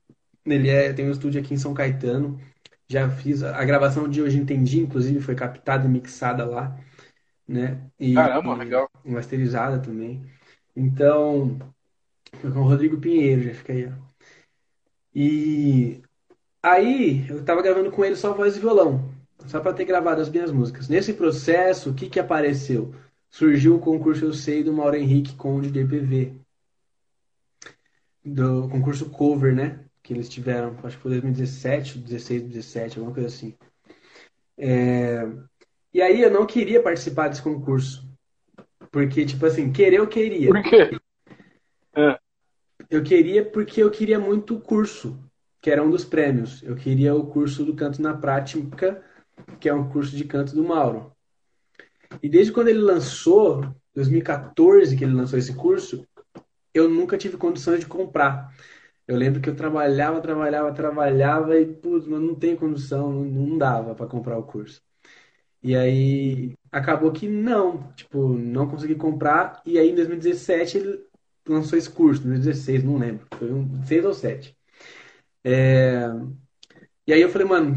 [0.45, 2.39] ele é, tem um estúdio aqui em São Caetano.
[2.87, 6.77] Já fiz a, a gravação de Hoje Entendi, inclusive, foi captada e mixada lá,
[7.47, 7.81] né?
[7.99, 8.89] E, Caramba, e legal.
[9.05, 10.21] masterizada também.
[10.75, 11.59] Então,
[12.41, 14.11] foi com o Rodrigo Pinheiro, já fica aí, ó.
[15.13, 16.01] E
[16.63, 19.13] aí, eu tava gravando com ele só voz e violão,
[19.47, 20.87] só para ter gravado as minhas músicas.
[20.87, 22.93] Nesse processo, o que que apareceu?
[23.29, 26.33] Surgiu o concurso Eu Sei do Mauro Henrique com o DJ PV,
[28.23, 29.85] do concurso cover, né?
[30.03, 33.55] Que eles tiveram, acho que foi 2017, 16, 17, alguma coisa assim.
[34.57, 35.27] É,
[35.93, 38.07] E aí eu não queria participar desse concurso,
[38.91, 40.49] porque, tipo assim, querer eu queria.
[40.49, 40.97] Por quê?
[41.95, 42.19] É.
[42.89, 45.19] Eu queria porque eu queria muito o curso,
[45.61, 46.63] que era um dos prêmios.
[46.63, 49.03] Eu queria o curso do Canto na Prática,
[49.59, 51.11] que é um curso de canto do Mauro.
[52.21, 53.65] E desde quando ele lançou,
[53.95, 56.05] 2014 que ele lançou esse curso,
[56.73, 58.53] eu nunca tive condições de comprar.
[59.11, 63.57] Eu lembro que eu trabalhava, trabalhava, trabalhava e, putz, mas não tem condição, não, não
[63.57, 64.81] dava para comprar o curso.
[65.63, 69.61] E aí acabou que não, tipo, não consegui comprar.
[69.65, 71.05] E aí em 2017 ele
[71.47, 74.55] lançou esse curso, 2016, não lembro, foi um 6 ou 7.
[75.43, 76.07] É,
[77.07, 77.75] E aí eu falei, mano,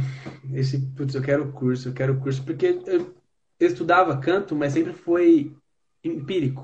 [0.52, 3.14] esse, putz, eu quero curso, eu quero curso, porque eu,
[3.58, 5.56] eu estudava canto, mas sempre foi
[6.04, 6.62] empírico.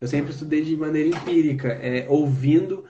[0.00, 2.84] Eu sempre estudei de maneira empírica, é, ouvindo.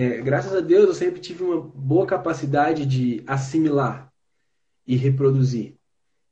[0.00, 4.12] É, graças a Deus eu sempre tive uma boa capacidade de assimilar
[4.86, 5.74] e reproduzir.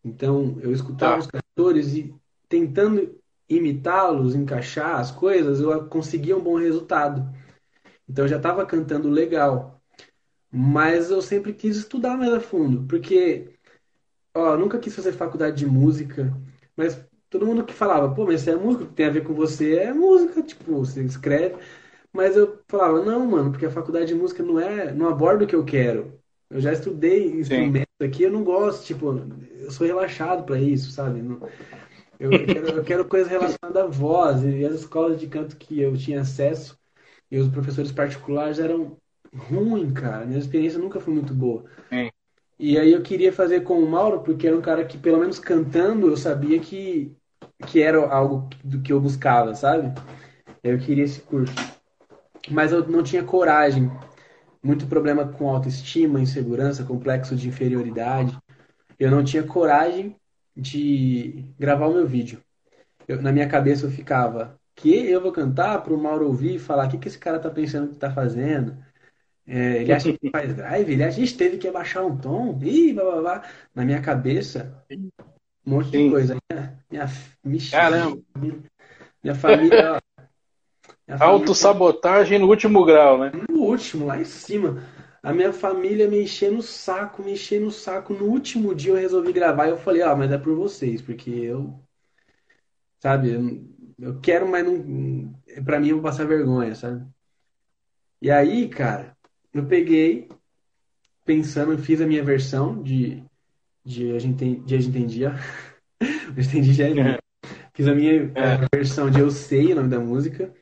[0.05, 1.19] Então eu escutava Tá.
[1.19, 2.15] os cantores e
[2.49, 3.19] tentando
[3.49, 7.29] imitá-los, encaixar as coisas, eu conseguia um bom resultado.
[8.09, 9.83] Então eu já estava cantando legal,
[10.49, 13.49] mas eu sempre quis estudar mais a fundo, porque
[14.33, 16.33] ó, nunca quis fazer faculdade de música,
[16.77, 19.75] mas todo mundo que falava, pô, mas você é músico, tem a ver com você
[19.75, 21.57] é música, tipo, você escreve.
[22.17, 25.47] Mas eu falava, não, mano, porque a faculdade de música não é, não aborda o
[25.47, 26.19] que eu quero.
[26.49, 27.41] Eu já estudei Sim.
[27.41, 29.13] instrumentos aqui, eu não gosto, tipo,
[29.59, 31.21] eu sou relaxado pra isso, sabe?
[31.21, 31.41] Não-
[32.19, 35.95] eu, quero, eu quero coisa relacionada à voz, e as escolas de canto que eu
[35.97, 36.79] tinha acesso,
[37.31, 38.97] e os professores particulares eram
[39.35, 40.25] ruins, cara.
[40.25, 41.65] Minha experiência nunca foi muito boa.
[41.93, 42.11] Sim.
[42.59, 45.39] E aí eu queria fazer com o Mauro, porque era um cara que, pelo menos
[45.39, 47.15] cantando, eu sabia que,
[47.67, 49.93] que era algo do que eu buscava, sabe?
[50.63, 51.76] Eu queria esse curso.
[52.51, 53.91] Mas eu não tinha coragem.
[54.63, 58.37] Muito problema com autoestima, insegurança, complexo de inferioridade.
[58.99, 60.17] Eu não tinha coragem
[60.57, 62.43] de gravar o meu vídeo.
[63.09, 66.59] Eu- na minha cabeça eu ficava, que eu vou cantar para o Mauro ouvir e
[66.59, 68.77] falar, o que que esse cara tá pensando que tá fazendo?
[69.47, 72.93] É, ele acha que faz drive, ele acha que teve que abaixar um tom, ih,
[72.95, 73.45] blá, blá, blá.
[73.75, 74.83] Na minha cabeça,
[75.67, 76.03] um monte de Sim.
[76.03, 76.37] coisa.
[76.91, 77.07] Minha,
[77.45, 78.23] minha, Caramba.
[78.37, 78.59] minha ó,
[79.23, 79.99] minha família
[81.09, 83.33] Autossabotagem no último grau, né?
[83.49, 84.83] no último, lá em cima.
[85.23, 88.13] A minha família me enchendo o saco, me enchendo o saco.
[88.15, 91.31] No último dia eu resolvi gravar e eu falei, ah, mas é por vocês, porque
[91.31, 91.81] eu,
[93.01, 93.33] sabe,
[93.99, 95.35] eu, quero, mas não,
[95.65, 97.05] pra mim eu vou passar vergonha, sabe?
[98.21, 99.17] E aí, cara,
[99.53, 100.29] eu peguei,
[101.25, 103.23] pensando, eu fiz a minha versão de,
[103.85, 105.35] de A gente Tem- de A gente entendia.
[106.01, 107.19] A gente entendia já é minha.
[107.75, 108.55] Fiz a minha É.
[108.65, 110.53] a versão de Eu Sei, o nome da música.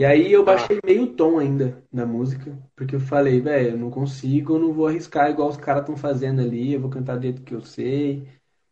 [0.00, 0.52] E aí eu Tá.
[0.54, 4.72] baixei meio tom ainda na música, porque eu falei, velho, eu não consigo, eu não
[4.72, 7.60] vou arriscar igual os caras estão fazendo ali, eu vou cantar do jeito que eu
[7.60, 8.26] sei.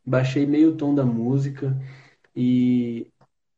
[0.06, 1.78] Baixei meio tom da música
[2.34, 3.12] e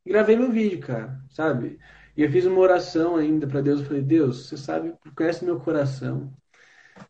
[0.04, 1.78] gravei meu vídeo, cara, sabe?
[2.16, 5.60] E eu fiz uma oração ainda pra Deus, eu falei, Deus, você sabe, conhece meu
[5.60, 6.28] coração.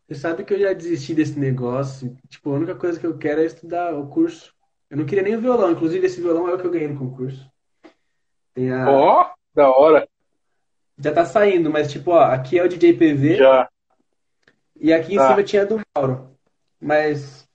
[0.07, 2.15] Você sabe que eu já desisti desse negócio.
[2.29, 4.53] Tipo, a única coisa que eu quero é estudar o curso.
[4.91, 6.99] Eu não queria nem o violão, inclusive esse violão é o que eu ganhei no
[6.99, 7.49] concurso.
[8.53, 8.91] Tem a...
[8.91, 10.10] Ó, da hora.
[10.97, 13.69] Já tá saindo, mas tipo, ó, aqui é o DJ PV Já.
[14.79, 15.29] e aqui em Tá.
[15.29, 16.29] cima tinha do Mauro.
[16.79, 17.47] Mas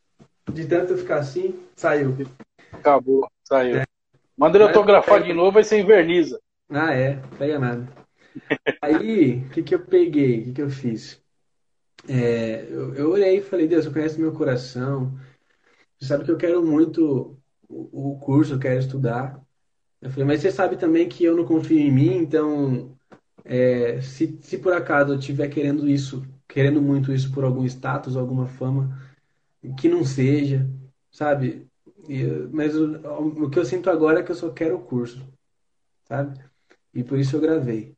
[0.53, 2.17] de tanto eu ficar assim, saiu.
[2.73, 3.29] Acabou.
[3.45, 3.83] Saiu.
[4.37, 6.39] Manda ele autografar de novo, aí você inverniza.
[6.69, 7.89] Ah, é, pega nada.
[8.83, 10.41] Aí, o que que eu peguei?
[10.41, 11.21] O que que eu fiz?
[12.09, 15.19] É, eu, eu olhei e falei, Deus, você conhece meu coração.
[15.99, 17.39] Você sabe que eu quero muito
[17.69, 19.41] o, o curso, eu quero estudar.
[20.01, 22.96] Eu falei, mas você sabe também que eu não confio em mim, então
[23.49, 28.17] é, se, se por acaso eu estiver querendo isso, querendo muito isso por algum status,
[28.17, 29.01] alguma fama,
[29.79, 30.69] que não seja,
[31.11, 31.67] sabe?
[32.09, 32.97] E, mas o,
[33.45, 35.25] o que eu sinto agora é que eu só quero o curso,
[36.09, 36.39] sabe?
[36.93, 37.95] E por isso eu gravei.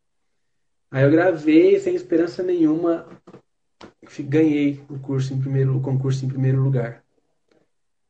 [0.91, 3.07] Aí eu gravei sem esperança nenhuma,
[4.21, 7.03] ganhei o curso em primeiro, o concurso em primeiro lugar,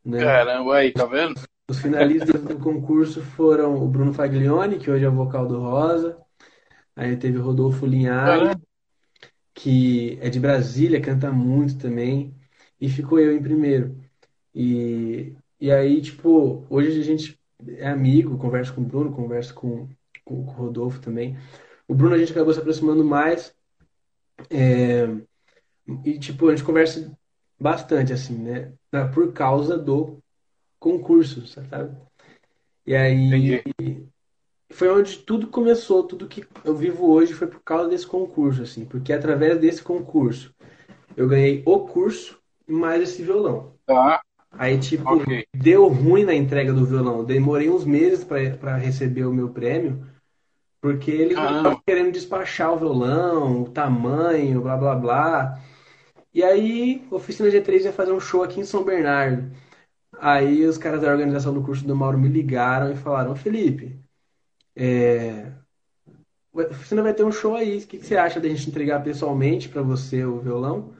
[0.05, 0.19] Né?
[0.19, 1.41] Caramba, aí, tá vendo?
[1.71, 6.19] Os finalistas do concurso foram o Bruno Faglione, que hoje é o vocal do Rosa.
[6.99, 8.57] Aí teve o Rodolfo Linhares,
[9.55, 12.35] que é de Brasília, canta muito também.
[12.81, 13.97] E ficou eu em primeiro.
[14.53, 17.39] E, e aí, tipo, hoje a gente
[17.77, 19.89] é amigo, converso com o Bruno, converso com,
[20.25, 21.39] com, com o Rodolfo também.
[21.87, 23.55] O Bruno a gente acabou se aproximando mais.
[24.51, 25.07] É,
[26.05, 27.17] e, tipo, a gente conversa
[27.61, 28.73] bastante, assim, né?
[29.15, 30.19] Por causa do
[30.81, 31.97] concurso, sabe?
[32.85, 34.09] E aí Entendi.
[34.71, 38.85] Foi onde tudo começou, tudo que eu vivo hoje foi por causa desse concurso, assim,
[38.85, 40.55] porque através desse concurso
[41.17, 43.75] eu ganhei o curso mais esse violão.
[43.87, 44.23] Tá,
[44.53, 45.47] Aí, tipo, ok.
[45.55, 47.25] deu ruim na entrega do violão.
[47.25, 50.07] Demorei uns meses para receber o meu prêmio,
[50.81, 51.59] porque eles Caramba.
[51.59, 55.61] estavam querendo despachar o violão, o tamanho, blá blá blá.
[56.35, 59.51] E aí, a Oficina G3 ia fazer um show aqui em São Bernardo.
[60.21, 63.99] Aí os caras da organização do curso do Mauro me ligaram e falaram: Felipe,
[64.81, 65.53] é,
[66.55, 67.79] a oficina vai ter um show aí.
[67.79, 70.95] O que que você acha da gente entregar pessoalmente para você o violão?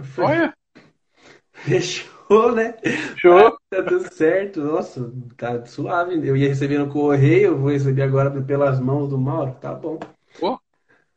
[0.00, 0.54] Falei: Olha,
[1.52, 2.76] fechou, né?
[3.16, 3.58] show.
[3.68, 4.60] Tá tudo certo.
[4.60, 6.14] Nossa, tá suave.
[6.26, 9.56] Eu ia receber no correio, eu vou receber agora pelas mãos do Mauro.
[9.60, 9.98] Tá bom.
[10.38, 10.58] Pô,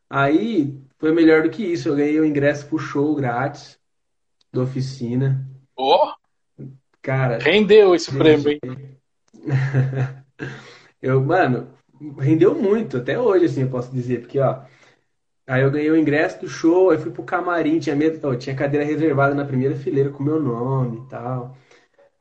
[0.10, 1.90] Aí foi melhor do que isso.
[1.90, 3.80] Eu ganhei o ingresso pro show grátis
[4.52, 5.48] da oficina.
[5.78, 6.16] ó,
[7.02, 8.60] Cara, rendeu esse prêmio, hein?
[11.02, 11.68] eu, mano,
[12.20, 14.62] rendeu muito até hoje, assim, eu posso dizer, porque, ó,
[15.48, 18.56] aí eu ganhei o ingresso do show, aí fui pro camarim, tinha medo, ó, tinha
[18.56, 21.58] cadeira reservada na primeira fileira com meu nome e tal.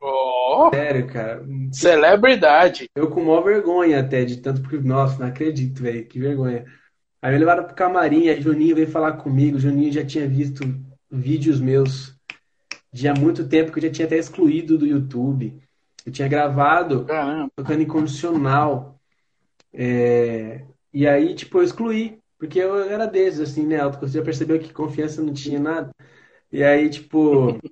[0.01, 2.89] Ó, Sério, cara, celebridade.
[2.95, 6.65] eu com maior vergonha até, de tanto, porque, nossa, não acredito, velho, que vergonha.
[7.21, 10.63] Aí me levaram pro camarim, aí Juninho veio falar comigo, Juninho já tinha visto
[11.09, 12.15] vídeos meus
[12.91, 15.60] de há muito tempo, que eu já tinha até excluído do YouTube.
[16.05, 17.51] Eu tinha gravado Caramba.
[17.55, 18.99] tocando incondicional.
[19.73, 23.77] É, E aí, tipo, eu excluí, porque eu era desses, assim, né?
[23.99, 25.91] Você já percebeu que confiança não tinha nada.
[26.51, 27.61] E aí, tipo,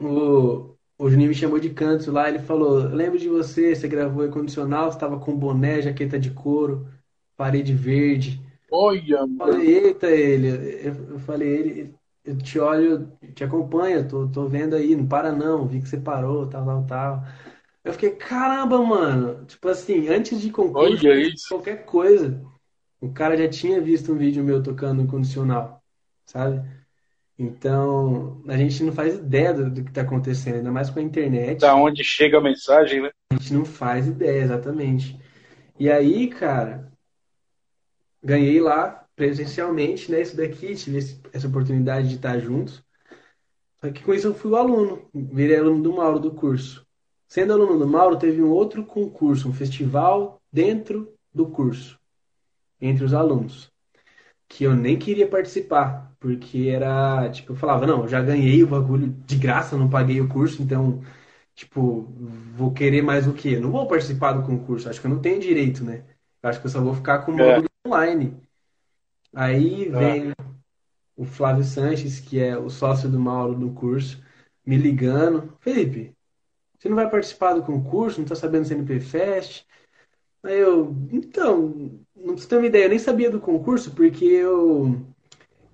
[0.00, 3.88] o, o Juninho me chamou de canto lá, ele falou: "Eu Lembro de você, você
[3.88, 6.88] gravou incondicional, você tava com boné, jaqueta de couro,
[7.36, 8.40] parede verde.
[8.70, 9.46] Olha, Eu mano.
[9.46, 10.48] falei, eita, ele,
[10.88, 11.94] eu, eu falei, ele,
[12.26, 15.96] eu te olho, te acompanho, tô, tô vendo aí, não para não, vi que você
[15.96, 17.22] parou, tal, tal, tal.
[17.84, 21.04] Eu fiquei, caramba, mano, tipo assim, antes de concurso,
[21.48, 22.44] qualquer coisa,
[23.00, 25.80] o cara já tinha visto um vídeo meu tocando incondicional,
[26.24, 26.68] sabe?
[27.38, 31.02] Então, a gente não faz ideia do, do que tá acontecendo, ainda mais com a
[31.02, 33.10] internet, Da onde chega a mensagem, né?
[33.30, 35.20] a gente não faz ideia, exatamente.
[35.78, 36.90] E aí, cara,
[38.20, 40.98] ganhei lá presencialmente, né, isso daqui, tive
[41.32, 42.84] essa oportunidade de estar juntos.
[43.80, 46.86] Só que com isso eu fui o aluno, virei aluno do Mauro do curso.
[47.26, 51.98] Sendo aluno do Mauro, teve um outro concurso, um festival dentro do curso,
[52.80, 53.70] entre os alunos,
[54.48, 58.66] que eu nem queria participar, porque era, tipo, eu falava, não, eu já ganhei o
[58.68, 61.02] bagulho de graça, não paguei o curso, então,
[61.54, 62.02] tipo,
[62.56, 63.58] vou querer mais o quê?
[63.58, 66.04] Não vou participar do concurso, acho que eu não tenho direito, né?
[66.42, 67.38] Eu acho que eu só vou ficar com o É.
[67.38, 68.36] módulo online.
[69.36, 69.98] Aí Ah.
[69.98, 70.32] vem
[71.14, 74.22] o Flávio Sanches, que é o sócio do Mauro do curso,
[74.64, 75.54] me ligando.
[75.60, 76.14] Felipe,
[76.78, 78.18] você não vai participar do concurso?
[78.20, 79.66] Não tá sabendo do CNP Fest?
[80.42, 84.96] Aí eu, então, não você ter uma ideia, eu nem sabia do concurso porque eu,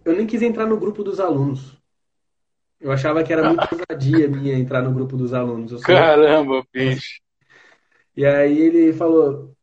[0.04, 1.76] eu nem quis entrar no grupo dos alunos.
[2.80, 5.82] Eu achava que era muita ousadia minha entrar no grupo dos alunos.
[5.84, 7.20] Caramba, bicho.
[8.16, 9.54] E aí ele falou,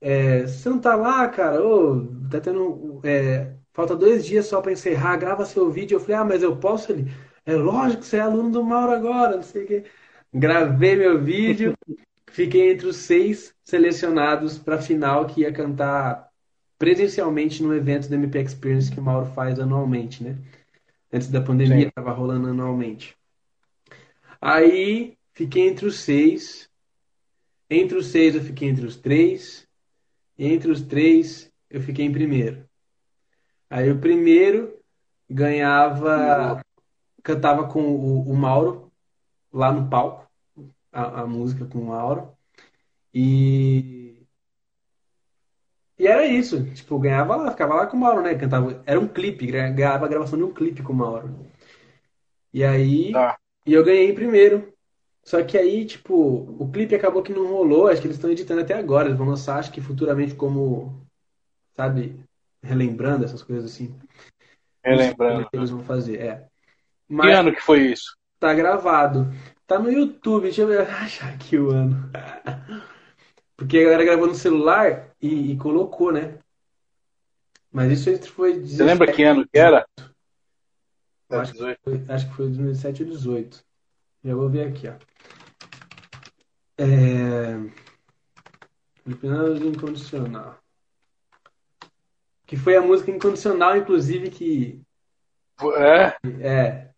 [0.00, 1.62] é, você não tá lá, cara?
[1.64, 5.96] Ô, tá tendo, é, falta dois dias só pra encerrar, grava seu vídeo.
[5.96, 6.92] Eu falei, ah, mas eu posso?
[6.92, 7.10] Ele,
[7.44, 9.84] é lógico, você é aluno do Mauro agora, não sei o quê.
[10.32, 11.74] Gravei meu vídeo,
[12.30, 16.28] fiquei entre os seis selecionados pra final que ia cantar
[16.78, 20.38] presencialmente no evento do MP Experience que o Mauro faz anualmente, né?
[21.12, 21.90] Antes da pandemia, Sim.
[21.94, 23.16] tava rolando anualmente.
[24.40, 26.68] Aí fiquei entre os seis.
[27.68, 29.67] Entre os seis eu fiquei entre os três.
[30.38, 32.66] Entre os três eu fiquei em primeiro.
[33.68, 34.78] Aí o primeiro
[35.28, 36.62] ganhava,
[37.22, 38.90] cantava com o, o Mauro
[39.52, 40.26] lá no palco,
[40.92, 42.32] a, a música com o Mauro.
[43.12, 44.26] E,
[45.98, 46.64] e era isso.
[46.74, 48.34] Tipo, ganhava lá, ficava lá com o Mauro, né?
[48.34, 51.46] Cantava, era um clipe, ganhava a gravação de um clipe com o Mauro.
[52.52, 53.38] E aí, Tá.
[53.66, 54.72] e eu ganhei em primeiro.
[55.28, 56.14] Só que aí, tipo,
[56.58, 57.88] o clipe acabou que não rolou.
[57.88, 59.08] Acho que eles estão editando até agora.
[59.08, 61.06] Eles vão lançar, acho que futuramente, como,
[61.76, 62.18] sabe,
[62.62, 63.88] relembrando essas coisas assim.
[63.88, 64.06] Como
[64.84, 65.50] é Relembrando.
[65.50, 66.18] que eles vão fazer.
[66.18, 66.36] É.
[66.36, 66.48] Que
[67.10, 68.16] Mas ano que foi isso?
[68.40, 69.30] tá gravado.
[69.66, 72.10] Tá no YouTube, deixa eu ver, achar aqui o ano.
[73.54, 76.38] Porque a galera gravou no celular e, e colocou, né?
[77.70, 79.86] Mas isso foi 17, Você lembra que ano que era?
[81.28, 83.67] Acho que, foi, acho que foi 2017 ou 18.
[84.24, 84.94] Já vou ver aqui, ó.
[86.76, 87.56] É...
[89.02, 90.58] Filipinas Incondicional.
[92.46, 94.82] Que foi a música Incondicional, inclusive, que.
[95.76, 96.16] É?
[96.40, 96.90] É.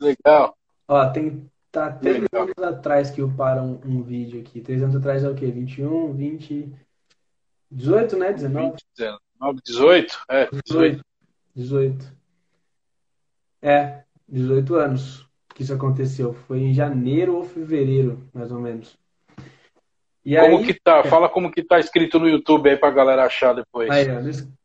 [0.00, 0.56] Legal.
[0.88, 1.50] Ó, tem.
[1.70, 2.44] Tá três Legal.
[2.44, 4.60] anos atrás que eu paro um, um, vídeo aqui.
[4.60, 5.50] Três anos atrás é o quê?
[5.50, 6.72] 21, 20.
[7.70, 8.32] 18, né?
[8.32, 8.76] 19?
[8.96, 10.18] 19, 18?
[10.28, 11.04] É, 18.
[11.54, 12.16] 18.
[13.60, 15.25] É, 18 anos
[15.56, 16.34] que isso aconteceu.
[16.46, 18.98] Foi em janeiro ou fevereiro, mais ou menos.
[20.22, 21.02] E como aí, que tá?
[21.04, 23.88] Fala como que tá escrito no YouTube aí pra galera achar depois.
[23.90, 24.04] Aí,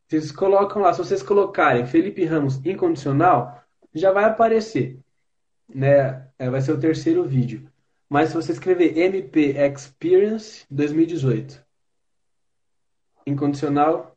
[0.06, 3.64] vocês colocam lá, se vocês colocarem Felipe Ramos incondicional,
[3.94, 4.98] já vai aparecer.
[5.66, 6.26] Né?
[6.38, 7.66] É, vai ser o terceiro vídeo.
[8.06, 11.64] Mas se você escrever MP Experience 2018,
[13.26, 14.14] incondicional,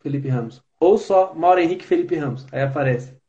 [0.00, 0.60] Felipe Ramos.
[0.80, 2.44] Ou só Mauro Henrique Felipe Ramos.
[2.50, 3.21] Aí aparece.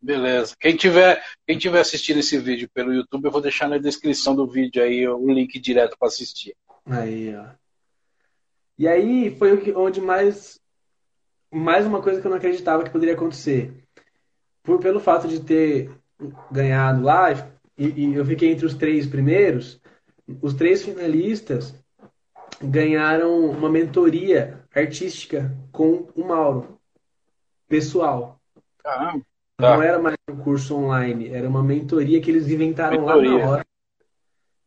[0.00, 0.54] Beleza.
[0.58, 4.46] Quem tiver, quem tiver assistindo esse vídeo pelo YouTube, eu vou deixar na descrição do
[4.46, 6.54] vídeo aí o link direto para assistir.
[6.86, 7.46] Aí, ó.
[8.78, 10.60] E aí foi onde mais
[11.50, 13.72] mais uma coisa que eu não acreditava que poderia acontecer.
[14.62, 15.90] Por pelo fato de ter
[16.50, 17.32] ganhado lá
[17.76, 19.80] e, e eu fiquei entre os três primeiros,
[20.42, 21.74] os três finalistas
[22.60, 26.78] ganharam uma mentoria artística com o Mauro,
[27.68, 28.40] pessoal.
[28.78, 29.24] Caramba.
[29.60, 29.74] Tá.
[29.74, 33.30] Não era mais um curso online, era uma mentoria que eles inventaram mentoria.
[33.30, 33.66] lá na hora.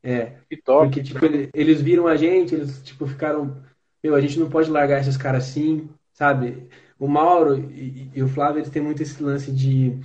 [0.03, 0.33] É.
[0.49, 0.87] Que top.
[0.87, 1.19] Porque, tipo,
[1.53, 3.63] eles viram a gente, eles, tipo, ficaram.
[4.03, 6.67] Meu, a gente não pode largar esses caras assim, sabe?
[6.99, 9.97] O Mauro e, e o Flávio, eles têm muito esse lance de,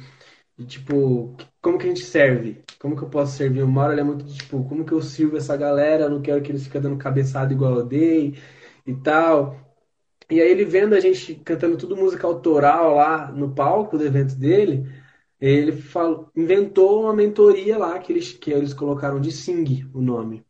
[0.57, 2.63] de, tipo, como que a gente serve?
[2.79, 3.63] Como que eu posso servir?
[3.65, 6.05] O Mauro, ele é muito, tipo, como que eu sirvo essa galera?
[6.05, 8.39] Eu não quero que eles fiquem dando cabeçada igual eu dei
[8.87, 9.66] e tal.
[10.29, 14.35] E aí ele vendo a gente cantando tudo música autoral lá no palco do evento
[14.35, 14.87] dele,
[15.41, 20.45] ele falou, inventou uma mentoria lá que eles, que eles colocaram de Sing o nome.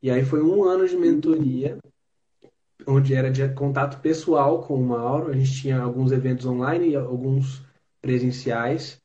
[0.00, 1.78] E aí foi um ano de mentoria,
[2.86, 5.30] onde era de contato pessoal com o Mauro.
[5.30, 7.62] A gente tinha alguns eventos online e alguns
[8.00, 9.00] presenciais.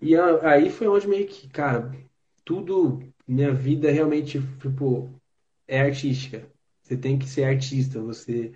[0.00, 1.92] E aí foi onde meio que, cara,
[2.44, 5.10] tudo, minha vida realmente, tipo,
[5.66, 6.46] é artística.
[6.82, 8.52] Você tem que ser artista, você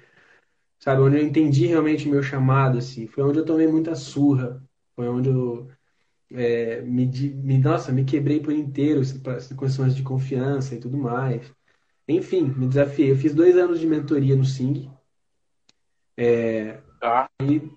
[0.80, 1.02] sabe?
[1.02, 3.06] Onde eu entendi realmente o meu chamado, assim.
[3.06, 4.62] Foi onde eu tomei muita surra.
[4.96, 5.68] Foi onde eu
[6.32, 9.02] é, me, me, nossa, me quebrei por inteiro,
[9.56, 11.52] com questões de confiança e tudo mais.
[12.08, 13.10] Enfim, me desafiei.
[13.12, 14.90] Eu fiz dois anos de mentoria no Sing.
[16.16, 17.28] É, ah.
[17.42, 17.70] E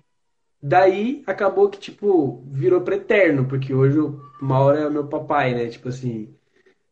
[0.62, 5.68] daí acabou que, tipo, virou preterno, porque hoje o Mauro é o meu papai, né?
[5.68, 6.34] Tipo assim,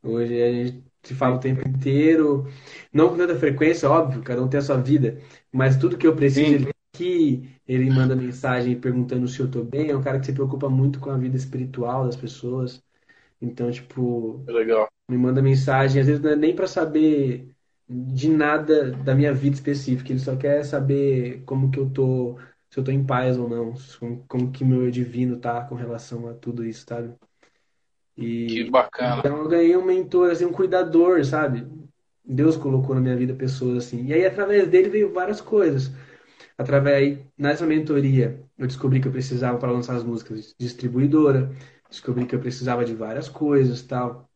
[0.02, 2.46] hoje a gente se fala o tempo inteiro.
[2.92, 5.20] Não com tanta frequência, óbvio, cada um tem a sua vida.
[5.52, 9.90] Mas tudo que eu preciso, ele aqui, ele manda mensagem perguntando se eu tô bem.
[9.90, 12.82] É um cara que se preocupa muito com a vida espiritual das pessoas.
[13.40, 14.88] Então, tipo, é Legal.
[15.08, 17.54] me manda mensagem, às vezes não é nem para saber
[17.88, 22.38] de nada da minha vida específica, ele só quer saber como que eu tô,
[22.70, 26.28] se eu tô em paz ou não, como, como que meu divino tá com relação
[26.28, 27.14] a tudo isso, sabe?
[28.16, 29.18] E, que bacana.
[29.18, 31.66] Então eu ganhei um mentor, assim, um cuidador, sabe?
[32.24, 34.06] Deus colocou na minha vida pessoas assim.
[34.06, 35.90] E aí, através dele, veio várias coisas.
[36.56, 41.50] Através, nessa mentoria, eu descobri que eu precisava, para lançar as músicas, distribuidora.
[41.90, 44.30] Descobri que eu precisava de várias coisas tal.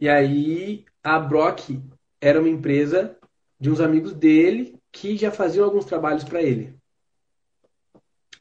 [0.00, 1.80] E aí, a Brock
[2.20, 3.16] era uma empresa
[3.58, 6.74] de uns amigos dele que já faziam alguns trabalhos para ele.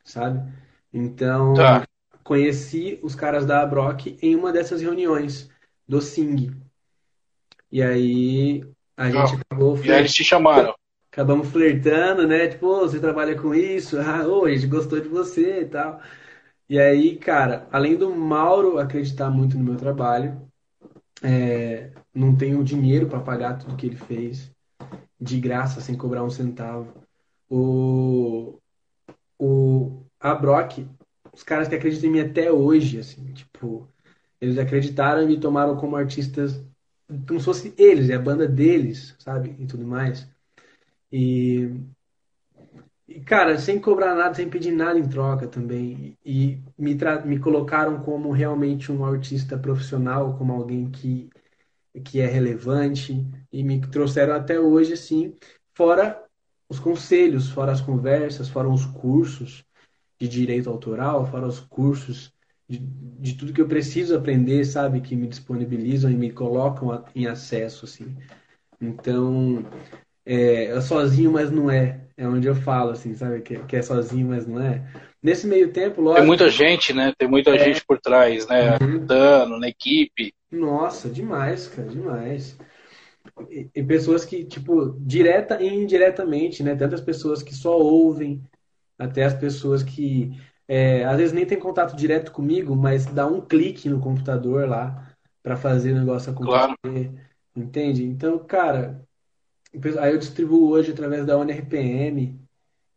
[0.04, 0.52] Sabe?
[0.94, 1.86] Então, tá.
[2.26, 5.48] Conheci os caras da Brock em uma dessas reuniões
[5.88, 6.52] do Sing.
[7.72, 9.78] E aí a gente acabou.
[9.86, 10.74] E aí eles te chamaram.
[11.12, 12.48] Acabamos flertando, né?
[12.48, 13.98] Tipo, oh, você trabalha com isso?
[14.00, 16.02] Ah, oh, a gente gostou de você e tal.
[16.68, 20.42] E aí, cara, além do Mauro acreditar muito no meu trabalho,
[21.22, 24.52] é, não tenho dinheiro para pagar tudo que ele fez
[25.22, 26.92] de graça, sem cobrar um centavo.
[27.48, 28.60] O,
[29.38, 30.88] o, a Brock,
[31.36, 33.88] os caras que acreditam em mim até hoje, assim, tipo,
[34.40, 36.64] eles acreditaram e me tomaram como artistas
[37.28, 39.56] como se fosse eles, é a banda deles, sabe?
[39.60, 40.28] E tudo mais.
[41.12, 41.70] E,
[43.08, 46.18] e cara, sem cobrar nada, sem pedir nada em troca também.
[46.26, 51.30] E me, me colocaram como realmente um artista profissional, como alguém que,
[52.04, 53.26] que é relevante.
[53.52, 55.36] E me trouxeram até hoje, assim,
[55.76, 56.24] fora
[56.68, 59.64] os conselhos, fora as conversas, fora os cursos
[60.20, 62.34] de direito autoral, fora os cursos
[62.68, 65.02] de, de tudo que eu preciso aprender, sabe?
[65.02, 68.16] Que me disponibilizam e me colocam em acesso, assim.
[68.82, 69.66] Então,
[70.26, 72.02] é, é sozinho, mas não é.
[72.18, 73.42] É onde eu falo, assim, sabe?
[73.42, 74.84] Que, que é sozinho, mas não é.
[75.22, 76.22] Nesse meio tempo, lógico.
[76.22, 77.14] Tem muita gente, né?
[77.18, 77.60] Tem muita é.
[77.60, 78.78] gente por trás, né?
[78.82, 79.60] Uhum.
[79.60, 80.34] Na equipe.
[80.52, 82.58] Nossa, demais, cara, demais.
[83.50, 86.76] E, e, pessoas que, tipo, direta e indiretamente, né?
[86.76, 88.42] Tantas pessoas que só ouvem,
[88.98, 90.32] até as pessoas que
[90.68, 95.16] é, às vezes nem tem contato direto comigo, mas dá um clique no computador lá
[95.44, 96.76] para fazer o negócio acontecer.
[96.82, 97.20] Claro.
[97.56, 98.04] Entende?
[98.04, 99.06] Então, cara,
[100.00, 102.40] aí eu distribuo hoje através da ONRPM,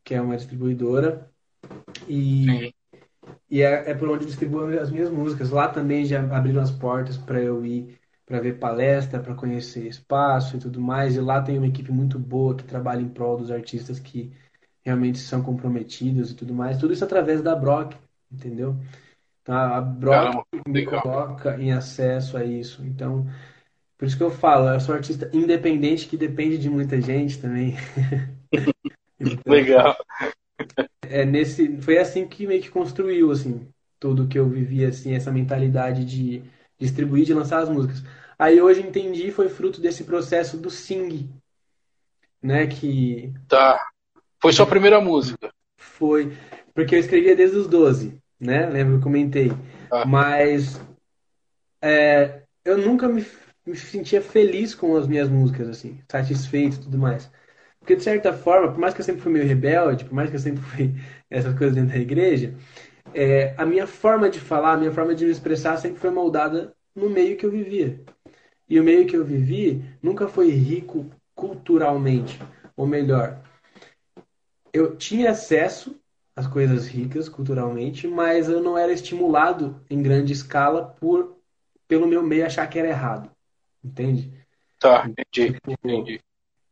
[0.02, 1.30] que é uma distribuidora,
[2.08, 2.72] e,
[3.50, 5.50] e é, é por onde eu distribuo as minhas músicas.
[5.50, 10.56] Lá também já abriram as portas para eu ir para ver palestra, para conhecer espaço
[10.56, 11.16] e tudo mais.
[11.16, 14.32] E lá tem uma equipe muito boa que trabalha em prol dos artistas que
[14.84, 16.78] realmente são comprometidos e tudo mais.
[16.78, 17.94] Tudo isso através da Brock,
[18.30, 18.76] entendeu?
[19.42, 22.84] Então, a Brock me coloca em acesso a isso.
[22.84, 23.26] Então,
[23.96, 27.40] por isso que eu falo, eu sou um artista independente que depende de muita gente
[27.40, 27.74] também.
[29.18, 29.96] então, legal.
[31.02, 33.66] É nesse, foi assim que meio que construiu assim
[33.98, 36.42] tudo que eu vivia assim essa mentalidade de
[36.78, 38.02] distribuir, de lançar as músicas.
[38.38, 41.28] Aí hoje entendi foi fruto desse processo do sing,
[42.40, 42.66] né?
[42.66, 43.84] Que tá.
[44.40, 45.50] Foi sua primeira música?
[45.76, 46.32] Foi,
[46.74, 48.66] porque eu escrevia desde os 12, né?
[48.66, 49.52] Lembro que eu comentei.
[49.90, 50.04] Ah.
[50.04, 50.80] Mas
[51.82, 53.24] é, eu nunca me,
[53.66, 57.30] me, sentia feliz com as minhas músicas, assim, satisfeito e tudo mais.
[57.80, 60.36] Porque, de certa forma, por mais que eu sempre fui meio rebelde, por mais que
[60.36, 60.94] eu sempre fui
[61.28, 62.54] essas coisas dentro da igreja,
[63.14, 66.74] é, a minha forma de falar, a minha forma de me expressar sempre foi moldada
[66.94, 68.00] no meio que eu vivia.
[68.68, 72.40] E o meio que eu vivi nunca foi rico culturalmente.
[72.76, 73.40] Ou melhor,
[74.72, 76.00] eu tinha acesso
[76.34, 81.36] às coisas ricas culturalmente, mas eu não era estimulado em grande escala por
[81.86, 83.30] pelo meu meio achar que era errado.
[83.82, 84.32] Entende?
[84.78, 86.20] Tá, entendi, tipo, entendi.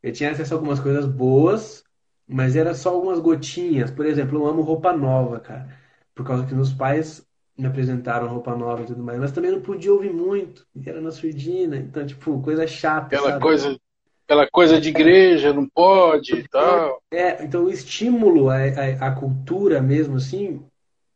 [0.02, 1.82] Eu tinha acesso a algumas coisas boas,
[2.26, 3.90] mas era só algumas gotinhas.
[3.90, 5.76] Por exemplo, eu amo roupa nova, cara.
[6.14, 7.26] Por causa que meus pais
[7.58, 9.18] me apresentaram roupa nova e tudo mais.
[9.18, 10.66] Mas também não podia ouvir muito.
[10.84, 11.76] Era na surdina.
[11.76, 13.06] Então, tipo, coisa chata.
[13.06, 13.42] Aquela sabe?
[13.42, 13.78] coisa
[14.26, 17.00] aquela coisa de igreja, não pode e tal.
[17.12, 20.60] É, então o estímulo à, à, à cultura mesmo, assim,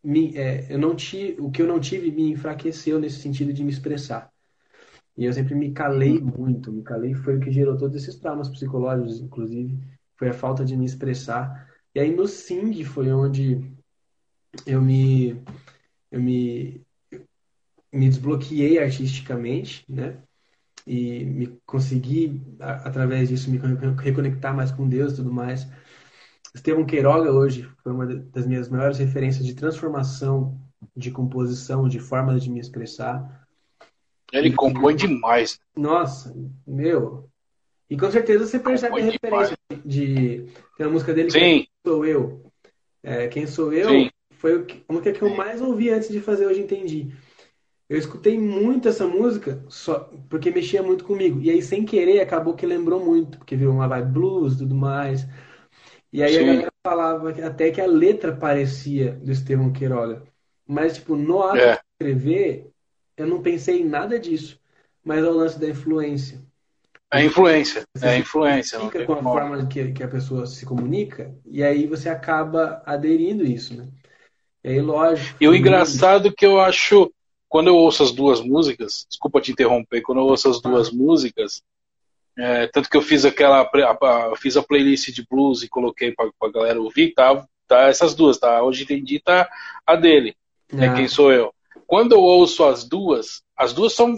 [0.02, 3.64] me, é, eu não tive, o que eu não tive me enfraqueceu nesse sentido de
[3.64, 4.30] me expressar.
[5.18, 6.32] E eu sempre me calei uhum.
[6.38, 9.76] muito, me calei foi o que gerou todos esses traumas psicológicos, inclusive,
[10.16, 11.68] foi a falta de me expressar.
[11.92, 13.60] E aí no Sing foi onde
[14.64, 15.42] eu me
[16.12, 16.80] eu me
[17.92, 20.16] me desbloqueei artisticamente, né?
[20.90, 23.60] E me conseguir, através disso, me
[24.02, 25.64] reconectar mais com Deus e tudo mais.
[26.52, 30.60] Estevão Queiroga hoje foi uma das minhas maiores referências de transformação,
[30.96, 33.46] de composição, de forma de me expressar.
[34.32, 35.60] Ele e, compõe demais.
[35.76, 36.34] Nossa,
[36.66, 37.30] meu.
[37.88, 39.86] E com certeza você percebe compõe a referência demais.
[39.86, 40.46] de,
[40.76, 41.38] tem a música dele Sim.
[41.38, 42.52] Quem Sou Eu.
[43.00, 44.10] É, Quem Sou Eu Sim.
[44.32, 47.12] foi a música que eu mais ouvi antes de fazer Hoje Entendi.
[47.90, 51.40] Eu escutei muito essa música só porque mexia muito comigo.
[51.42, 54.76] E aí, sem querer, acabou que lembrou muito, porque virou uma vibe blues e tudo
[54.76, 55.26] mais.
[56.12, 56.38] E aí Sim.
[56.38, 60.22] a galera falava até que a letra parecia do Estevão Queiroga.
[60.64, 61.72] Mas, tipo, no ato é.
[61.72, 62.70] de escrever,
[63.16, 64.60] eu não pensei em nada disso.
[65.04, 66.40] Mas é o lance da influência.
[67.10, 67.82] A influência.
[67.96, 68.78] Você é a influência.
[68.78, 73.44] Fica com a forma que, que a pessoa se comunica, e aí você acaba aderindo
[73.44, 73.88] isso, né?
[74.62, 75.36] E aí, lógico.
[75.40, 77.12] E o engraçado que eu acho
[77.50, 81.60] quando eu ouço as duas músicas, desculpa te interromper, quando eu ouço as duas músicas,
[82.38, 83.68] é, tanto que eu fiz aquela,
[84.30, 88.14] eu fiz a playlist de blues e coloquei para a galera ouvir, tá, tá essas
[88.14, 88.62] duas, tá?
[88.62, 89.50] Hoje entendi, tá
[89.84, 90.36] a dele,
[90.72, 90.94] é ah.
[90.94, 91.52] quem sou eu.
[91.88, 94.16] Quando eu ouço as duas, as duas são,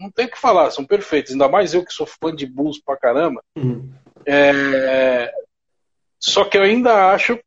[0.00, 2.80] não tem o que falar, são perfeitas, ainda mais eu que sou fã de blues
[2.82, 3.42] pra caramba.
[3.58, 3.92] Uhum.
[4.24, 5.30] É,
[6.18, 7.38] só que eu ainda acho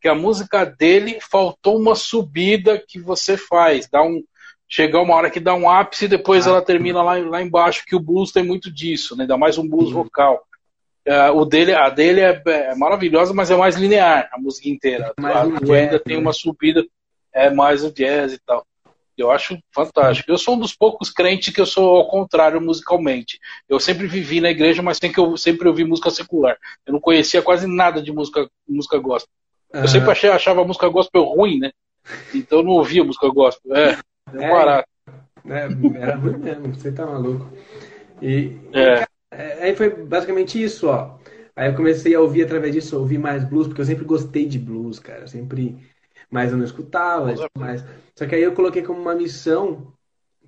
[0.00, 4.22] que a música dele faltou uma subida que você faz, dá um
[4.68, 7.84] chegar uma hora que dá um ápice e depois ah, ela termina lá, lá embaixo,
[7.86, 9.22] que o blues tem muito disso, né?
[9.22, 10.44] ainda mais um blues vocal.
[11.06, 15.14] Uh, o dele, a dele é, é, maravilhosa, mas é mais linear a música inteira.
[15.18, 16.22] É a do ainda tem né?
[16.22, 16.84] uma subida,
[17.32, 18.66] é mais o jazz e tal.
[19.16, 20.30] Eu acho fantástico.
[20.30, 23.40] Eu sou um dos poucos crentes que eu sou ao contrário musicalmente.
[23.68, 26.56] Eu sempre vivi na igreja, mas sempre, eu sempre ouvi música secular.
[26.86, 29.32] Eu não conhecia quase nada de música, música gospel.
[29.72, 31.70] Eu sempre achei, achava a música gospel ruim, né?
[32.34, 33.74] Então eu não ouvia música gospel.
[33.74, 33.98] É,
[34.34, 34.88] é barato.
[35.46, 35.68] É,
[36.00, 37.50] era ruim mesmo, você tá maluco.
[38.20, 39.02] E, é.
[39.02, 41.18] e, aí foi basicamente isso, ó.
[41.54, 44.58] Aí eu comecei a ouvir através disso, ouvir mais blues, porque eu sempre gostei de
[44.58, 45.22] blues, cara.
[45.22, 45.76] Eu sempre.
[46.30, 47.84] mas eu não escutava, mas
[48.14, 49.92] só que aí eu coloquei como uma missão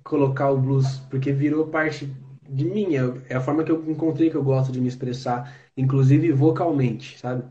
[0.03, 2.11] colocar o blues, porque virou parte
[2.49, 2.95] de mim,
[3.29, 7.43] é a forma que eu encontrei que eu gosto de me expressar, inclusive vocalmente, sabe?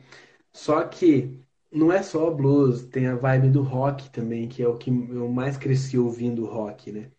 [0.53, 1.41] Só que
[1.73, 5.29] não é só blues, tem a vibe do rock também, que é o que eu
[5.29, 7.11] mais cresci ouvindo rock, né?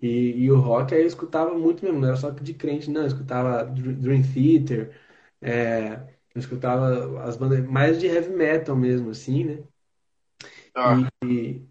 [0.00, 3.02] E, e o rock aí eu escutava muito mesmo, não era só de crente, não,
[3.02, 4.96] eu escutava Dream Theater,
[5.40, 5.94] é,
[6.34, 9.64] eu escutava as bandas mais de heavy metal mesmo, assim, né?
[10.74, 10.96] Ah.
[11.24, 11.62] E,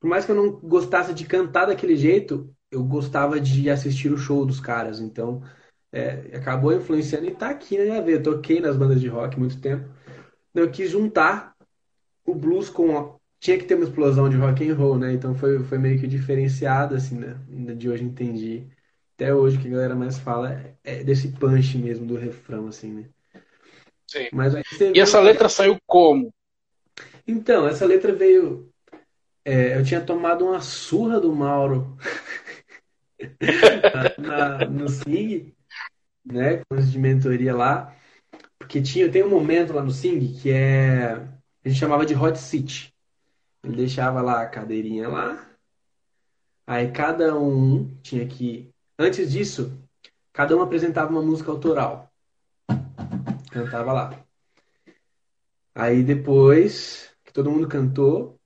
[0.00, 4.18] por mais que eu não gostasse de cantar daquele jeito, eu gostava de assistir o
[4.18, 5.42] show dos caras, então
[5.92, 8.18] é, acabou influenciando e tá aqui na minha vida.
[8.18, 9.88] Eu toquei nas bandas de rock muito tempo.
[10.54, 11.54] Eu quis juntar
[12.24, 13.14] o blues com a...
[13.38, 15.12] tinha que ter uma explosão de rock and roll, né?
[15.12, 17.36] Então foi, foi meio que diferenciado assim, né?
[17.76, 18.66] De hoje entendi.
[19.14, 22.92] Até hoje o que a galera mais fala é desse punch mesmo do refrão assim,
[22.92, 23.04] né?
[24.06, 24.28] Sim.
[24.32, 26.32] Mas e essa letra saiu como?
[27.26, 28.70] Então, essa letra veio
[29.44, 31.96] é, eu tinha tomado uma surra do Mauro
[34.18, 35.54] na, na, no SIG,
[36.24, 36.62] né?
[36.68, 37.94] Com de mentoria lá.
[38.70, 41.14] Porque tinha, tem um momento lá no SIG que é.
[41.64, 42.94] A gente chamava de hot seat.
[43.64, 45.44] Ele deixava lá a cadeirinha lá.
[46.64, 48.70] Aí cada um tinha que.
[48.96, 49.76] Antes disso,
[50.32, 52.12] cada um apresentava uma música autoral.
[53.50, 54.24] Cantava lá.
[55.74, 58.38] Aí depois que todo mundo cantou,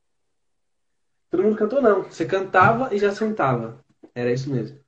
[1.31, 2.05] Todo mundo cantou, não.
[2.05, 3.85] Você cantava e já sentava.
[4.15, 4.79] Era isso mesmo.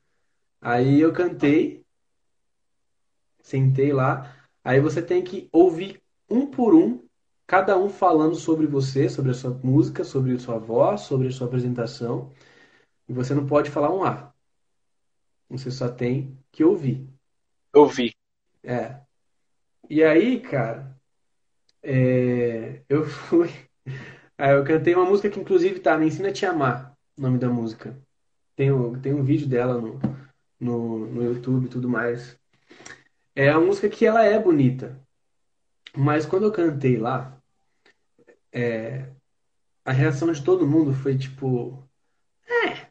[0.63, 1.85] Aí eu cantei,
[3.43, 4.36] sentei lá.
[4.67, 7.07] Aí você tem que ouvir um por um,
[7.47, 11.31] cada um falando sobre você, sobre a sua música, sobre a sua voz, sobre a
[11.31, 12.33] sua apresentação.
[13.09, 14.35] E você não pode falar um A.
[15.49, 17.09] Você só tem que ouvir.
[17.73, 18.13] Ouvir.
[18.65, 19.03] É.
[19.89, 20.99] E aí, cara,
[21.81, 22.83] é...
[22.89, 23.49] eu fui.
[24.37, 27.39] Aí eu cantei uma música que inclusive tá, Me Ensina a Te Amar, o nome
[27.39, 27.97] da música.
[28.57, 28.69] Tem,
[29.01, 30.01] tem um vídeo dela no,
[30.59, 32.37] no, no YouTube e tudo mais.
[33.37, 34.99] É a música que ela é bonita.
[35.95, 37.39] Mas quando eu cantei lá,
[38.51, 39.13] é,
[39.85, 41.87] a reação de todo mundo foi tipo.
[42.49, 42.87] É.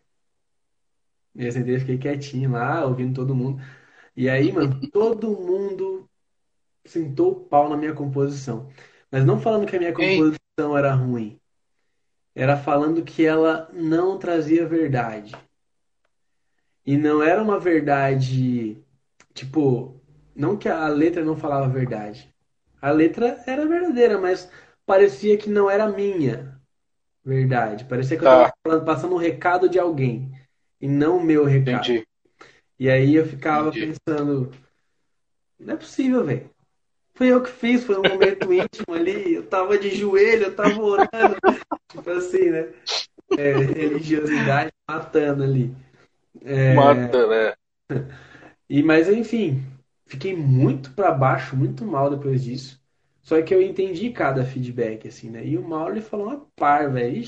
[1.34, 3.60] E assim, eu fiquei quietinho lá, ouvindo todo mundo.
[4.16, 6.08] E aí, mano, todo mundo
[6.86, 8.70] sentou o pau na minha composição.
[9.12, 11.40] Mas não falando que a minha composição era ruim.
[12.36, 15.36] Era falando que ela não trazia verdade.
[16.86, 18.78] E não era uma verdade,
[19.34, 20.00] tipo,
[20.36, 22.30] não que a letra não falava a verdade.
[22.82, 24.50] A letra era verdadeira, mas
[24.86, 26.60] parecia que não era minha
[27.24, 27.86] verdade.
[27.86, 28.80] Parecia que eu estava tá.
[28.82, 30.32] passando um recado de alguém
[30.80, 31.86] e não o meu recado.
[31.86, 32.08] Entendi.
[32.78, 33.96] E aí eu ficava Entendi.
[34.08, 34.52] pensando,
[35.60, 36.50] não é possível, velho.
[37.16, 39.36] Foi eu que fiz, foi um momento íntimo ali.
[39.36, 41.10] Eu tava de joelho, eu tava orando.
[41.90, 42.68] tipo assim, né?
[43.38, 45.74] É, religiosidade matando ali.
[46.44, 46.74] É...
[46.74, 47.54] Mata, né?
[48.68, 49.64] E, mas enfim,
[50.06, 52.82] fiquei muito para baixo, muito mal depois disso.
[53.22, 55.46] Só que eu entendi cada feedback, assim, né?
[55.46, 57.24] E o Mauro ele falou uma par, velho.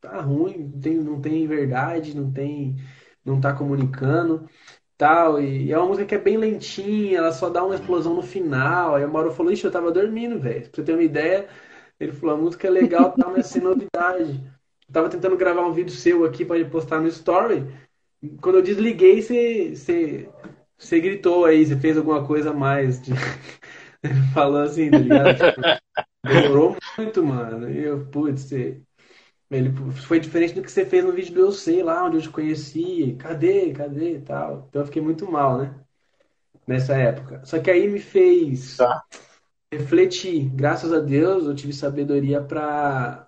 [0.00, 2.76] Tá ruim, não tem, não tem verdade, não tem.
[3.24, 4.48] Não tá comunicando
[4.96, 5.40] tal.
[5.40, 8.94] E, é uma música que é bem lentinha, ela só dá uma explosão no final.
[8.94, 10.62] Aí o Mauro falou, ixi, eu tava dormindo, velho.
[10.62, 11.48] Pra você ter uma ideia,
[12.00, 14.42] ele falou, a música é legal, tá, mas sem novidade.
[14.88, 17.66] Eu tava tentando gravar um vídeo seu aqui para postar no story.
[18.40, 20.28] Quando eu desliguei, você, você,
[20.78, 23.00] você gritou aí, você fez alguma coisa a mais.
[24.02, 25.36] Ele falou assim, tá ligado?
[25.36, 25.60] Tipo,
[26.24, 27.70] demorou muito, mano.
[27.70, 28.80] E eu, putz, você
[29.50, 32.22] ele foi diferente do que você fez no vídeo do Eu Sei lá, onde eu
[32.22, 33.16] te conheci.
[33.18, 33.72] Cadê?
[33.72, 34.18] Cadê?
[34.20, 34.66] tal.
[34.68, 35.74] Então eu fiquei muito mal, né?
[36.66, 37.44] Nessa época.
[37.44, 39.02] Só que aí me fez tá.
[39.72, 40.50] refletir.
[40.50, 43.26] Graças a Deus eu tive sabedoria para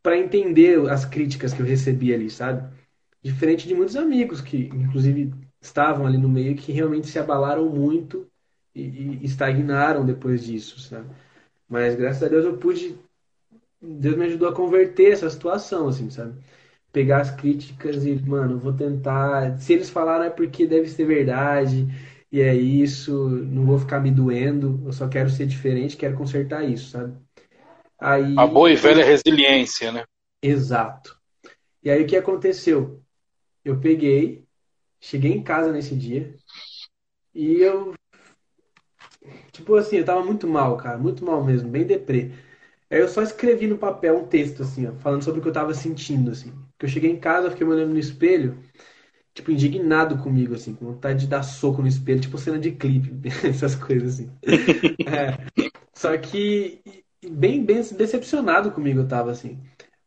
[0.00, 2.72] para entender as críticas que eu recebi ali, sabe?
[3.28, 8.26] Diferente de muitos amigos que, inclusive, estavam ali no meio que realmente se abalaram muito
[8.74, 11.08] e, e estagnaram depois disso, sabe?
[11.68, 12.96] Mas graças a Deus eu pude
[13.80, 16.34] Deus me ajudou a converter essa situação, assim, sabe?
[16.92, 19.58] Pegar as críticas e, mano, vou tentar.
[19.58, 21.86] Se eles falaram é porque deve ser verdade,
[22.32, 26.64] e é isso, não vou ficar me doendo, eu só quero ser diferente, quero consertar
[26.64, 27.14] isso, sabe?
[28.00, 30.04] Aí, a boa e velha resiliência, né?
[30.42, 31.16] Exato.
[31.82, 33.02] E aí o que aconteceu?
[33.70, 34.46] Eu peguei,
[35.00, 36.34] cheguei em casa nesse dia,
[37.34, 37.94] e eu.
[39.52, 42.30] Tipo assim, eu tava muito mal, cara, muito mal mesmo, bem deprê.
[42.90, 45.52] Aí eu só escrevi no papel um texto, assim, ó, falando sobre o que eu
[45.52, 46.52] tava sentindo, assim.
[46.72, 48.58] Porque eu cheguei em casa, fiquei me olhando no espelho,
[49.34, 53.12] tipo, indignado comigo, assim, com vontade de dar soco no espelho, tipo cena de clipe,
[53.46, 54.30] essas coisas, assim.
[55.06, 55.38] É.
[55.94, 56.80] Só que
[57.30, 59.58] bem, bem decepcionado comigo, eu tava assim.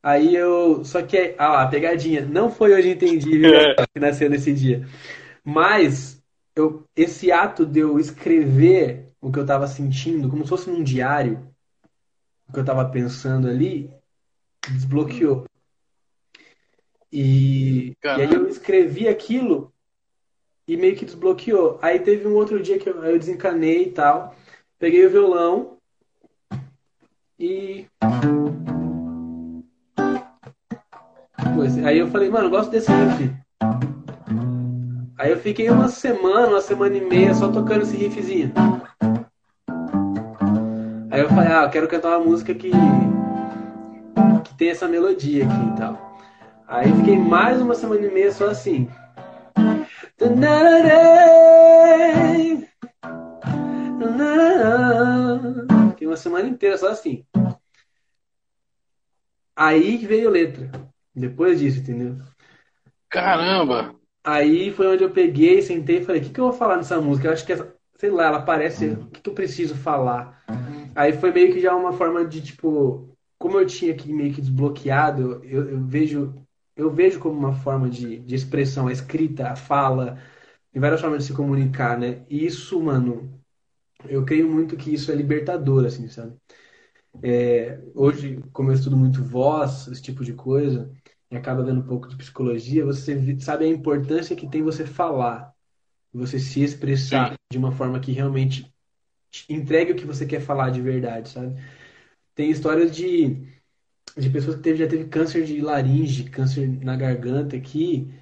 [0.03, 0.83] Aí eu.
[0.83, 2.25] Só que, ah lá, pegadinha.
[2.25, 3.51] Não foi hoje entendi, viu?
[3.93, 4.87] Que nasceu nesse dia.
[5.43, 6.21] Mas
[6.55, 10.83] eu, esse ato de eu escrever o que eu tava sentindo, como se fosse num
[10.83, 11.47] diário,
[12.49, 13.89] o que eu tava pensando ali,
[14.67, 15.45] desbloqueou.
[17.11, 19.71] E, e aí eu escrevi aquilo
[20.67, 21.77] e meio que desbloqueou.
[21.81, 24.35] Aí teve um outro dia que eu, eu desencanei e tal.
[24.79, 25.77] Peguei o violão
[27.37, 27.85] e.
[31.85, 33.33] Aí eu falei, mano, eu gosto desse riff.
[35.17, 38.51] Aí eu fiquei uma semana, uma semana e meia só tocando esse riffzinho.
[41.11, 42.71] Aí eu falei, ah, eu quero cantar uma música que,
[44.43, 46.17] que tem essa melodia aqui e tal.
[46.67, 48.89] Aí fiquei mais uma semana e meia só assim.
[55.89, 57.25] Fiquei uma semana inteira só assim.
[59.55, 60.90] Aí veio letra.
[61.15, 62.17] Depois disso, entendeu?
[63.09, 63.95] Caramba!
[64.23, 67.01] Aí foi onde eu peguei, sentei e falei: o que, que eu vou falar nessa
[67.01, 67.27] música?
[67.27, 68.89] Eu acho que, essa, sei lá, ela parece.
[68.89, 70.43] O que, que eu preciso falar?
[70.95, 74.41] Aí foi meio que já uma forma de, tipo, como eu tinha aqui meio que
[74.41, 76.33] desbloqueado, eu, eu vejo
[76.75, 80.17] eu vejo como uma forma de, de expressão, a escrita, a fala,
[80.71, 82.25] tem várias formas de se comunicar, né?
[82.29, 83.41] E isso, mano,
[84.07, 86.33] eu creio muito que isso é libertador, assim, sabe?
[87.23, 90.91] É, hoje, como eu estudo muito voz, esse tipo de coisa,
[91.31, 95.53] e acaba vendo um pouco de psicologia, você sabe a importância que tem você falar,
[96.13, 97.35] você se expressar Sim.
[97.51, 98.69] de uma forma que realmente
[99.47, 101.55] entregue o que você quer falar de verdade, sabe?
[102.35, 103.49] Tem histórias de
[104.17, 108.13] de pessoas que teve, já teve câncer de laringe, câncer na garganta aqui,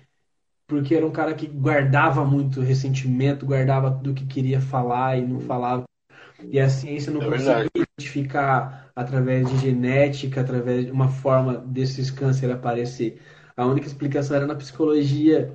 [0.67, 5.39] porque era um cara que guardava muito ressentimento, guardava tudo que queria falar e não
[5.39, 5.85] falava.
[6.43, 12.09] E a ciência não é conseguia identificar através de genética, através de uma forma desses
[12.09, 13.21] cânceres aparecer.
[13.55, 15.53] A única explicação era na psicologia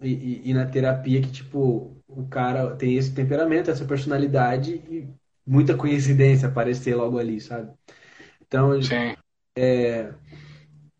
[0.00, 5.08] e, e, e na terapia que, tipo, o cara tem esse temperamento, essa personalidade e
[5.46, 7.70] muita coincidência aparecer logo ali, sabe?
[8.46, 8.78] Então.
[9.54, 10.12] É,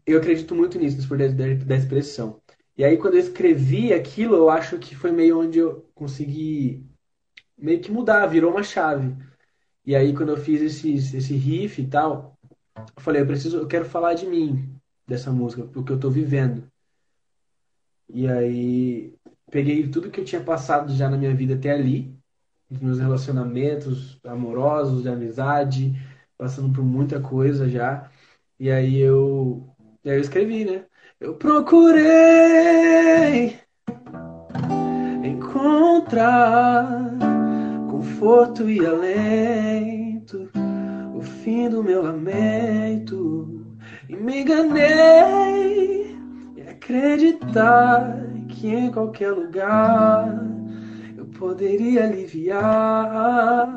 [0.06, 2.40] eu acredito muito nisso, nesse poder da, da expressão.
[2.76, 6.84] E aí, quando eu escrevi aquilo, eu acho que foi meio onde eu consegui
[7.62, 9.14] meio que mudar, virou uma chave.
[9.86, 12.36] E aí, quando eu fiz esse, esse riff e tal,
[12.76, 14.74] eu falei, eu preciso, eu quero falar de mim,
[15.06, 16.68] dessa música, porque eu tô vivendo.
[18.08, 19.14] E aí,
[19.50, 22.14] peguei tudo que eu tinha passado já na minha vida até ali,
[22.70, 25.94] os meus relacionamentos amorosos, de amizade,
[26.36, 28.10] passando por muita coisa já.
[28.58, 29.68] E aí eu,
[30.04, 30.84] e aí eu escrevi, né?
[31.20, 32.00] Eu procurei
[35.24, 37.31] encontrar
[38.02, 40.50] conforto e alento,
[41.14, 43.64] o fim do meu lamento.
[44.08, 46.16] E me enganei
[46.56, 50.36] em acreditar que em qualquer lugar
[51.16, 53.68] eu poderia aliviar.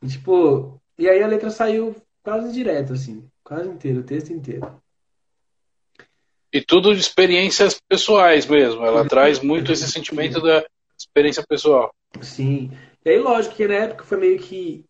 [0.00, 3.28] E, tipo, e aí a letra saiu quase direto, assim.
[3.42, 4.80] Quase inteiro, o texto inteiro.
[6.52, 8.86] E tudo de experiências pessoais mesmo.
[8.86, 10.64] Ela traz muito esse sentimento da
[10.96, 11.92] experiência pessoal.
[12.22, 12.70] Sim.
[13.06, 14.84] E aí, lógico que na época foi meio que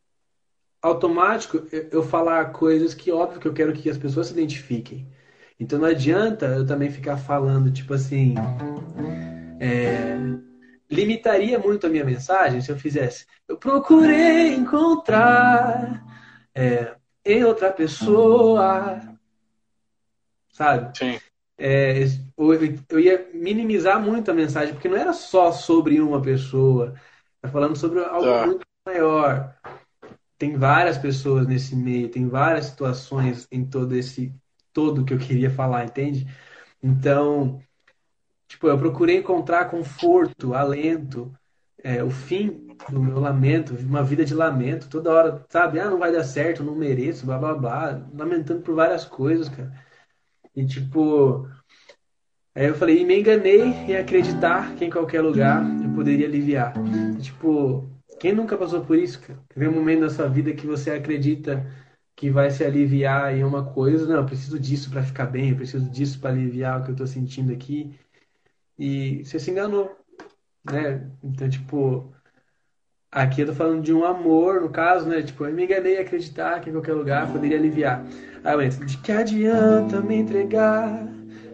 [0.80, 5.06] automático eu falar coisas que, óbvio, que eu quero que as pessoas se identifiquem.
[5.60, 8.34] Então não adianta eu também ficar falando, tipo assim.
[9.60, 10.16] É,
[10.90, 13.26] limitaria muito a minha mensagem se eu fizesse.
[13.46, 16.02] Eu procurei encontrar.
[16.54, 18.98] É, em outra pessoa.
[20.48, 20.96] Sabe?
[20.96, 21.20] Sim.
[21.58, 22.02] É,
[22.88, 26.94] eu ia minimizar muito a mensagem, porque não era só sobre uma pessoa.
[27.46, 28.46] Tá falando sobre algo tá.
[28.46, 29.54] muito maior.
[30.36, 34.34] Tem várias pessoas nesse meio, tem várias situações em todo esse
[34.72, 36.26] todo que eu queria falar, entende?
[36.82, 37.62] Então,
[38.48, 41.32] tipo, eu procurei encontrar conforto, alento,
[41.82, 45.78] é, o fim do meu lamento, uma vida de lamento, toda hora, sabe?
[45.78, 49.72] Ah, não vai dar certo, não mereço, blá blá blá, lamentando por várias coisas, cara.
[50.54, 51.48] E tipo,
[52.62, 56.74] aí eu falei, e me enganei em acreditar que em qualquer lugar eu poderia aliviar.
[57.20, 57.88] Tipo,
[58.18, 59.20] quem nunca passou por isso?
[59.54, 61.64] Vem um momento da sua vida que você acredita
[62.16, 65.56] que vai se aliviar em uma coisa, não, eu preciso disso para ficar bem, eu
[65.56, 67.94] preciso disso para aliviar o que eu tô sentindo aqui.
[68.78, 69.94] E você se enganou
[70.72, 71.08] né?
[71.22, 72.12] Então, tipo,
[73.10, 75.22] aqui eu tô falando de um amor, no caso, né?
[75.22, 78.04] Tipo, eu me enganei a acreditar que em qualquer lugar poderia aliviar.
[78.44, 81.06] Aí eu entro, de que adianta me entregar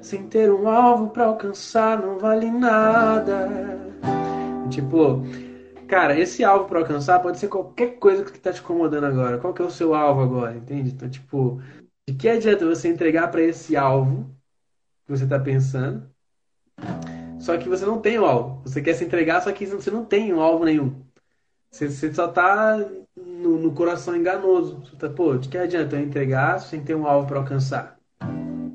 [0.03, 3.49] sem ter um alvo para alcançar, não vale nada.
[4.69, 5.23] Tipo,
[5.87, 9.39] cara, esse alvo para alcançar pode ser qualquer coisa que está te incomodando agora.
[9.39, 10.91] Qual que é o seu alvo agora, entende?
[10.91, 11.62] Então, tipo,
[12.07, 14.29] de que adianta você entregar para esse alvo
[15.07, 16.11] que você está pensando,
[17.41, 18.62] só que você não tem o alvo.
[18.65, 21.01] Você quer se entregar, só que você não tem um alvo nenhum.
[21.70, 22.77] Você, você só está
[23.16, 24.81] no, no, coração enganoso.
[24.81, 27.99] Você tá, pô, de que adianta eu entregar sem ter um alvo para alcançar?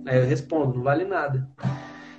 [0.08, 1.46] Aí eu respondo, não vale nada.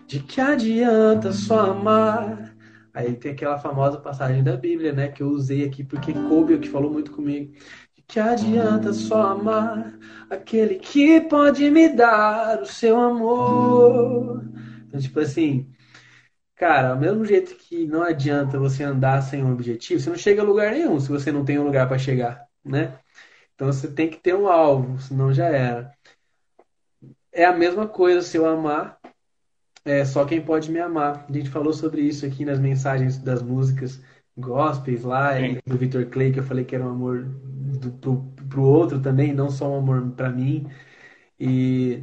[0.06, 2.54] De que adianta só amar?
[2.92, 5.08] Aí tem aquela famosa passagem da Bíblia, né?
[5.08, 7.50] Que eu usei aqui porque coube o que falou muito comigo.
[7.94, 9.98] De que adianta só amar
[10.28, 14.44] aquele que pode me dar o seu amor?
[14.86, 15.70] Então, tipo assim,
[16.56, 20.42] cara, ao mesmo jeito que não adianta você andar sem um objetivo, você não chega
[20.42, 22.98] a lugar nenhum se você não tem um lugar para chegar, né?
[23.54, 25.90] Então você tem que ter um alvo, senão já era.
[27.38, 28.98] É a mesma coisa se eu amar
[29.84, 31.24] é só quem pode me amar.
[31.28, 34.02] A gente falou sobre isso aqui nas mensagens das músicas
[34.36, 35.34] gospels lá,
[35.64, 39.32] do Victor Clay, que eu falei que era um amor do, pro, pro outro também,
[39.32, 40.66] não só um amor para mim.
[41.38, 42.02] E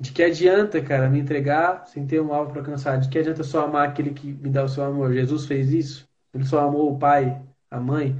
[0.00, 3.00] de que adianta, cara, me entregar sem ter um alvo para alcançar?
[3.00, 5.12] De que adianta só amar aquele que me dá o seu amor?
[5.12, 6.08] Jesus fez isso?
[6.32, 8.16] Ele só amou o pai, a mãe?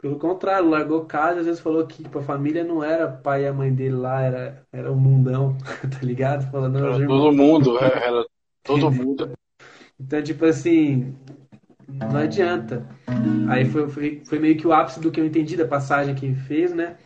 [0.00, 3.46] Pelo contrário, largou casa, às vezes falou que tipo, a família não era pai e
[3.46, 5.56] a mãe dele lá, era, era o um mundão,
[5.90, 6.50] tá ligado?
[6.50, 8.24] Falando, era todo mundo, é, era
[8.62, 9.32] Todo mundo.
[9.98, 11.14] Então, tipo assim,
[11.88, 12.86] não adianta.
[13.48, 16.34] Aí foi, foi, foi meio que o ápice do que eu entendi da passagem que
[16.34, 16.96] fez, né?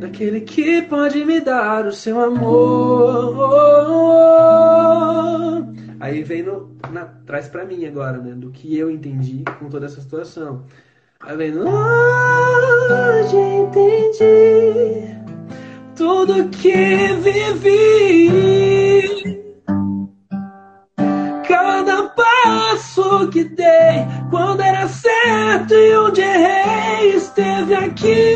[0.00, 3.38] Daquele que pode me dar o seu amor.
[6.00, 8.32] Aí vem no, na, traz pra mim agora, né?
[8.32, 10.64] Do que eu entendi com toda essa situação.
[11.20, 11.70] No,
[12.90, 15.16] hoje entendi
[15.96, 18.68] tudo que vivi
[22.18, 28.34] passo que dei quando era certo e onde errei esteve aqui.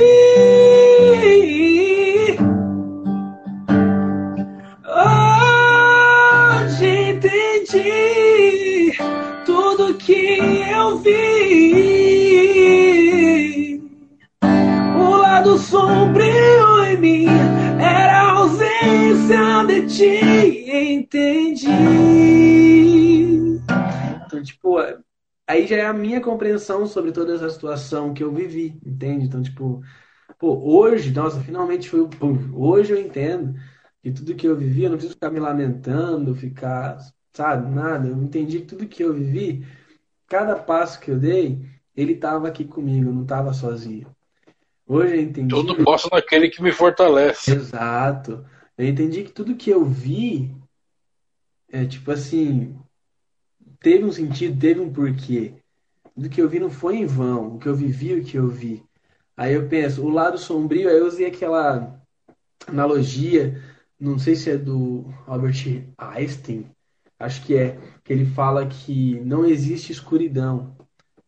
[6.55, 8.93] Hoje entendi
[9.45, 10.39] tudo que
[10.71, 11.92] eu vi.
[15.73, 17.27] Sombrio em mim
[17.81, 20.71] era a ausência de ti.
[20.71, 21.67] Entendi.
[24.27, 24.77] Então, tipo,
[25.47, 29.25] aí já é a minha compreensão sobre toda essa situação que eu vivi, entende?
[29.25, 29.83] Então, tipo,
[30.39, 32.11] pô, hoje, nossa, finalmente foi o.
[32.55, 33.59] Hoje eu entendo
[34.03, 36.99] que tudo que eu vivi, eu não preciso ficar me lamentando, ficar,
[37.33, 38.09] sabe, nada.
[38.09, 39.67] Eu entendi que tudo que eu vivi,
[40.29, 41.65] cada passo que eu dei,
[41.97, 44.07] ele estava aqui comigo, eu não estava sozinho.
[44.93, 45.49] Hoje eu entendi.
[45.49, 47.51] Tudo posso naquele que me fortalece.
[47.51, 48.45] Exato.
[48.77, 50.55] Eu entendi que tudo que eu vi
[51.71, 52.79] é tipo assim,
[53.81, 55.55] teve um sentido, teve um porquê.
[56.15, 58.47] Do que eu vi não foi em vão, o que eu vivi, o que eu
[58.49, 58.85] vi.
[59.35, 61.99] Aí eu penso, o lado sombrio, aí eu usei aquela
[62.67, 63.59] analogia,
[63.99, 66.67] não sei se é do Albert Einstein,
[67.19, 70.77] acho que é, que ele fala que não existe escuridão,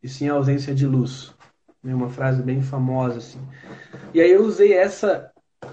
[0.02, 1.33] e sim a ausência de luz.
[1.84, 3.40] É uma frase bem famosa, assim.
[4.12, 5.30] E aí eu usei essa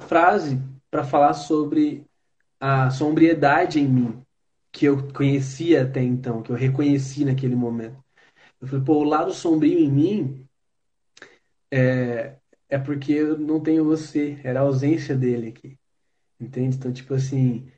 [0.07, 0.59] frase
[0.89, 2.05] para falar sobre
[2.59, 4.21] a sombriedade em mim
[4.71, 7.97] que eu conhecia até então, que eu reconheci naquele momento.
[8.59, 10.45] Eu falei, pô, o lado sombrio em mim
[11.69, 12.35] é,
[12.69, 15.77] é porque eu não tenho você, era a ausência dele aqui.
[16.39, 16.77] Entende?
[16.77, 17.69] Então, tipo assim,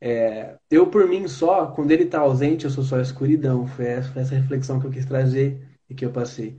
[0.00, 3.66] é, eu por mim só, quando ele tá ausente, eu sou só escuridão.
[3.66, 6.58] Foi essa, foi essa reflexão que eu quis trazer e que eu passei.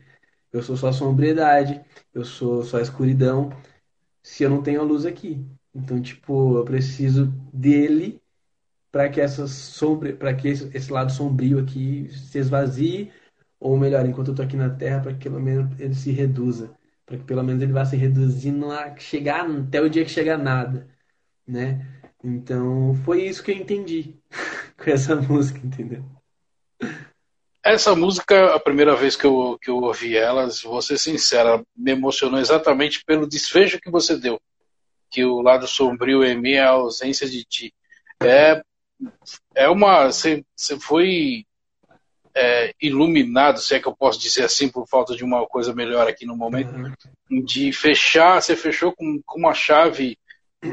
[0.52, 1.82] Eu sou só a sombridade,
[2.14, 3.52] eu sou só escuridão,
[4.24, 5.46] se eu não tenho a luz aqui.
[5.74, 8.22] Então, tipo, eu preciso dele
[8.92, 13.12] para que essa sombra, para que esse, esse, lado sombrio aqui se esvazie,
[13.60, 16.76] ou melhor, enquanto eu estou aqui na Terra, para que pelo menos ele se reduza,
[17.06, 20.38] para que pelo menos ele vá se reduzindo a chegar até o dia que chegar
[20.38, 20.88] nada,
[21.48, 21.86] né?
[22.24, 24.16] Então foi isso que eu entendi
[24.78, 26.19] com essa música, entendeu?
[27.64, 31.92] Essa música, a primeira vez que eu, que eu ouvi ela, vou ser sincera, me
[31.92, 34.40] emocionou exatamente pelo desfecho que você deu.
[35.12, 37.74] Que o lado sombrio em mim é a ausência de ti.
[38.22, 38.62] É
[39.56, 40.08] é uma.
[40.08, 40.44] Você,
[40.80, 41.46] foi
[42.36, 46.08] é, iluminado, se é que eu posso dizer assim, por falta de uma coisa melhor
[46.08, 46.74] aqui no momento,
[47.30, 47.44] uhum.
[47.44, 50.18] de fechar, você fechou com, com uma chave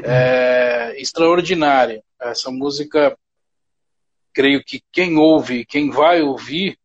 [0.03, 2.03] é, extraordinária.
[2.19, 3.17] Essa música,
[4.37, 6.77] creio que quem ouve, quem vai ouvir,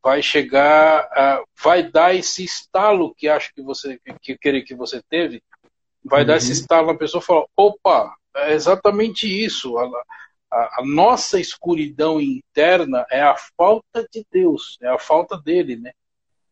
[0.00, 5.02] vai chegar, uh, vai dar esse estalo que acho que você que queria que você
[5.10, 5.42] teve,
[6.04, 6.26] vai uhum.
[6.28, 6.52] dar esse uhum.
[6.52, 9.76] estalo na pessoa fala, opa, é exatamente isso.
[9.76, 10.04] Ela,
[10.52, 15.90] a, a, nossa escuridão interna é a falta de Deus, é a falta dele, né?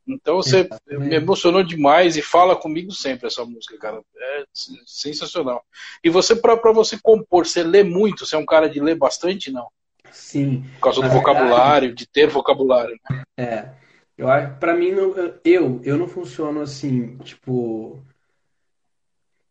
[0.05, 1.09] Então você Exatamente.
[1.09, 4.03] me emocionou demais e fala comigo sempre essa música, cara.
[4.17, 4.45] É
[4.85, 5.65] sensacional.
[6.03, 8.27] E você, para você compor, você lê muito?
[8.27, 9.69] Você é um cara de ler bastante, não?
[10.13, 10.65] Sim.
[10.75, 12.99] Por causa do verdade, vocabulário, de ter vocabulário.
[13.37, 13.71] É.
[14.17, 15.15] Eu acho, para mim, não,
[15.45, 18.05] eu, eu não funciono assim, tipo.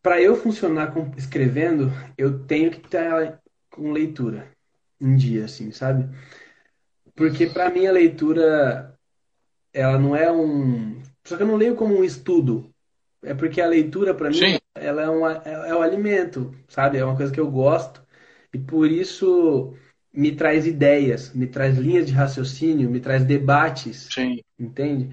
[0.01, 3.39] Para eu funcionar com, escrevendo, eu tenho que estar
[3.69, 4.51] com leitura
[4.99, 6.09] em dia, assim, sabe?
[7.15, 8.95] Porque para mim a leitura
[9.73, 11.01] ela não é um.
[11.23, 12.69] Só que eu não leio como um estudo.
[13.23, 16.97] É porque a leitura, para mim, ela é, um, é, é um alimento, sabe?
[16.97, 18.01] É uma coisa que eu gosto.
[18.53, 19.75] E por isso
[20.13, 24.07] me traz ideias, me traz linhas de raciocínio, me traz debates.
[24.11, 24.41] Sim.
[24.59, 25.09] Entende?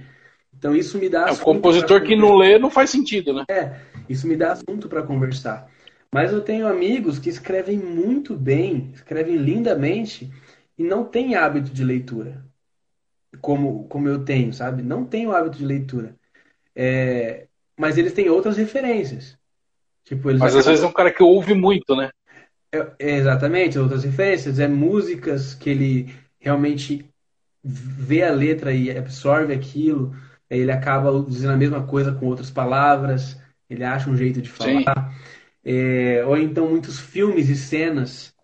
[0.57, 1.29] Então isso me dá.
[1.29, 3.45] É, o compositor que não lê não faz sentido, né?
[3.49, 3.77] É,
[4.09, 5.71] isso me dá assunto para conversar.
[6.13, 10.31] Mas eu tenho amigos que escrevem muito bem, escrevem lindamente
[10.77, 12.49] e não têm hábito de leitura
[13.41, 14.83] como, como eu tenho, sabe?
[14.83, 16.15] Não tenho hábito de leitura.
[16.75, 17.47] É,
[17.77, 19.37] mas eles têm outras referências.
[20.05, 20.59] Tipo, mas acabam...
[20.59, 22.11] às vezes é um cara que ouve muito, né?
[22.73, 24.59] É, exatamente, outras referências.
[24.59, 27.09] É músicas que ele realmente
[27.63, 30.15] vê a letra e absorve aquilo.
[30.51, 33.39] Ele acaba dizendo a mesma coisa com outras palavras.
[33.69, 35.15] Ele acha um jeito de falar.
[35.65, 38.35] É, ou então muitos filmes e cenas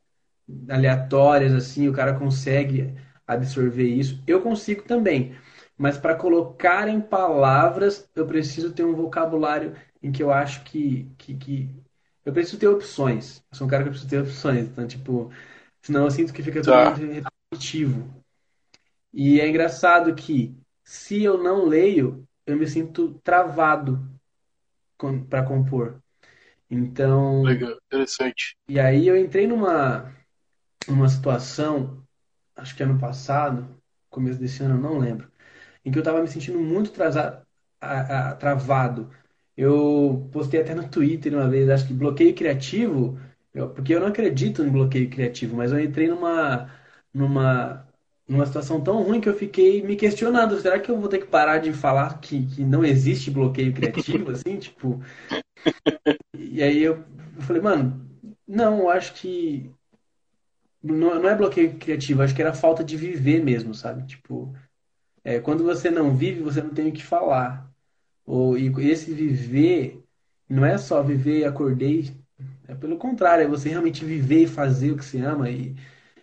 [0.69, 2.95] aleatórias, assim, o cara consegue
[3.27, 4.23] absorver isso.
[4.27, 5.35] Eu consigo também,
[5.77, 11.11] mas para colocar em palavras, eu preciso ter um vocabulário em que eu acho que,
[11.17, 11.71] que, que...
[12.25, 13.43] eu preciso ter opções.
[13.51, 15.33] Eu sou um cara que preciso ter opções, então tipo,
[15.83, 16.95] senão eu sinto que fica tudo tá.
[16.95, 18.25] repetitivo.
[19.13, 24.05] E é engraçado que se eu não leio, eu me sinto travado
[25.29, 26.01] para compor.
[26.71, 27.43] Então.
[27.43, 28.57] Legal, interessante.
[28.69, 30.13] E aí eu entrei numa,
[30.89, 32.05] numa situação
[32.57, 33.69] acho que ano passado,
[34.09, 35.31] começo desse ano, eu não lembro,
[35.85, 37.45] em que eu estava me sentindo muito atrasado,
[37.81, 39.11] a, a, travado.
[39.57, 43.19] Eu postei até no Twitter uma vez, acho que bloqueio criativo,
[43.53, 46.71] eu, porque eu não acredito no bloqueio criativo, mas eu entrei numa,
[47.13, 47.87] numa,
[48.29, 51.27] numa situação tão ruim que eu fiquei me questionando, será que eu vou ter que
[51.27, 55.01] parar de falar que, que não existe bloqueio criativo, assim, tipo...
[56.37, 57.05] E aí eu,
[57.37, 58.05] eu falei, mano,
[58.47, 59.71] não, eu acho que
[60.85, 64.07] não, não é bloqueio criativo, acho que era falta de viver mesmo, sabe?
[64.07, 64.55] Tipo,
[65.25, 67.73] é, quando você não vive, você não tem o que falar.
[68.27, 70.03] Ou, e esse viver
[70.49, 72.11] não é só viver e acordei,
[72.69, 75.77] é pelo contrário, é você realmente viver e fazer o que você ama e,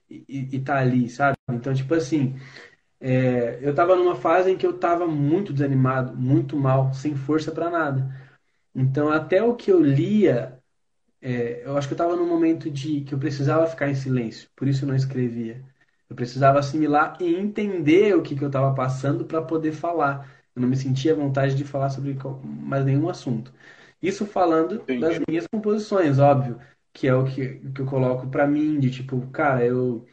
[0.09, 1.37] e, e tá ali, sabe?
[1.51, 2.35] Então, tipo assim,
[2.99, 7.51] é, eu tava numa fase em que eu tava muito desanimado, muito mal, sem força
[7.51, 8.09] para nada.
[8.75, 10.59] Então, até o que eu lia
[11.21, 14.49] é, eu acho que eu estava num momento de que eu precisava ficar em silêncio,
[14.55, 15.63] por isso eu não escrevia.
[16.09, 20.29] Eu precisava assimilar e entender o que, que eu estava passando para poder falar.
[20.55, 23.53] Eu não me sentia à vontade de falar sobre mais nenhum assunto.
[24.01, 25.01] Isso falando Entendi.
[25.01, 26.59] das minhas composições, óbvio,
[26.93, 30.05] que é o que, que eu coloco para mim, de tipo, cara, eu,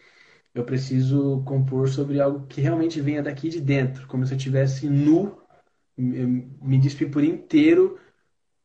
[0.55, 4.89] eu preciso compor sobre algo que realmente venha daqui de dentro, como se eu estivesse
[4.89, 5.39] nu,
[5.97, 7.99] me despir por inteiro,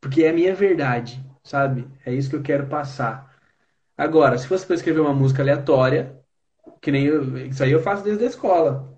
[0.01, 1.87] porque é a minha verdade sabe?
[2.05, 3.35] É isso que eu quero passar.
[3.97, 6.19] Agora, se fosse para escrever uma música aleatória,
[6.81, 8.92] que nem eu, isso aí eu faço desde a escola.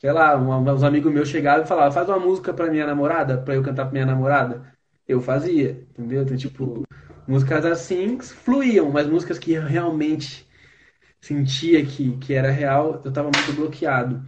[0.00, 3.36] Sei lá, um, uns amigos meus chegavam e falavam, faz uma música para minha namorada,
[3.36, 4.72] para eu cantar para minha namorada.
[5.06, 6.22] Eu fazia, entendeu?
[6.22, 6.82] Então, tipo,
[7.28, 10.48] músicas assim fluíam, mas músicas que eu realmente
[11.20, 14.24] sentia que, que era real, eu tava muito bloqueado.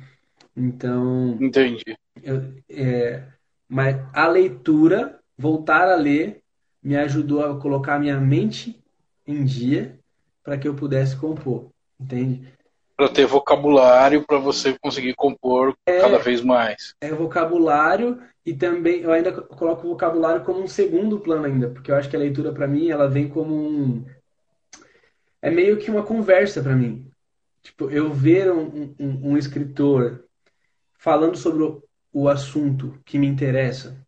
[0.54, 1.38] Então.
[1.40, 1.96] Entendi.
[2.22, 3.24] Eu, é,
[3.66, 6.42] mas a leitura, voltar a ler,
[6.82, 8.78] me ajudou a colocar minha mente
[9.26, 9.98] em dia
[10.44, 12.52] para que eu pudesse compor, entende?
[13.02, 16.94] Para ter vocabulário para você conseguir compor é, cada vez mais.
[17.00, 21.90] É vocabulário e também eu ainda coloco o vocabulário como um segundo plano ainda, porque
[21.90, 24.04] eu acho que a leitura para mim ela vem como um
[25.42, 27.10] é meio que uma conversa para mim.
[27.60, 30.24] Tipo, eu ver um, um, um escritor
[30.96, 34.00] falando sobre o, o assunto que me interessa,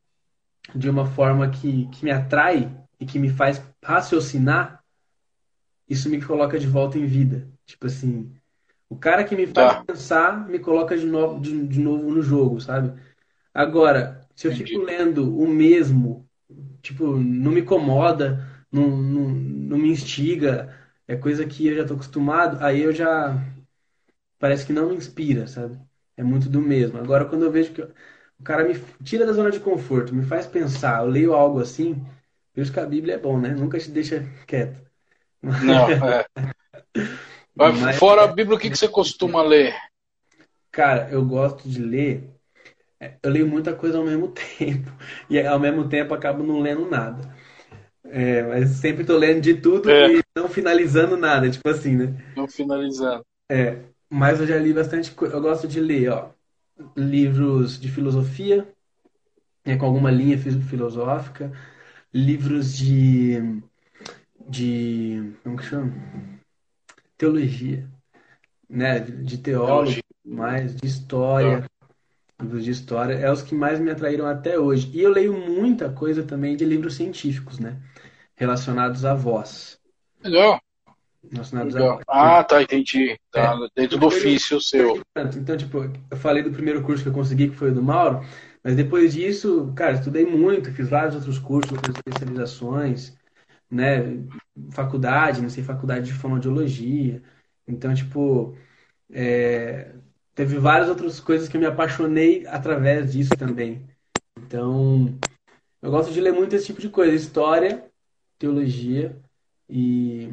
[0.72, 4.84] de uma forma que, que me atrai e que me faz raciocinar,
[5.88, 7.48] isso me coloca de volta em vida.
[7.66, 8.32] Tipo assim,
[8.89, 9.85] o cara que me faz tá.
[9.86, 13.01] pensar me coloca de novo, de, de, novo no jogo, sabe?
[13.55, 14.74] Agora, se eu Entendi.
[14.74, 16.28] fico lendo o mesmo,
[16.82, 20.74] tipo, não me incomoda, não, não, não me instiga,
[21.09, 23.36] é coisa que eu já tô acostumado, aí eu já.
[24.39, 25.78] Parece que não me inspira, sabe?
[26.16, 26.98] É muito do mesmo.
[26.98, 30.47] Agora, quando eu vejo que o cara me tira da zona de conforto, me faz
[30.47, 32.05] pensar, eu leio algo assim,
[32.55, 33.51] vejo que a Bíblia é bom, né?
[33.55, 34.81] Nunca te deixa quieto.
[35.59, 36.24] Não, é.
[37.56, 39.74] Mas, Fora a Bíblia, o que, que você costuma ler?
[40.72, 42.28] Cara, eu gosto de ler.
[43.22, 44.28] eu leio muita coisa ao mesmo
[44.59, 44.90] tempo.
[45.31, 47.32] E ao mesmo tempo acabo não lendo nada.
[48.05, 50.18] É, mas sempre estou lendo de tudo é.
[50.18, 52.24] e não finalizando nada, tipo assim, né?
[52.36, 53.24] Não finalizando.
[53.51, 53.78] É,
[54.10, 55.35] mas eu já li bastante coisa.
[55.35, 56.31] Eu gosto de ler, ó,
[56.97, 58.68] livros de filosofia,
[59.64, 61.52] é, com alguma linha filosófica,
[62.12, 63.60] livros de,
[64.48, 65.93] de, como que chama?
[67.16, 67.89] Teologia,
[68.69, 69.01] né?
[69.01, 71.65] De teólogo, mais de história,
[72.41, 74.91] livros de história, é os que mais me atraíram até hoje.
[74.93, 77.77] E eu leio muita coisa também de livros científicos, né?
[78.36, 79.78] Relacionados à voz.
[80.23, 80.61] Legal.
[81.31, 82.01] Relacionados Legal.
[82.09, 82.39] A...
[82.39, 83.19] Ah, tá, entendi.
[83.31, 83.81] Tá é.
[83.81, 85.01] dentro do ofício seu.
[85.36, 88.24] Então, tipo, eu falei do primeiro curso que eu consegui, que foi o do Mauro,
[88.62, 93.16] mas depois disso, cara, estudei muito, fiz vários outros cursos, outras especializações,
[93.70, 94.01] né?
[94.70, 97.23] Faculdade, não sei, faculdade de fonoaudiologia.
[97.66, 98.57] Então, tipo,
[99.11, 99.95] é,
[100.35, 103.89] teve várias outras coisas que eu me apaixonei através disso também.
[104.39, 105.19] Então,
[105.82, 107.91] eu gosto de ler muito esse tipo de coisa, história,
[108.39, 109.20] teologia
[109.69, 110.28] e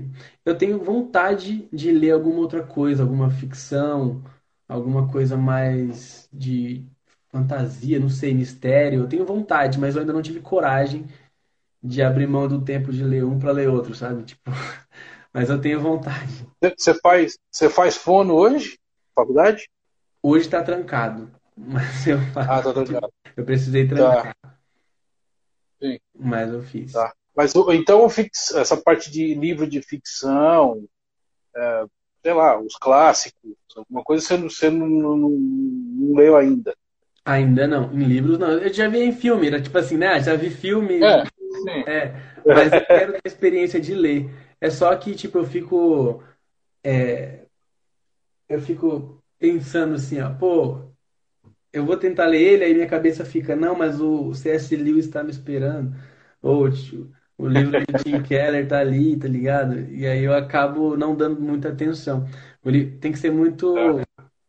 [0.45, 4.23] eu tenho vontade de ler alguma outra coisa, alguma ficção,
[4.67, 6.85] alguma coisa mais de
[7.29, 8.99] fantasia, não sei, mistério.
[9.01, 11.05] Eu tenho vontade, mas eu ainda não tive coragem
[11.83, 14.23] de abrir mão do tempo de ler um para ler outro, sabe?
[14.23, 14.51] Tipo,
[15.33, 16.47] mas eu tenho vontade.
[16.77, 18.79] Você faz, você faz fono hoje?
[19.15, 19.69] Faculdade?
[20.21, 21.31] Hoje está trancado.
[21.57, 22.51] Mas eu faço.
[22.51, 23.13] Ah, tá trancado.
[23.35, 24.35] Eu precisei trancar.
[24.41, 24.57] Tá.
[25.81, 25.99] Sim.
[26.15, 26.93] Mas eu fiz.
[26.93, 27.13] Tá.
[27.35, 28.07] Mas então
[28.55, 30.85] essa parte de livro de ficção,
[31.55, 31.85] é,
[32.21, 36.75] sei lá, os clássicos, alguma coisa você, você não, não, não, leu ainda.
[37.23, 38.51] Ainda não, em livros não.
[38.51, 40.21] Eu já vi em filme, era tipo assim, né?
[40.21, 41.03] Já vi filme.
[41.03, 41.83] É, sim.
[41.87, 44.29] é mas eu quero ter a experiência de ler.
[44.59, 46.23] É só que, tipo, eu fico.
[46.83, 47.45] É,
[48.49, 50.91] eu fico pensando assim, ó, pô,
[51.71, 54.75] eu vou tentar ler ele, aí minha cabeça fica, não, mas o C.S.
[54.75, 55.95] Lewis está me esperando.
[56.41, 59.79] Ou tipo, o livro do Tim Keller tá ali, tá ligado?
[59.91, 62.27] E aí eu acabo não dando muita atenção.
[62.99, 63.73] Tem que ser muito.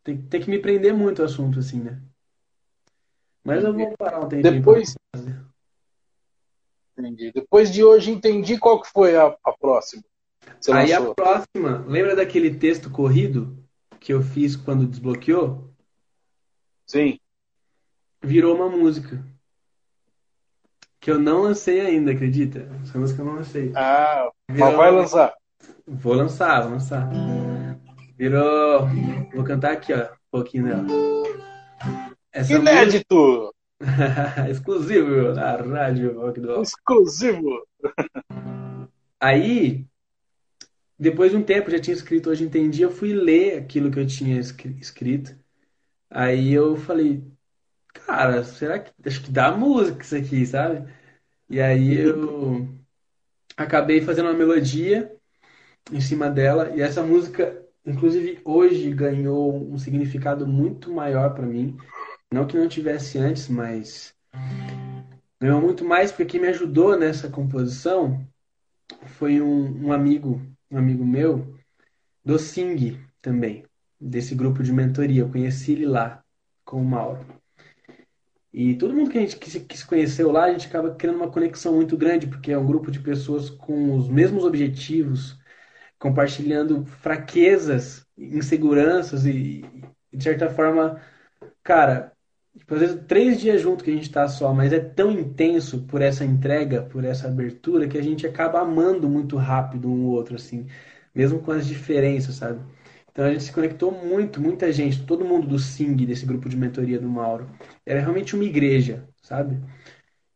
[0.03, 2.01] Tem, tem que me prender muito o assunto, assim, né?
[3.43, 4.43] Mas eu vou parar um tempo.
[4.43, 4.95] Depois.
[6.97, 7.31] Entendi.
[7.33, 10.03] Depois de hoje entendi qual que foi a, a próxima.
[10.71, 11.11] Aí lançou.
[11.11, 13.63] a próxima, lembra daquele texto corrido?
[14.03, 15.73] que eu fiz quando desbloqueou,
[16.85, 17.17] sim,
[18.21, 19.25] virou uma música.
[20.99, 22.69] Que eu não lancei ainda, acredita?
[22.81, 23.71] Essa música eu não lancei.
[23.75, 24.67] Ah, virou...
[24.67, 25.33] mas vai lançar.
[25.87, 27.09] Vou lançar, vou lançar.
[28.17, 28.87] Virou.
[29.33, 30.85] Vou cantar aqui, ó, um pouquinho dela.
[32.33, 33.15] Essa Inédito!
[33.15, 33.53] Música...
[34.49, 37.67] Exclusivo na rádio Rock do Exclusivo!
[39.19, 39.85] Aí,
[40.97, 44.07] depois de um tempo, já tinha escrito Hoje Entendi, eu fui ler aquilo que eu
[44.07, 45.37] tinha escrito.
[46.09, 47.23] Aí eu falei,
[47.93, 48.91] cara, será que.
[49.05, 50.91] Acho que dá música isso aqui, sabe?
[51.47, 52.67] E aí eu
[53.55, 55.11] acabei fazendo uma melodia
[55.91, 56.71] em cima dela.
[56.75, 61.77] E essa música, inclusive, hoje ganhou um significado muito maior para mim.
[62.33, 64.13] Não que não tivesse antes, mas
[65.39, 68.27] ganhou muito mais porque quem me ajudou nessa composição
[69.05, 70.41] foi um, um amigo
[70.71, 71.55] um amigo meu,
[72.25, 73.63] do Sing também,
[74.01, 75.21] desse grupo de mentoria.
[75.21, 76.23] Eu conheci ele lá
[76.65, 77.23] com o Mauro.
[78.51, 80.95] E todo mundo que a gente que se, que se conheceu lá, a gente acaba
[80.95, 85.37] criando uma conexão muito grande, porque é um grupo de pessoas com os mesmos objetivos,
[85.99, 89.63] compartilhando fraquezas, inseguranças e,
[90.11, 90.99] de certa forma,
[91.63, 92.12] cara,
[92.57, 95.83] tipo, às vezes três dias junto que a gente está só, mas é tão intenso
[95.83, 100.35] por essa entrega, por essa abertura, que a gente acaba amando muito rápido um outro,
[100.35, 100.67] assim,
[101.13, 102.61] mesmo com as diferenças, sabe?
[103.11, 106.57] Então a gente se conectou muito, muita gente, todo mundo do SING, desse grupo de
[106.57, 107.47] mentoria do Mauro.
[107.85, 109.59] Era realmente uma igreja, sabe?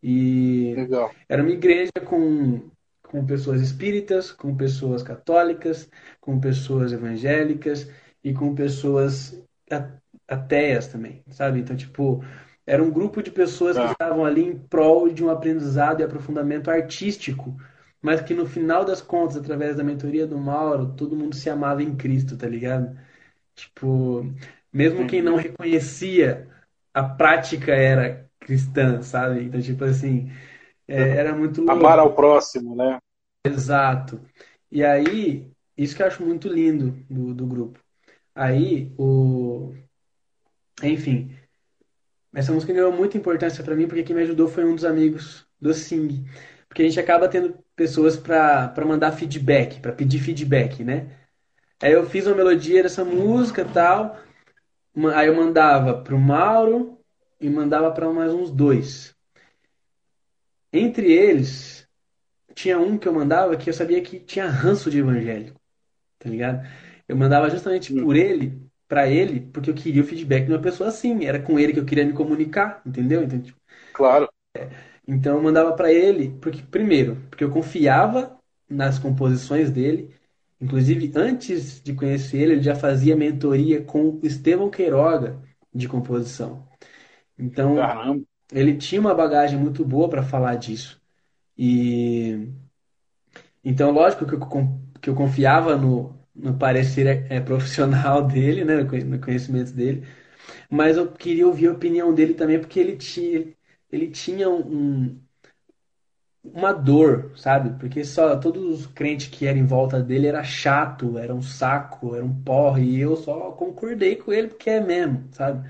[0.02, 1.12] E Legal.
[1.28, 2.70] era uma igreja com,
[3.02, 5.90] com pessoas espíritas, com pessoas católicas,
[6.22, 7.90] com pessoas evangélicas
[8.24, 9.42] e com pessoas
[10.28, 11.60] ateias também, sabe?
[11.60, 12.24] Então, tipo,
[12.66, 13.92] era um grupo de pessoas que tá.
[13.92, 17.56] estavam ali em prol de um aprendizado e aprofundamento artístico,
[18.02, 21.82] mas que no final das contas, através da mentoria do Mauro, todo mundo se amava
[21.82, 22.98] em Cristo, tá ligado?
[23.56, 24.26] Tipo,
[24.72, 26.48] mesmo quem não reconhecia,
[26.94, 29.44] a prática era cristã, sabe?
[29.44, 30.32] Então, tipo assim,
[30.88, 31.74] é, era muito louco.
[31.74, 33.00] Amar ao próximo, né?
[33.46, 34.22] Exato.
[34.72, 37.80] E aí, isso que eu acho muito lindo do, do grupo.
[38.36, 39.74] Aí, o,
[40.84, 41.36] enfim,
[42.34, 45.46] essa música ganhou muita importância para mim porque quem me ajudou foi um dos amigos
[45.60, 46.26] do Sing.
[46.68, 51.10] Porque a gente acaba tendo pessoas para mandar feedback, para pedir feedback, né?
[51.82, 54.20] Aí eu fiz uma melodia dessa música tal.
[55.16, 56.98] Aí eu mandava pro Mauro,
[57.40, 59.16] e mandava para mais uns dois.
[60.72, 61.88] Entre eles,
[62.54, 65.60] tinha um que eu mandava que eu sabia que tinha ranço de evangélico,
[66.20, 66.68] tá ligado?
[67.08, 70.90] Eu mandava justamente por ele, para ele, porque eu queria o feedback de uma pessoa
[70.90, 71.26] assim.
[71.26, 73.24] Era com ele que eu queria me comunicar, entendeu?
[73.24, 73.60] Então, tipo,
[73.92, 74.30] Claro.
[75.08, 78.38] então eu mandava para ele, porque primeiro, porque eu confiava
[78.70, 80.14] nas composições dele.
[80.60, 85.40] Inclusive, antes de conhecer ele, ele já fazia mentoria com o Estevão Queiroga
[85.74, 86.68] de composição.
[87.38, 88.26] Então, Caramba.
[88.52, 91.02] ele tinha uma bagagem muito boa para falar disso.
[91.58, 92.50] E
[93.64, 94.40] então, lógico que eu,
[95.02, 99.72] que eu confiava no, no parecer é, é, profissional dele, né, no conhe- no conhecimento
[99.74, 100.08] dele,
[100.72, 103.54] mas eu queria ouvir a opinião dele também, porque ele tinha,
[103.92, 105.22] ele tinha um, um-
[106.44, 107.78] uma dor, sabe?
[107.80, 112.16] Porque só todos os crentes que eram em volta dele era chato, era um saco,
[112.16, 115.68] era um porre, e eu só concordei com ele porque é mesmo, sabe?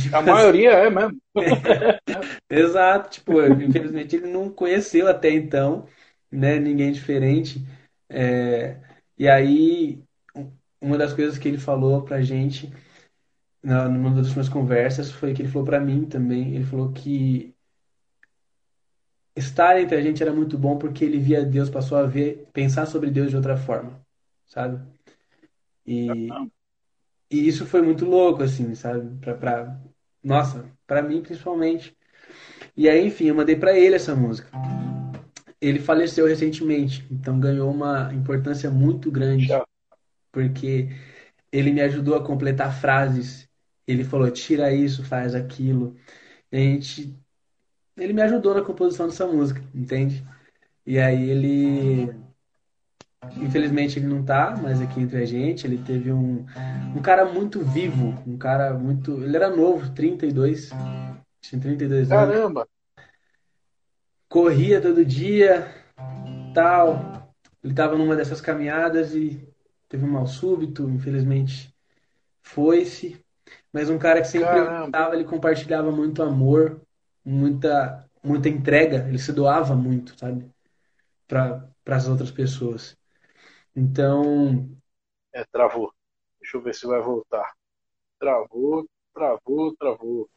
[0.00, 1.20] Tipo A maioria é mesmo.
[2.48, 5.86] Exato, tipo, infelizmente ele não conheceu até então,
[6.30, 7.64] né, ninguém diferente.
[8.08, 8.78] É,
[9.18, 10.02] e aí,
[10.34, 12.72] um- uma das coisas que ele falou pra gente,
[13.62, 17.54] na, numa das últimas conversas, foi que ele falou pra mim também, ele falou que
[19.36, 22.86] estar entre a gente era muito bom porque ele via Deus, passou a ver, pensar
[22.86, 24.00] sobre Deus de outra forma,
[24.46, 24.80] sabe?
[25.86, 26.28] E,
[27.30, 29.18] e isso foi muito louco, assim, sabe?
[29.20, 29.80] Pra, pra,
[30.22, 31.96] nossa, pra mim principalmente.
[32.76, 34.50] E aí, enfim, eu mandei pra ele essa música.
[35.62, 39.64] Ele faleceu recentemente, então ganhou uma importância muito grande, Já.
[40.32, 40.88] porque
[41.52, 43.48] ele me ajudou a completar frases.
[43.86, 45.94] Ele falou, tira isso, faz aquilo.
[46.50, 47.16] E a gente,
[47.96, 50.26] ele me ajudou na composição dessa música, entende?
[50.84, 52.12] E aí ele,
[53.36, 55.64] infelizmente ele não tá mais aqui entre a gente.
[55.64, 56.44] Ele teve um,
[56.96, 60.70] um cara muito vivo, um cara muito, ele era novo, 32,
[61.40, 62.68] tinha 32 anos Caramba.
[64.32, 65.68] Corria todo dia,
[66.54, 67.30] tal.
[67.62, 69.46] Ele estava numa dessas caminhadas e
[69.88, 71.72] teve um mal súbito, infelizmente
[72.40, 73.22] foi-se.
[73.70, 76.80] Mas um cara que sempre estava, ele compartilhava muito amor,
[77.24, 80.50] muita, muita entrega, ele se doava muito, sabe?
[81.28, 82.96] Para para as outras pessoas.
[83.74, 84.70] Então,
[85.34, 85.92] É, travou.
[86.40, 87.52] Deixa eu ver se vai voltar.
[88.20, 90.28] Travou, travou, travou.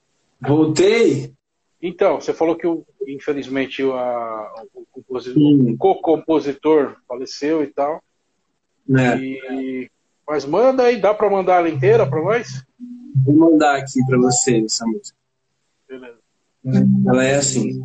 [0.42, 1.36] voltei.
[1.82, 2.66] Então, você falou que
[3.08, 8.02] infelizmente o, a- o compositor, o co-compositor faleceu e tal.
[8.88, 9.18] né?
[9.20, 9.90] E,
[10.28, 12.64] mas manda aí, dá pra mandar ela inteira pra nós?
[13.26, 15.18] Vou mandar aqui pra você essa música.
[15.88, 16.18] Beleza.
[17.08, 17.84] Ela é assim.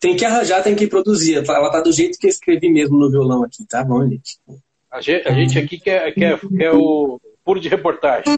[0.00, 1.36] Tem que arranjar, tem que produzir.
[1.48, 4.38] Ela tá do jeito que eu escrevi mesmo no violão aqui, tá bom, gente?
[4.90, 8.36] A gente, a gente aqui quer, quer, quer o puro de reportagem.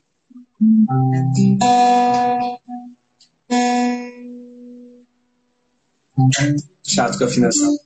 [6.85, 7.77] Chato com a afinação.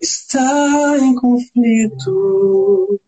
[0.00, 3.00] Está em conflito.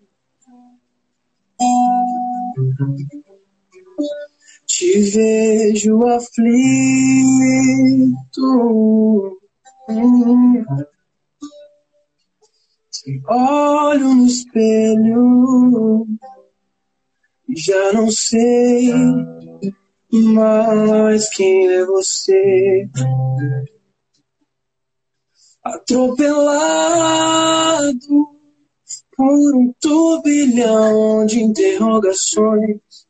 [4.77, 6.51] Te vejo aflito.
[12.91, 16.07] Te olho no espelho.
[17.49, 18.93] e Já não sei
[20.11, 22.91] mais quem é você.
[25.63, 26.75] Atropelado
[29.17, 33.04] por um turbilhão de interrogações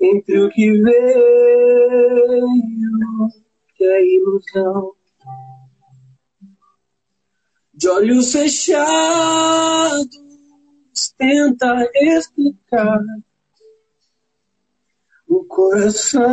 [0.00, 2.48] entre o que veio
[3.78, 4.92] e a ilusão.
[7.74, 10.08] De olhos fechados,
[11.16, 13.00] tenta explicar
[15.28, 16.26] o coração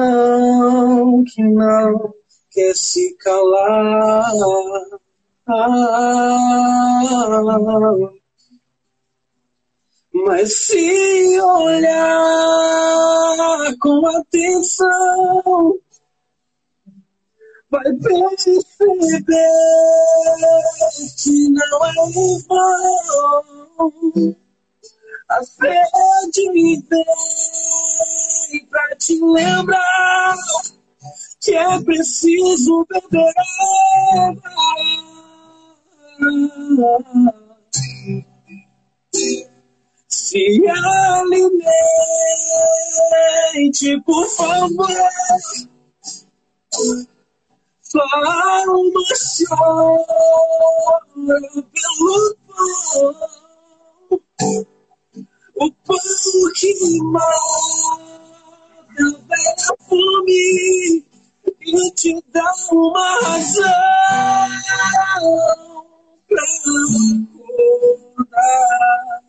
[1.26, 2.14] que não
[2.52, 4.34] quer se calar.
[10.28, 12.18] Mas se olhar
[13.80, 15.80] com atenção,
[17.72, 19.24] vai perceber
[21.24, 21.94] que não é
[22.46, 24.36] vão.
[25.30, 30.36] A sede me vem pra te lembrar
[31.40, 33.34] que é preciso beber
[34.12, 34.44] água.
[40.28, 41.72] Se alimenta
[43.54, 44.88] gente, por favor.
[47.94, 48.76] Palma
[49.48, 50.04] chora
[51.72, 52.36] pelo
[54.38, 54.68] pão,
[55.56, 55.98] o pão
[56.56, 56.72] que
[57.04, 57.26] mata
[58.90, 61.06] a velha fome
[61.62, 63.64] e te dá uma razão
[66.28, 66.44] pra
[68.18, 69.27] acordar.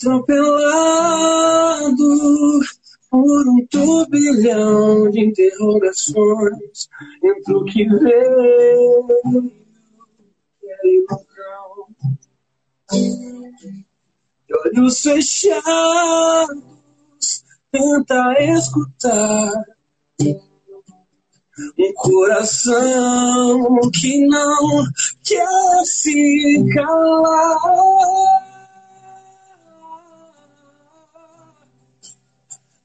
[0.00, 0.80] Atropelado
[3.10, 6.88] por um turbilhão de interrogações
[7.22, 9.59] entre o que veio
[10.84, 11.86] ilusão.
[14.46, 16.62] De olhos fechados,
[17.70, 19.52] tenta escutar
[21.78, 24.84] um coração que não
[25.24, 25.46] quer
[25.86, 27.56] ficar lá.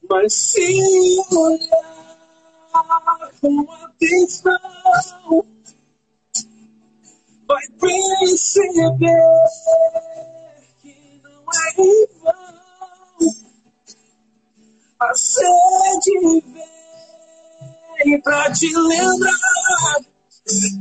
[0.09, 1.95] Mas se olhar
[3.41, 4.59] com atenção,
[7.47, 8.97] vai perceber
[10.81, 12.55] que não é em vão
[14.99, 16.43] a sede
[18.03, 20.01] vem pra te lembrar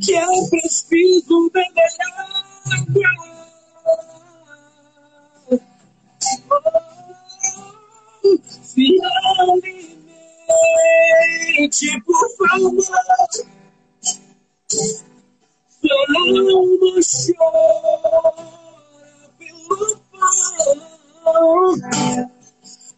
[0.03, 1.97] que é preciso beber
[2.73, 3.25] água.
[8.75, 9.75] Finalmente,
[12.05, 12.75] por favor.
[15.85, 15.93] Não
[17.03, 18.33] chora
[19.39, 21.75] pelo pão,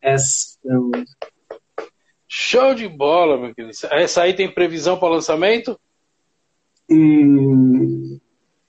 [0.00, 0.58] Essa
[2.34, 3.76] Show de bola, meu querido.
[3.90, 5.78] Essa aí tem previsão para lançamento?
[6.90, 8.18] Hum,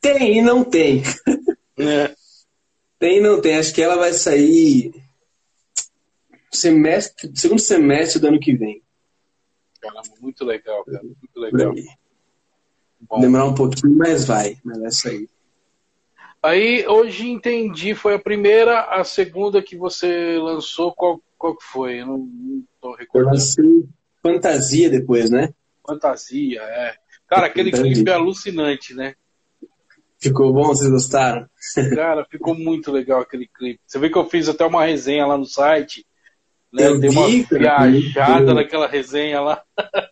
[0.02, 1.02] tem e não tem.
[1.80, 2.14] É.
[3.00, 3.56] Tem e não tem.
[3.56, 4.94] Acho que ela vai sair
[6.52, 8.83] semestre, segundo semestre do ano que vem.
[9.84, 11.04] Caramba, muito legal, cara.
[11.04, 11.74] Muito legal.
[11.74, 11.86] aí.
[13.02, 13.20] Bom.
[13.20, 14.58] Demorar um pouquinho, mas vai.
[14.64, 15.30] Mas vai sair.
[16.42, 22.02] Aí, hoje entendi, foi a primeira, a segunda que você lançou, qual, qual que foi?
[22.02, 23.36] Eu não, não tô Eu recordando.
[23.36, 23.86] lancei
[24.22, 25.54] fantasia depois, né?
[25.86, 26.96] Fantasia, é.
[27.28, 29.16] Cara, aquele clipe é alucinante, né?
[30.20, 30.68] Ficou bom?
[30.68, 31.50] Vocês gostaram?
[31.96, 33.82] Cara, ficou muito legal aquele clipe.
[33.86, 36.06] Você vê que eu fiz até uma resenha lá no site.
[36.74, 36.88] Né?
[36.88, 38.54] Eu Dei uma vi, viajada muito.
[38.56, 39.62] naquela resenha lá.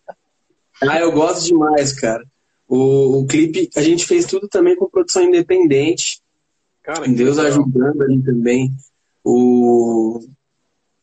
[0.83, 2.25] Ah, eu gosto demais, cara.
[2.67, 6.19] O, o clipe, a gente fez tudo também com produção independente.
[6.81, 7.51] Cara, Deus legal.
[7.51, 8.73] ajudando ali também.
[9.23, 10.19] O,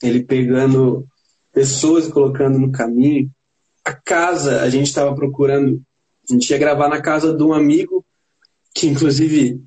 [0.03, 1.07] ele pegando
[1.53, 3.31] pessoas e colocando no caminho.
[3.85, 5.81] A casa, a gente estava procurando.
[6.29, 8.05] A gente ia gravar na casa de um amigo,
[8.75, 9.63] que inclusive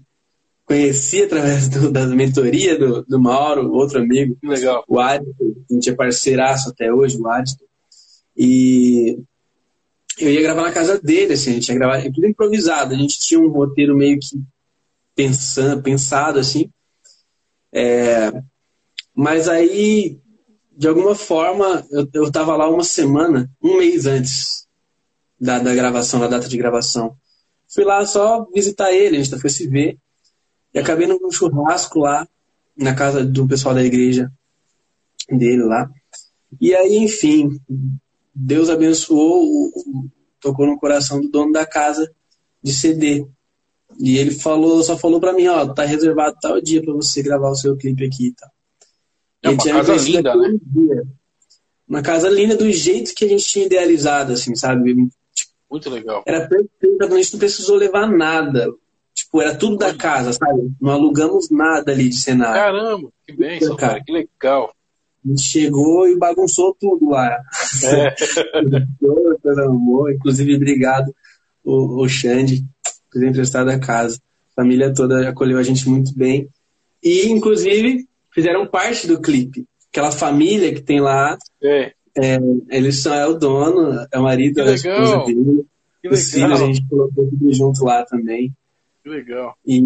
[0.71, 4.85] conheci através do, da mentoria do, do Mauro, outro amigo, Que legal.
[4.87, 7.65] o Adito, a gente é parceiraço até hoje, o Adito.
[8.37, 9.19] E
[10.17, 12.93] eu ia gravar na casa dele, assim, a gente ia gravar é tudo improvisado.
[12.93, 14.41] A gente tinha um roteiro meio que
[15.13, 16.69] pensando, pensado, assim.
[17.73, 18.31] É,
[19.13, 20.17] mas aí,
[20.71, 24.65] de alguma forma, eu, eu tava lá uma semana, um mês antes
[25.37, 27.13] da, da gravação, da data de gravação.
[27.67, 29.97] Fui lá só visitar ele, a gente foi se ver.
[30.73, 32.27] E acabei num churrasco lá,
[32.77, 34.31] na casa do pessoal da igreja
[35.29, 35.89] dele lá.
[36.59, 37.59] E aí, enfim,
[38.33, 39.71] Deus abençoou,
[40.39, 42.11] tocou no coração do dono da casa
[42.63, 43.25] de CD.
[43.99, 47.49] E ele falou, só falou pra mim, ó, tá reservado tal dia pra você gravar
[47.49, 48.49] o seu clipe aqui e tal.
[49.43, 50.33] É uma casa linda,
[50.65, 51.03] dia.
[51.87, 55.09] Uma casa linda do jeito que a gente tinha idealizado, assim, sabe?
[55.69, 56.23] Muito legal.
[56.25, 58.71] Era perfeita, a gente não precisou levar nada.
[59.31, 60.73] Tipo, era tudo da casa, sabe?
[60.79, 62.53] Não alugamos nada ali de cenário.
[62.53, 63.93] Caramba, que bênção, Cara.
[63.93, 64.03] cara.
[64.03, 64.73] Que legal.
[65.23, 67.39] A gente chegou e bagunçou tudo lá.
[67.85, 68.13] É.
[70.13, 71.15] Inclusive, obrigado,
[71.63, 72.65] o, o Xande,
[73.09, 74.19] por ter emprestado a casa.
[74.51, 76.49] A família toda acolheu a gente muito bem.
[77.01, 79.65] E, inclusive, fizeram parte do clipe.
[79.89, 81.37] Aquela família que tem lá.
[81.63, 81.93] É.
[82.17, 82.37] É,
[82.69, 85.63] eles são é o dono, é o marido, que a esposa dele.
[86.01, 86.49] Que os legal.
[86.49, 88.51] filhos a gente colocou tudo junto lá também.
[89.03, 89.55] Que legal.
[89.65, 89.81] E,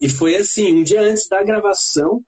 [0.00, 2.24] e foi assim, um dia antes da gravação,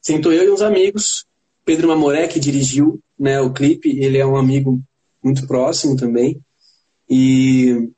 [0.00, 1.26] sentou eu e uns amigos.
[1.64, 4.80] Pedro Mamoré, que dirigiu né, o clipe, ele é um amigo
[5.22, 6.40] muito próximo também.
[7.08, 7.90] E,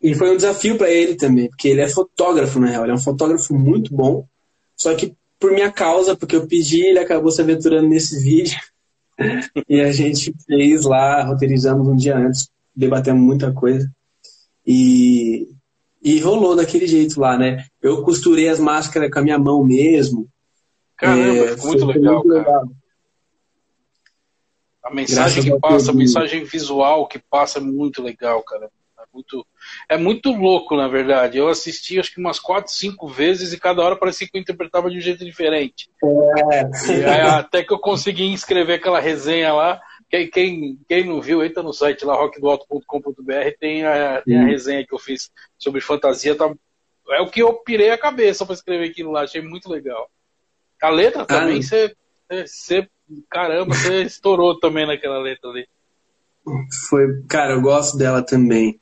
[0.00, 2.84] e foi um desafio para ele também, porque ele é fotógrafo, na real.
[2.84, 4.26] Ele é um fotógrafo muito bom.
[4.76, 8.58] Só que por minha causa, porque eu pedi, ele acabou se aventurando nesse vídeo.
[9.68, 13.90] e a gente fez lá, roteirizamos um dia antes, debatemos muita coisa.
[14.66, 15.48] E,
[16.08, 17.66] e rolou daquele jeito lá, né?
[17.82, 20.26] Eu costurei as máscaras com a minha mão mesmo.
[20.96, 22.68] Caramba, é, muito, legal, muito legal,
[24.82, 28.70] A mensagem Graças que passa, a mensagem visual que passa é muito legal, cara.
[28.98, 29.46] É muito,
[29.90, 31.36] é muito louco, na verdade.
[31.36, 34.90] Eu assisti acho que umas quatro, cinco vezes e cada hora parecia que eu interpretava
[34.90, 35.90] de um jeito diferente.
[36.96, 37.20] É.
[37.28, 39.78] até que eu consegui inscrever aquela resenha lá.
[40.10, 44.86] Quem, quem, quem não viu, entra no site lá, rockdoalto.com.br, tem a, tem a resenha
[44.86, 46.34] que eu fiz sobre fantasia.
[46.34, 46.50] Tá,
[47.10, 50.10] é o que eu pirei a cabeça para escrever aquilo lá, achei muito legal.
[50.82, 51.94] A letra também, você.
[53.30, 55.66] Caramba, você estourou também naquela letra ali.
[56.88, 58.80] Foi, cara, eu gosto dela também.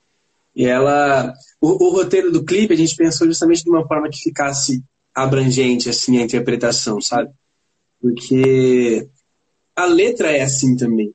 [0.55, 1.33] E ela.
[1.61, 4.83] O, o, roteiro do clipe a gente pensou justamente de uma forma que ficasse
[5.15, 7.31] abrangente, assim, a interpretação, sabe?
[8.01, 9.09] Porque
[9.75, 11.15] a letra é assim também.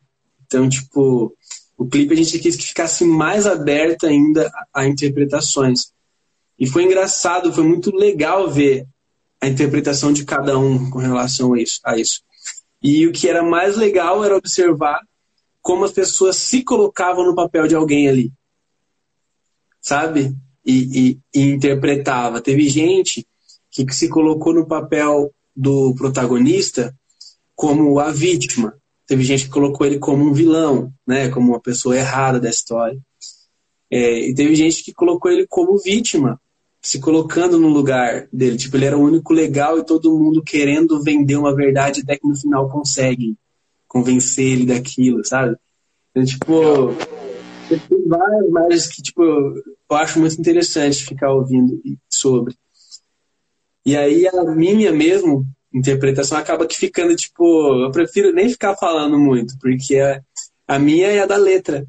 [0.51, 1.33] Então, tipo,
[1.77, 5.93] o clipe a gente quis que ficasse mais aberto ainda a, a interpretações.
[6.59, 8.85] E foi engraçado, foi muito legal ver
[9.39, 12.21] a interpretação de cada um com relação a isso, a isso.
[12.83, 14.99] E o que era mais legal era observar
[15.61, 18.33] como as pessoas se colocavam no papel de alguém ali.
[19.79, 20.35] Sabe?
[20.65, 22.41] E, e, e interpretava.
[22.41, 23.25] Teve gente
[23.69, 26.93] que se colocou no papel do protagonista
[27.55, 28.80] como a vítima.
[29.11, 31.27] Teve gente que colocou ele como um vilão, né?
[31.27, 32.97] como uma pessoa errada da história.
[33.91, 36.39] É, e teve gente que colocou ele como vítima,
[36.81, 38.55] se colocando no lugar dele.
[38.55, 42.25] Tipo, ele era o único legal e todo mundo querendo vender uma verdade até que
[42.25, 43.37] no final conseguem
[43.85, 45.57] convencer ele daquilo, sabe?
[46.11, 46.95] Então, tipo,
[47.67, 52.55] tem várias imagens que, tipo, eu acho muito interessante ficar ouvindo sobre.
[53.85, 59.17] E aí a minha mesmo interpretação acaba que ficando, tipo, eu prefiro nem ficar falando
[59.17, 60.21] muito, porque a,
[60.67, 61.85] a minha é a da letra.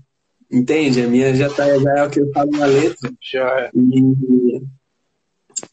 [0.51, 1.03] Entende?
[1.03, 3.11] A minha já, tá, já é o que eu falo na letra.
[3.33, 3.71] Já é.
[3.75, 4.63] E,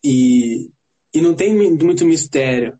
[0.03, 0.71] e,
[1.13, 2.79] e não tem muito mistério.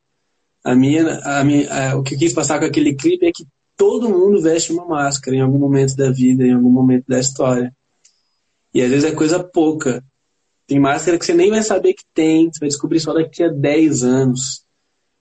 [0.64, 3.46] A minha, a minha, a, o que eu quis passar com aquele clipe é que
[3.76, 7.74] todo mundo veste uma máscara em algum momento da vida, em algum momento da história.
[8.74, 10.04] E às vezes é coisa pouca.
[10.68, 13.50] Tem máscara que você nem vai saber que tem, você vai descobrir só daqui a
[13.50, 14.64] 10 anos.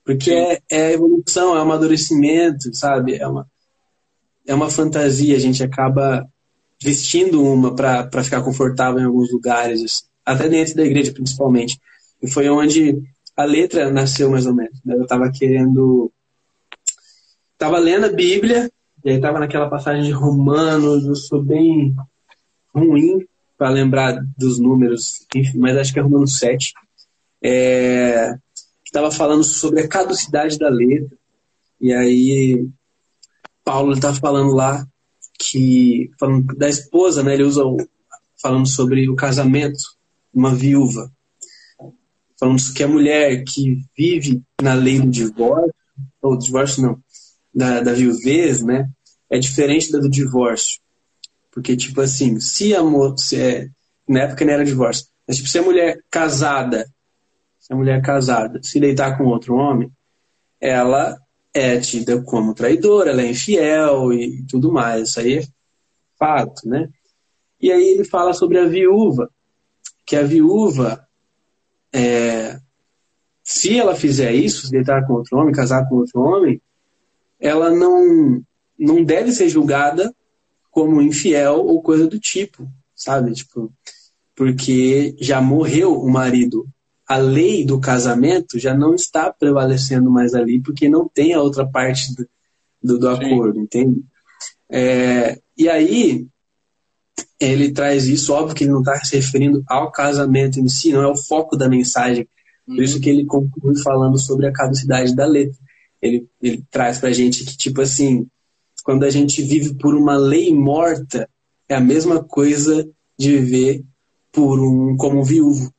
[0.09, 3.17] Porque é, é evolução, é amadurecimento, sabe?
[3.17, 3.47] É uma,
[4.47, 6.27] é uma fantasia, a gente acaba
[6.83, 9.83] vestindo uma para ficar confortável em alguns lugares.
[9.83, 11.81] Assim até dentro da igreja principalmente.
[12.23, 13.01] E foi onde
[13.37, 14.79] a letra nasceu mais ou menos.
[14.85, 14.95] Né?
[14.95, 16.13] Eu estava querendo.
[17.53, 18.71] Estava lendo a Bíblia,
[19.05, 21.95] e aí estava naquela passagem de Romanos, eu sou bem
[22.73, 23.27] ruim
[23.57, 26.73] para lembrar dos números, enfim, mas acho que é Romanos 7.
[27.43, 28.37] É,
[28.89, 31.17] estava falando sobre a caducidade da letra.
[31.81, 32.67] E aí
[33.63, 34.87] Paulo está falando lá
[35.39, 37.35] que falando da esposa, né?
[37.35, 37.77] Ele usa o,
[38.41, 39.79] falando sobre o casamento
[40.33, 41.13] uma viúva.
[42.39, 45.75] Falamos que a mulher que vive na lei do divórcio,
[46.23, 47.03] ou divórcio não,
[47.55, 48.89] da, da viuvez, né,
[49.29, 50.81] é diferente da do divórcio.
[51.51, 53.37] Porque, tipo assim, se a moça.
[53.37, 53.69] É,
[54.09, 55.07] na época não era divórcio.
[55.27, 56.89] Mas, tipo, se a mulher casada,
[57.69, 59.93] se a mulher casada se deitar com outro homem,
[60.59, 61.17] ela
[61.53, 65.11] é tida como traidora, ela é infiel e tudo mais.
[65.11, 65.47] Isso aí é
[66.19, 66.89] fato, né?
[67.61, 69.31] E aí ele fala sobre a viúva,
[70.07, 71.07] que a viúva,
[71.93, 72.59] é,
[73.43, 76.63] se ela fizer isso, se deitar com outro homem, casar com outro homem,
[77.39, 78.43] ela não,
[78.79, 80.15] não deve ser julgada
[80.71, 83.33] como infiel ou coisa do tipo, sabe?
[83.33, 83.73] Tipo,
[84.35, 86.69] porque já morreu o marido.
[87.09, 91.67] A lei do casamento já não está prevalecendo mais ali, porque não tem a outra
[91.67, 92.29] parte do,
[92.83, 94.03] do, do acordo, entende?
[94.71, 96.27] É, e aí,
[97.41, 101.03] ele traz isso, óbvio que ele não está se referindo ao casamento em si, não
[101.03, 102.29] é o foco da mensagem.
[102.67, 105.59] Por isso que ele conclui falando sobre a caducidade da letra.
[106.03, 108.27] Ele, ele traz para a gente que, tipo assim,
[108.85, 111.29] quando a gente vive por uma lei morta,
[111.69, 113.85] é a mesma coisa de viver
[114.31, 115.73] por um como um viúvo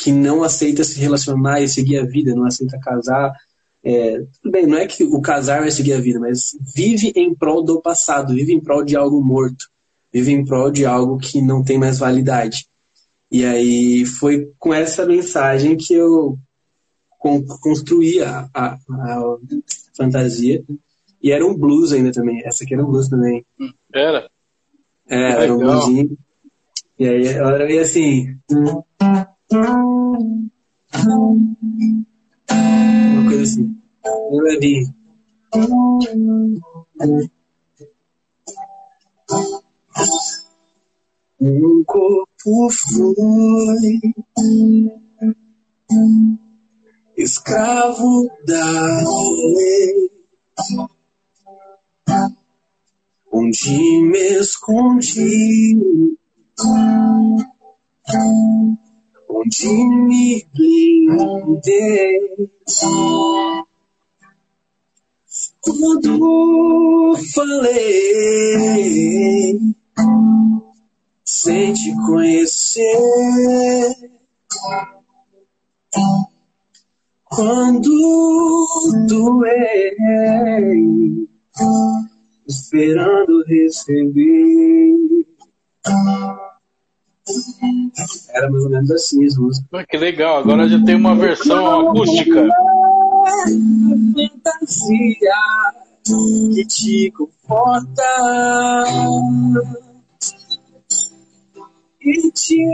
[0.00, 3.32] que não aceita se relacionar e seguir a vida, não aceita casar.
[3.84, 7.34] É, tudo bem, não é que o casar vai seguir a vida, mas vive em
[7.34, 9.66] prol do passado, vive em prol de algo morto,
[10.10, 12.66] vive em prol de algo que não tem mais validade.
[13.30, 16.38] E aí foi com essa mensagem que eu
[17.60, 19.36] construí a, a, a
[19.94, 20.64] fantasia.
[21.22, 22.40] E era um blues ainda também.
[22.44, 23.44] Essa aqui era um blues também.
[23.94, 24.30] Era?
[25.06, 26.16] É, era um bluesinho.
[26.98, 28.34] E aí meio assim.
[29.52, 30.48] Uma
[33.28, 33.76] coisa assim.
[34.04, 34.88] Eu ali.
[41.40, 44.00] Um corpo foi
[47.16, 49.02] escravo da
[49.56, 50.10] lei,
[53.32, 55.76] onde me escondi,
[59.32, 62.20] onde me blindei.
[65.60, 68.40] Quando falei
[71.24, 73.94] sem te conhecer.
[77.24, 77.90] Quando
[79.08, 79.96] doei,
[82.46, 84.98] esperando receber.
[88.30, 89.86] Era mais ou menos assim as músicas.
[89.88, 92.48] Que legal, agora já tem uma versão acústica.
[94.14, 95.34] Fantasia
[96.04, 98.02] que te conforta
[102.02, 102.66] e te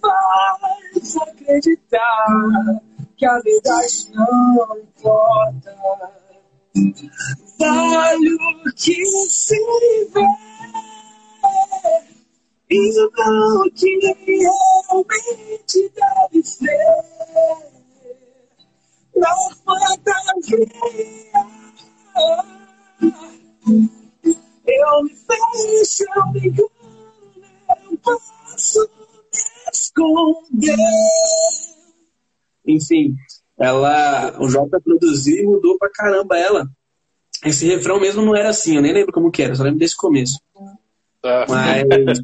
[0.00, 2.80] faz acreditar
[3.16, 5.74] que a verdade não importa.
[7.58, 9.56] Vale o que se
[10.14, 10.47] vê
[12.70, 16.68] e não que realmente deve ser.
[19.16, 19.34] Na
[19.64, 20.58] fantasia,
[24.66, 26.70] eu me fecho, eu me engano,
[27.84, 30.76] não posso me esconder.
[32.66, 33.16] Enfim,
[33.58, 36.70] ela, o Jota produziu e mudou pra caramba ela.
[37.44, 39.96] Esse refrão mesmo não era assim, eu nem lembro como que era, só lembro desse
[39.96, 40.38] começo.
[41.20, 41.46] Tá.
[41.48, 42.20] Mas,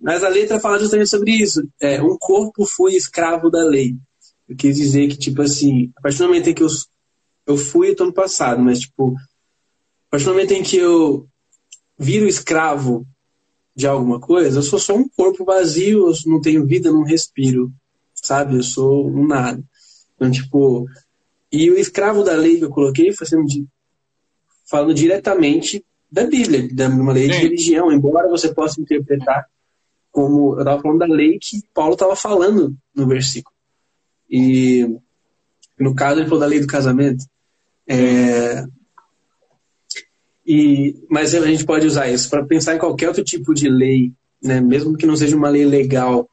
[0.00, 1.68] mas a letra fala justamente sobre isso.
[1.80, 3.96] É, um corpo foi escravo da lei.
[4.48, 6.68] Eu quis dizer que, tipo assim, a partir do momento em que eu,
[7.46, 11.28] eu fui, eu tô no passado, mas, tipo, a partir do momento em que eu
[11.98, 13.06] viro escravo
[13.74, 17.72] de alguma coisa, eu sou só um corpo vazio, eu não tenho vida, não respiro,
[18.14, 18.56] sabe?
[18.56, 19.62] Eu sou um nada.
[20.16, 20.86] Então, tipo,
[21.52, 23.44] e o escravo da lei que eu coloquei foi sendo
[24.68, 27.40] falando diretamente da Bíblia, de uma lei de Sim.
[27.40, 29.46] religião, embora você possa interpretar
[30.10, 33.54] como eu estava falando da lei que Paulo estava falando no versículo.
[34.28, 34.98] E
[35.78, 37.24] no caso ele falou da lei do casamento.
[37.86, 38.64] É,
[40.50, 44.12] e, mas a gente pode usar isso para pensar em qualquer outro tipo de lei,
[44.42, 44.62] né?
[44.62, 46.26] mesmo que não seja uma lei legal.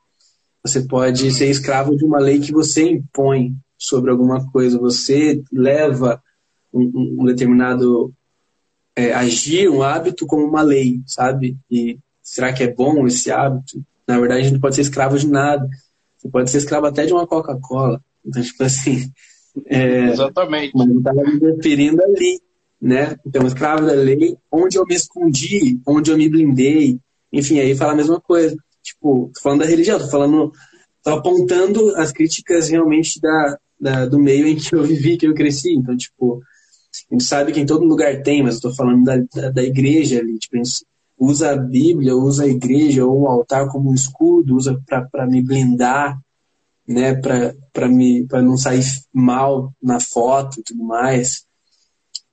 [0.64, 4.80] Você pode ser escravo de uma lei que você impõe sobre alguma coisa.
[4.80, 6.24] Você leva
[6.74, 8.14] um, um determinado
[8.96, 11.58] é, agir, um hábito como uma lei, sabe?
[11.70, 13.84] E será que é bom esse hábito?
[14.08, 15.68] Na verdade, a gente não pode ser escravo de nada.
[16.18, 18.02] Você pode ser escravo até de uma Coca-Cola.
[18.26, 19.12] Então, tipo assim.
[19.66, 20.74] É, Exatamente.
[20.76, 22.42] mas eu estava me referindo ali,
[22.82, 23.16] né?
[23.26, 27.00] Então, escravo da lei, onde eu me escondi, onde eu me blindei,
[27.32, 28.56] enfim, aí fala a mesma coisa.
[28.84, 30.52] Tipo, tô falando da religião, tô falando,
[31.04, 35.34] tô apontando as críticas realmente da, da, do meio em que eu vivi, que eu
[35.34, 35.74] cresci.
[35.74, 36.42] Então, tipo,
[37.10, 39.64] a gente sabe que em todo lugar tem, mas eu tô falando da, da, da
[39.64, 40.86] igreja ali, tipo, a gente
[41.18, 45.42] usa a Bíblia, usa a igreja ou o altar como um escudo, usa para me
[45.42, 46.20] blindar,
[46.88, 51.46] né, para me não sair mal na foto e tudo mais.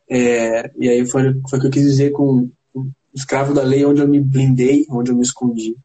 [0.08, 3.84] É, e aí foi, foi o que eu quis dizer com, com escravo da lei,
[3.84, 5.76] onde eu me blindei, onde eu me escondi.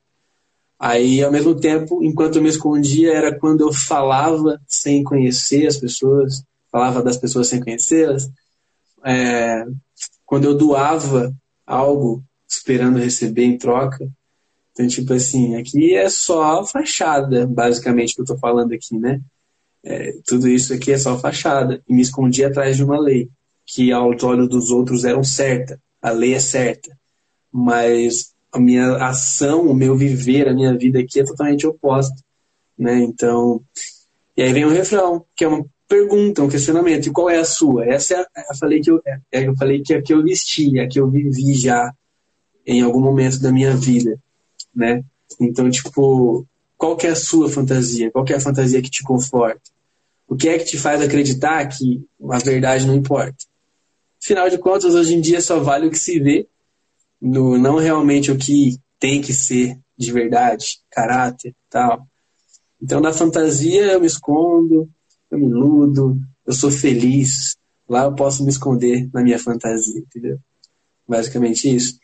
[0.79, 5.77] Aí, ao mesmo tempo, enquanto eu me escondia, era quando eu falava sem conhecer as
[5.77, 8.29] pessoas, falava das pessoas sem conhecê-las.
[9.07, 9.65] É,
[10.25, 11.33] quando eu doava
[11.65, 14.09] algo esperando receber em troca.
[14.71, 19.21] Então, tipo assim, aqui é só fachada, basicamente, que eu tô falando aqui, né?
[19.83, 21.81] É, tudo isso aqui é só fachada.
[21.87, 23.29] E me escondi atrás de uma lei,
[23.65, 25.81] que aos olhos dos outros eram certa.
[26.01, 26.95] A lei é certa.
[27.51, 32.15] Mas a minha ação, o meu viver, a minha vida aqui é totalmente oposta.
[32.77, 32.99] Né?
[32.99, 33.61] Então,
[34.35, 37.07] e aí vem o refrão, que é uma pergunta, um questionamento.
[37.07, 37.85] E qual é a sua?
[37.85, 40.23] Essa é a, eu falei que eu, é, eu falei que é a que eu
[40.23, 41.93] vesti, a que eu vivi já
[42.65, 44.19] em algum momento da minha vida,
[44.75, 45.03] né?
[45.39, 46.45] Então, tipo,
[46.77, 48.11] qual é a sua fantasia?
[48.11, 49.61] Qual é a fantasia que te conforta?
[50.27, 53.37] O que é que te faz acreditar que a verdade não importa?
[54.21, 56.47] Afinal de contas, hoje em dia só vale o que se vê,
[57.21, 62.05] no, não realmente o que tem que ser de verdade, caráter tal.
[62.81, 64.87] Então, na fantasia, eu me escondo,
[65.37, 67.57] iludo, eu sou feliz.
[67.87, 70.39] Lá eu posso me esconder na minha fantasia, entendeu?
[71.07, 71.97] Basicamente isso.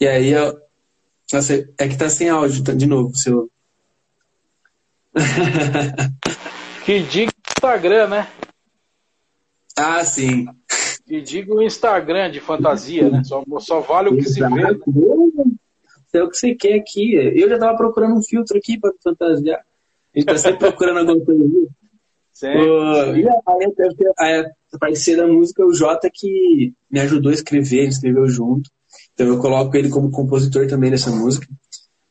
[0.00, 0.58] E aí, eu,
[1.32, 3.50] nossa, é que tá sem áudio, tá, de novo, seu.
[6.84, 8.28] que diga o Instagram, né?
[9.76, 10.46] Ah, sim.
[11.06, 13.22] Que diga o Instagram de fantasia, né?
[13.24, 14.48] Só, só vale o que se vê.
[14.48, 14.78] Né?
[16.12, 17.14] É o que você quer aqui.
[17.14, 19.60] Eu já tava procurando um filtro aqui para fantasiar.
[20.14, 21.44] A gente tá sempre procurando alguma coisa.
[22.42, 23.32] Uh, e a,
[24.18, 24.40] a,
[24.72, 28.70] a parceira da música, o Jota, que me ajudou a escrever, ele escreveu junto.
[29.14, 31.46] Então eu coloco ele como compositor também dessa música.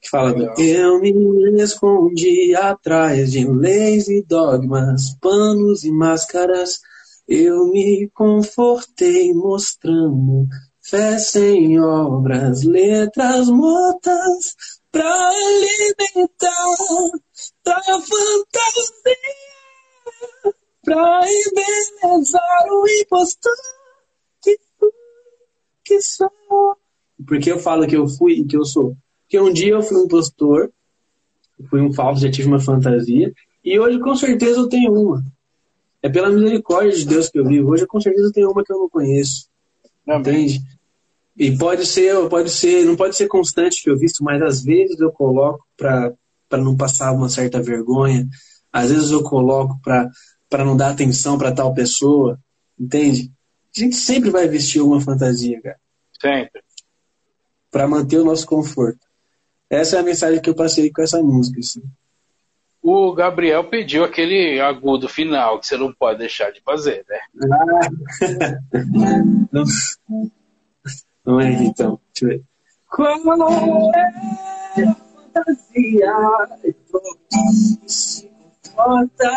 [0.01, 0.55] Que fala: Legal.
[0.57, 6.79] Eu me escondi atrás de leis e dogmas, panos e máscaras.
[7.27, 10.47] Eu me confortei mostrando
[10.81, 14.55] fé sem obras, letras mortas
[14.91, 16.51] pra alimentar
[17.63, 18.15] da fantasia,
[20.83, 23.53] pra embelezar o impostor
[24.41, 24.91] que fui,
[25.83, 26.29] que sou.
[27.27, 28.95] Por que eu falo que eu fui e que eu sou?
[29.23, 30.71] Porque um dia eu fui um impostor,
[31.69, 35.23] fui um falso, já tive uma fantasia, e hoje com certeza eu tenho uma.
[36.01, 37.71] É pela misericórdia de Deus que eu vivo.
[37.71, 39.49] Hoje com certeza eu tenho uma que eu não conheço.
[40.07, 40.61] Entende?
[41.35, 44.99] E pode ser, pode ser, não pode ser constante que eu visto, mas às vezes
[44.99, 46.13] eu coloco para
[46.51, 48.27] não passar uma certa vergonha.
[48.75, 52.39] Às vezes eu coloco para não dar atenção para tal pessoa,
[52.79, 53.31] entende?
[53.75, 55.79] A gente sempre vai vestir uma fantasia, cara.
[56.21, 56.65] Sempre
[57.75, 59.05] para manter o nosso conforto.
[59.69, 61.59] Essa é a mensagem que eu passei com essa música.
[61.59, 61.83] Assim.
[62.81, 67.19] O Gabriel pediu aquele agudo final que você não pode deixar de fazer, né?
[67.51, 67.89] Ah.
[69.51, 69.65] não.
[71.25, 71.99] Vamos é então.
[72.13, 72.43] Deixa eu ver.
[72.89, 74.85] Qual é
[75.33, 76.13] fantasia
[78.75, 79.31] comporta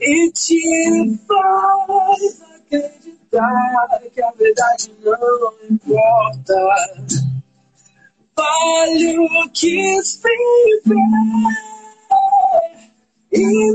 [0.00, 4.00] e te faz acreditar?
[4.12, 6.54] que a verdade não importa.
[8.34, 10.20] Vale o que se
[10.84, 10.94] vê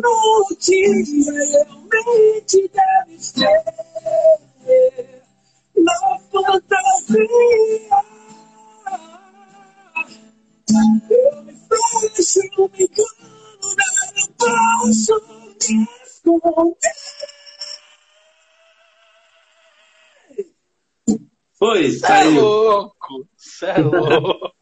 [0.02, 0.82] no que
[1.24, 3.64] realmente deve ser.
[5.78, 7.28] Na fantasia,
[11.10, 11.54] eu me
[12.16, 12.40] fecho,
[12.78, 13.36] me engano,
[14.16, 15.14] não posso
[15.70, 16.92] me esconder.
[21.58, 24.54] Foi, Cê é louco, cê é louco.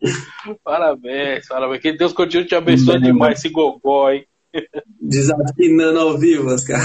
[0.64, 1.82] parabéns, parabéns.
[1.82, 4.26] Que Deus continue te abençoando demais esse gogó, hein?
[5.00, 6.82] Desafinando ao vivo, cara.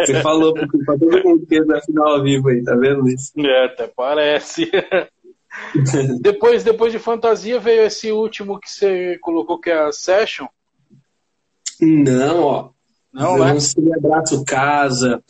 [0.00, 0.66] Você falou pra
[0.98, 3.32] todo mundo que desafinar ao vivo aí, tá vendo isso?
[3.38, 4.70] É, até parece.
[6.20, 10.46] depois, depois de fantasia veio esse último que você colocou que é a Session?
[11.80, 12.70] Não, ó.
[13.12, 13.58] Não, né?
[13.58, 15.22] sei abraço casa,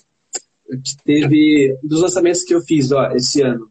[1.04, 3.70] teve dos lançamentos que eu fiz ó, esse ano.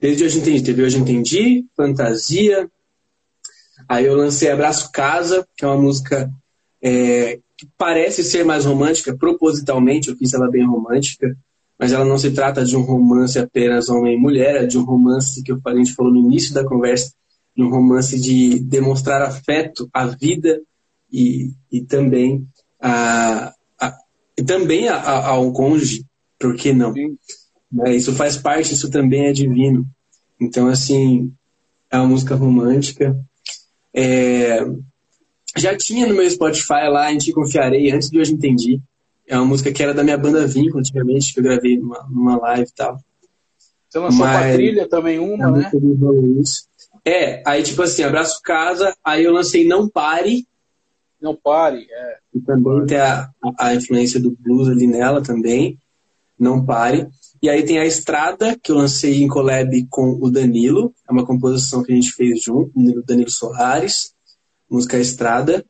[0.00, 2.70] Desde hoje entendi, teve hoje entendi, fantasia.
[3.88, 6.30] Aí eu lancei Abraço Casa, que é uma música
[6.80, 11.36] é, que parece ser mais romântica, propositalmente, eu fiz ela bem romântica,
[11.78, 14.84] mas ela não se trata de um romance apenas homem e mulher, é de um
[14.84, 17.12] romance que a gente falou no início da conversa,
[17.56, 20.60] de um romance de demonstrar afeto à vida
[21.12, 22.46] e, e também
[22.80, 23.52] a,
[24.38, 26.06] e também a, a, ao cônjuge,
[26.38, 26.94] por que não?
[27.84, 29.84] É, isso faz parte, isso também é divino.
[30.40, 31.32] Então, assim,
[31.90, 33.18] é uma música romântica.
[33.92, 34.64] É,
[35.56, 38.80] já tinha no meu Spotify lá, a gente confiarei, antes de hoje entendi.
[39.28, 42.36] É uma música que era da minha banda Vinco antigamente, que eu gravei numa, numa
[42.38, 42.98] live e tal.
[43.88, 45.70] Você lançou Mas, a trilha também uma, né?
[47.04, 50.46] É, aí tipo assim, Abraço Casa, aí eu lancei Não Pare,
[51.20, 52.18] não pare, é.
[52.32, 55.78] E também tem a, a influência do blues ali nela também.
[56.38, 57.08] Não pare.
[57.42, 60.94] E aí tem a Estrada, que eu lancei em collab com o Danilo.
[61.08, 64.14] É uma composição que a gente fez junto, o Danilo Soares.
[64.70, 65.64] Música Estrada.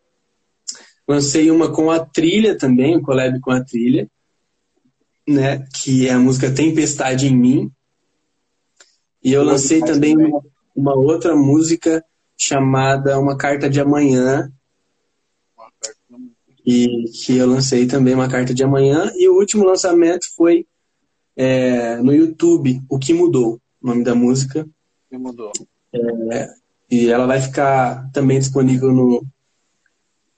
[1.09, 4.09] Lancei uma com a Trilha também, um collab com a Trilha.
[5.27, 7.71] Né, que é a música Tempestade em Mim.
[9.23, 10.41] E eu lancei também uma,
[10.75, 12.03] uma outra música
[12.35, 14.51] chamada Uma Carta de Amanhã,
[16.71, 19.11] e que eu lancei também uma carta de amanhã.
[19.17, 20.67] E o último lançamento foi
[21.35, 24.61] é, no YouTube, O Que Mudou, o nome da música.
[24.61, 25.51] O que mudou.
[25.95, 26.51] É,
[26.91, 29.25] e ela vai ficar também disponível no.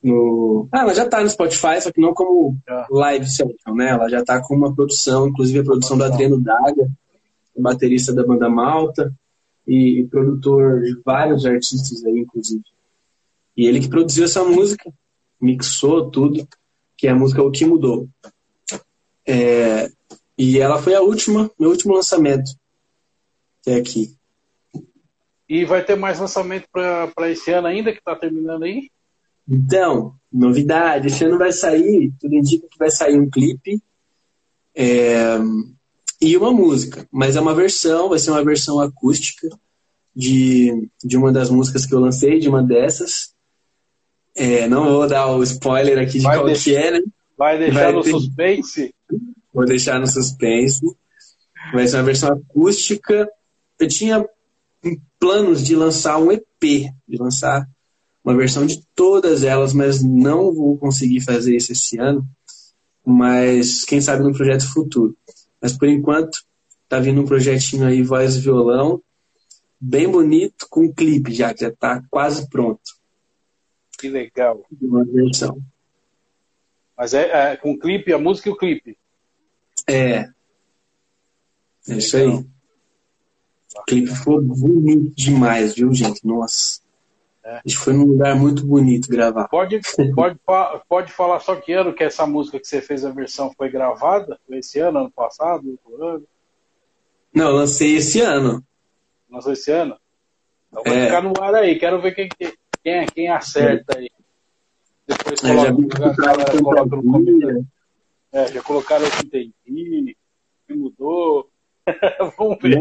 [0.03, 0.69] No...
[0.73, 2.57] Ah, ela já está no Spotify, só que não como
[2.91, 3.91] live session, né?
[3.91, 6.91] Ela já está com uma produção, inclusive a produção do Adriano Daga,
[7.57, 9.13] baterista da banda Malta
[9.67, 12.63] e, e produtor de vários artistas aí, inclusive.
[13.57, 14.91] E ele que produziu essa música,
[15.41, 16.49] mixou tudo,
[16.97, 18.09] que é a música O Que Mudou.
[19.27, 19.91] É,
[20.37, 22.51] e ela foi a última, meu último lançamento
[23.61, 24.15] até aqui.
[25.49, 28.91] E vai ter mais lançamento para esse ano ainda, que está terminando aí?
[29.51, 33.83] Então, novidade, esse ano vai sair, tudo indica que vai sair um clipe
[34.75, 35.37] é,
[36.21, 39.49] e uma música, mas é uma versão, vai ser uma versão acústica
[40.15, 43.33] de, de uma das músicas que eu lancei, de uma dessas.
[44.37, 47.01] É, não vou dar o spoiler aqui de Vai qual deixar- que é, né?
[47.37, 48.95] Vai deixar Vai no ter- suspense?
[49.53, 50.81] Vou deixar no suspense.
[51.73, 53.29] Vai ser uma versão acústica.
[53.79, 54.25] Eu tinha
[55.19, 56.45] planos de lançar um EP,
[57.09, 57.67] de lançar
[58.25, 62.27] uma versão de todas elas, mas não vou conseguir fazer isso esse ano.
[63.05, 65.17] Mas quem sabe num projeto futuro.
[65.61, 66.43] Mas por enquanto,
[66.89, 69.03] tá vindo um projetinho aí, voz e violão,
[69.81, 72.81] bem bonito, com clipe já, que já tá quase pronto.
[73.99, 74.65] Que legal.
[74.81, 75.59] Uma versão.
[76.97, 78.99] Mas é, é com o clipe, a música e o clipe.
[79.87, 80.29] É.
[81.89, 82.29] É isso aí.
[82.29, 86.27] O clipe ficou bonito demais, viu, gente?
[86.27, 86.81] Nossa.
[87.45, 87.57] É.
[87.57, 89.49] A gente foi num lugar muito bonito gravar.
[89.49, 89.81] Pode,
[90.15, 90.39] pode,
[90.89, 94.39] pode falar só que ano que essa música que você fez a versão foi gravada?
[94.47, 96.25] Foi esse ano, ano passado, outro ano?
[97.35, 98.63] Não, lancei esse ano.
[99.31, 99.97] Lançou esse ano?
[100.69, 101.07] Então vai É.
[101.07, 101.79] ficar no ar aí.
[101.79, 102.53] Quero ver quem, quem,
[102.85, 104.11] é, quem acerta aí.
[105.07, 107.41] Depois vi coloca, que galera coloca no comentário.
[107.41, 107.65] fantasia.
[108.33, 110.17] É, já colocaram o que entendi,
[110.69, 111.49] que mudou.
[112.39, 112.79] vamos ver.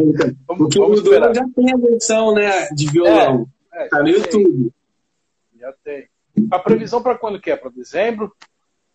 [0.48, 1.34] Vamos, O que vamos mudou esperar.
[1.34, 3.48] já tem a versão né, de violão.
[3.48, 3.59] É,
[3.90, 4.74] Tá no tem, YouTube.
[5.60, 6.10] Já tem.
[6.52, 7.56] A previsão para quando que é?
[7.56, 8.34] Para dezembro?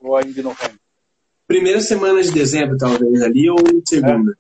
[0.01, 0.79] Ou ainda em novembro?
[1.47, 4.37] Primeira semana de dezembro, talvez, ali, ou segunda.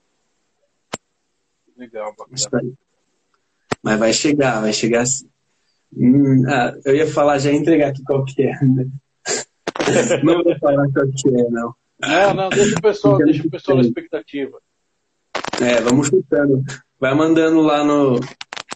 [1.76, 2.72] Legal, Isso bacana.
[3.82, 5.28] Mas vai chegar, vai chegar assim.
[5.96, 8.58] Hum, ah, eu ia falar, já ia entregar aqui qual que é.
[8.64, 8.86] Né?
[10.24, 11.74] Não vou falar qual que é, não.
[12.00, 14.58] Não, não, deixa o pessoal, deixa o pessoal na expectativa.
[15.60, 16.62] É, vamos chutando.
[16.98, 18.18] Vai mandando lá no,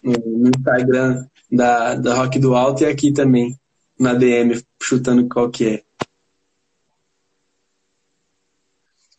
[0.02, 3.59] no, no Instagram da, da Rock do Alto e aqui também,
[3.99, 5.85] na DM, chutando qual que é.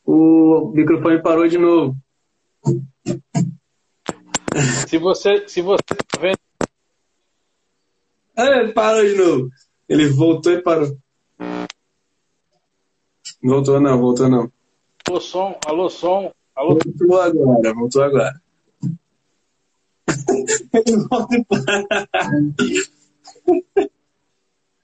[0.05, 1.95] O microfone parou de novo.
[4.87, 6.39] Se você, se você tá vendo,
[8.35, 9.49] Ah, ele parou de novo.
[9.87, 10.97] Ele voltou e parou.
[13.41, 14.51] Voltou não, voltou não.
[15.07, 16.77] alô som, alô som, alô.
[16.83, 18.41] Voltou agora, voltou agora.
[19.98, 19.98] Ele volta e para.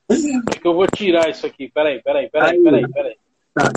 [0.07, 1.69] É que eu vou tirar isso aqui.
[1.69, 2.63] Peraí, peraí, peraí, Aí.
[2.63, 3.17] peraí, peraí.
[3.53, 3.71] Tá.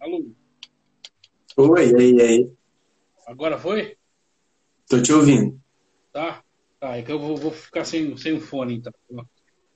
[0.00, 0.26] Alô,
[1.56, 2.52] Oi, aí, aí.
[3.26, 3.96] agora foi?
[4.88, 5.58] Tô te ouvindo.
[6.12, 6.42] Tá?
[6.78, 8.92] Tá, é que eu vou, vou ficar sem, sem o fone então.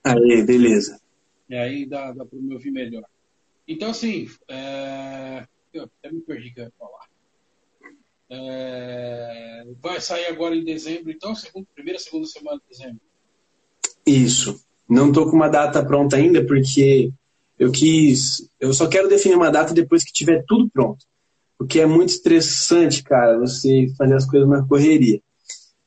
[0.04, 1.00] Aí, beleza.
[1.48, 3.04] E aí dá, dá para me ouvir melhor.
[3.66, 5.44] Então, assim, é...
[5.72, 7.08] eu até me perdi o que eu ia falar.
[8.30, 9.64] É...
[9.80, 13.00] Vai sair agora em dezembro, então, segundo, primeira, segunda semana de dezembro.
[14.06, 14.64] Isso.
[14.88, 17.12] Não tô com uma data pronta ainda, porque
[17.58, 18.48] eu quis.
[18.58, 21.04] Eu só quero definir uma data depois que tiver tudo pronto.
[21.56, 25.20] Porque é muito estressante, cara, você fazer as coisas na correria.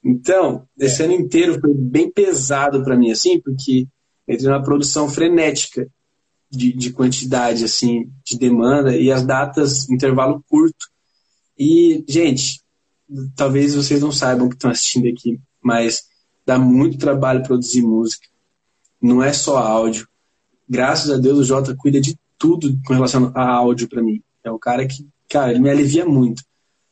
[0.03, 3.87] Então, esse ano inteiro foi bem pesado para mim, assim, porque
[4.27, 5.87] entrei numa produção frenética
[6.49, 10.87] de, de quantidade, assim, de demanda e as datas, intervalo curto.
[11.57, 12.61] E, gente,
[13.35, 16.03] talvez vocês não saibam que estão assistindo aqui, mas
[16.45, 18.27] dá muito trabalho produzir música.
[19.01, 20.07] Não é só áudio.
[20.69, 24.21] Graças a Deus o Jota cuida de tudo com relação a áudio para mim.
[24.43, 26.43] É o cara que, cara, ele me alivia muito.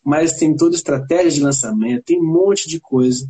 [0.04, 3.30] Mas tem toda estratégia de lançamento, tem um monte de coisa.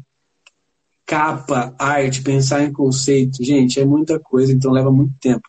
[1.05, 5.47] Capa, arte, pensar em conceito, gente, é muita coisa, então leva muito tempo.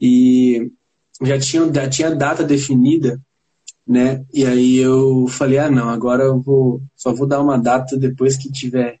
[0.00, 0.70] E
[1.20, 3.20] já tinha, já tinha data definida,
[3.86, 4.24] né?
[4.32, 8.36] E aí eu falei, ah, não, agora eu vou, só vou dar uma data depois
[8.36, 9.00] que tiver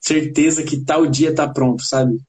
[0.00, 2.20] certeza que tal dia tá pronto, sabe?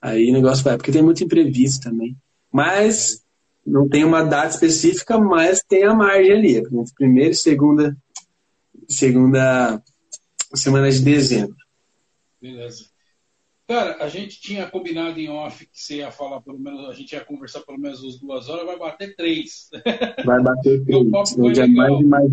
[0.00, 2.16] Aí o negócio vai, porque tem muito imprevisto também.
[2.52, 3.22] Mas
[3.66, 6.62] não tem uma data específica, mas tem a margem ali,
[6.94, 7.96] primeira e segunda,
[8.88, 9.82] segunda
[10.54, 11.56] semana de dezembro.
[12.40, 12.90] Beleza.
[13.68, 17.12] Cara, a gente tinha combinado em off que você ia falar pelo menos, a gente
[17.12, 19.70] ia conversar pelo menos as duas horas, vai bater três.
[20.26, 20.98] Vai bater três.
[21.06, 22.02] O papo foi legal.
[22.02, 22.32] Mais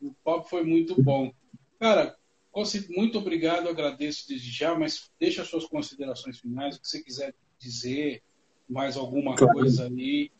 [0.00, 1.30] o papo foi muito bom.
[1.78, 2.16] Cara,
[2.88, 8.22] muito obrigado, agradeço desde já, mas deixa suas considerações finais, o que você quiser dizer,
[8.68, 9.54] mais alguma claro.
[9.54, 10.30] coisa aí.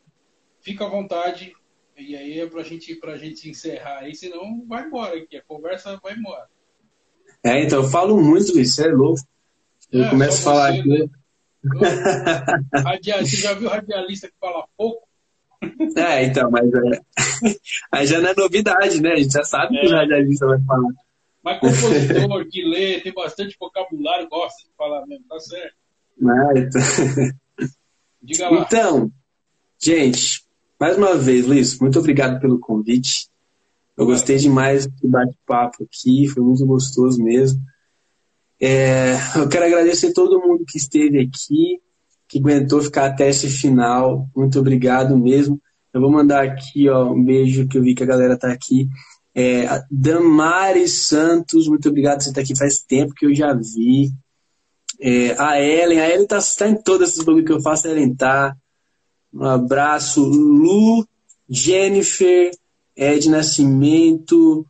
[0.60, 1.54] Fica à vontade,
[1.96, 5.98] e aí é pra gente, pra gente encerrar aí, senão vai embora aqui, a conversa
[6.02, 6.48] vai embora.
[7.42, 9.20] É, então, eu falo muito, isso é louco.
[9.92, 10.88] Eu é, começo a falar você, aqui.
[10.88, 11.08] Né?
[13.22, 15.06] Você já viu radialista que fala pouco?
[15.96, 17.00] É, então, mas é...
[17.90, 19.12] aí já não é novidade, né?
[19.12, 19.80] A gente já sabe é.
[19.80, 20.92] que o radialista vai falar.
[21.42, 25.74] Mas compositor que lê, tem bastante vocabulário, gosta de falar mesmo, tá certo.
[26.22, 26.80] Ah, então...
[28.24, 28.62] Diga lá.
[28.62, 29.12] Então,
[29.78, 30.42] gente,
[30.80, 33.28] mais uma vez, Luiz, muito obrigado pelo convite.
[33.96, 37.60] Eu gostei demais do bate-papo aqui, foi muito gostoso mesmo.
[38.60, 41.80] É, eu quero agradecer todo mundo que esteve aqui,
[42.26, 44.28] que aguentou ficar até esse final.
[44.34, 45.60] Muito obrigado mesmo.
[45.92, 48.88] Eu vou mandar aqui ó, um beijo que eu vi que a galera tá aqui.
[49.34, 52.56] É, Damares Santos, muito obrigado você estar aqui.
[52.56, 54.12] Faz tempo que eu já vi.
[55.00, 57.90] É, a Ellen, a Ellen tá, tá em todas essas bagulho que eu faço, a
[57.90, 58.56] Ellen tá.
[59.32, 60.24] Um abraço.
[60.24, 61.06] Lu,
[61.48, 62.50] Jennifer,
[62.96, 64.66] Ed Nascimento,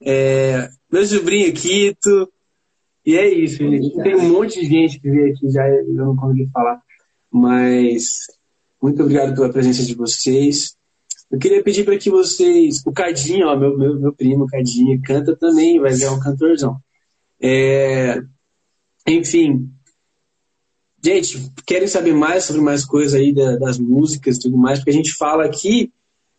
[0.00, 2.30] é, meu sobrinho Quito.
[3.04, 3.94] E é isso, gente.
[4.02, 6.80] Tem um monte de gente que veio aqui já, eu não consegui falar.
[7.30, 8.26] Mas
[8.82, 10.76] muito obrigado pela presença de vocês.
[11.30, 12.82] Eu queria pedir para que vocês.
[12.86, 16.78] O Cadinho, ó, meu, meu, meu primo, Cadinho, canta também, vai ser um cantorzão.
[17.40, 18.22] É,
[19.06, 19.70] enfim.
[21.02, 24.94] Gente, querem saber mais sobre mais coisas aí das músicas e tudo mais, porque a
[24.94, 25.92] gente fala aqui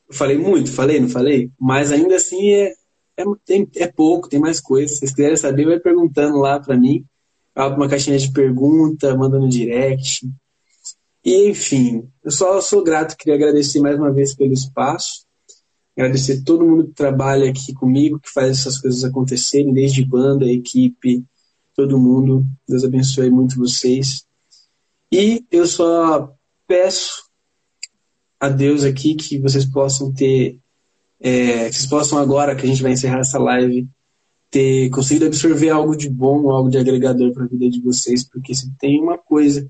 [0.09, 1.51] eu falei muito, falei, não falei?
[1.59, 2.73] Mas ainda assim é,
[3.17, 4.91] é, tem, é pouco, tem mais coisas.
[4.91, 7.05] Se vocês quiserem saber, vai perguntando lá para mim.
[7.53, 10.29] Abro uma caixinha de pergunta, manda no direct.
[11.25, 15.25] E, enfim, eu só sou grato, queria agradecer mais uma vez pelo espaço.
[15.97, 21.25] Agradecer todo mundo que trabalha aqui comigo, que faz essas coisas acontecerem, desde banda, equipe,
[21.77, 22.43] todo mundo.
[22.67, 24.25] Deus abençoe muito vocês.
[25.11, 26.33] E eu só
[26.67, 27.27] peço
[28.39, 30.59] a Deus aqui que vocês possam ter,
[31.19, 33.87] é, que vocês possam agora, que a gente vai encerrar essa live,
[34.49, 38.55] ter conseguido absorver algo de bom, algo de agregador para a vida de vocês, porque
[38.55, 39.69] se tem uma coisa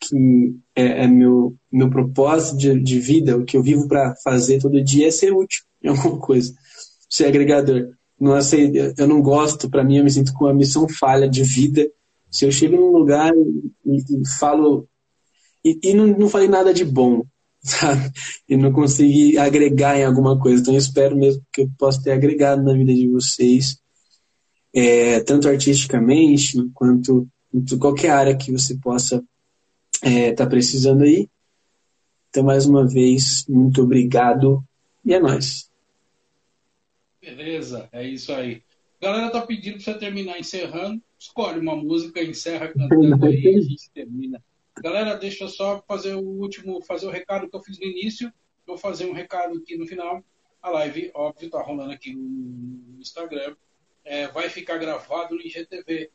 [0.00, 4.60] que é, é meu, meu propósito de, de, vida, o que eu vivo para fazer
[4.60, 6.54] todo dia é ser útil em alguma coisa,
[7.08, 7.97] ser agregador.
[8.20, 11.42] Não sei, eu não gosto, para mim eu me sinto com uma missão falha de
[11.44, 11.88] vida.
[12.30, 14.88] Se eu chego num lugar e, e, e falo
[15.64, 17.22] e, e não, não falei nada de bom,
[17.62, 18.10] sabe?
[18.48, 20.60] E não consegui agregar em alguma coisa.
[20.60, 23.78] Então eu espero mesmo que eu possa ter agregado na vida de vocês,
[24.74, 29.22] é, tanto artisticamente quanto em qualquer área que você possa
[29.94, 31.28] estar é, tá precisando aí.
[32.30, 34.62] Então, mais uma vez, muito obrigado
[35.04, 35.67] e é nóis.
[37.34, 38.62] Beleza, é isso aí.
[39.00, 41.02] A galera tá pedindo para você terminar encerrando.
[41.18, 44.42] Escolhe uma música, encerra cantando aí e a gente termina.
[44.80, 48.32] Galera, deixa eu só fazer o último, fazer o recado que eu fiz no início.
[48.66, 50.24] Vou fazer um recado aqui no final.
[50.62, 53.54] A live, óbvio, tá rolando aqui no Instagram.
[54.04, 56.10] É, vai ficar gravado no IGTV.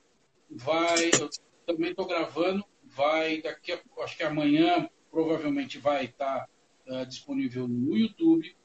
[0.50, 1.30] Vai, eu
[1.66, 2.64] também estou gravando.
[2.84, 6.48] Vai daqui, a, acho que amanhã provavelmente vai estar
[6.86, 8.56] tá, uh, disponível no YouTube.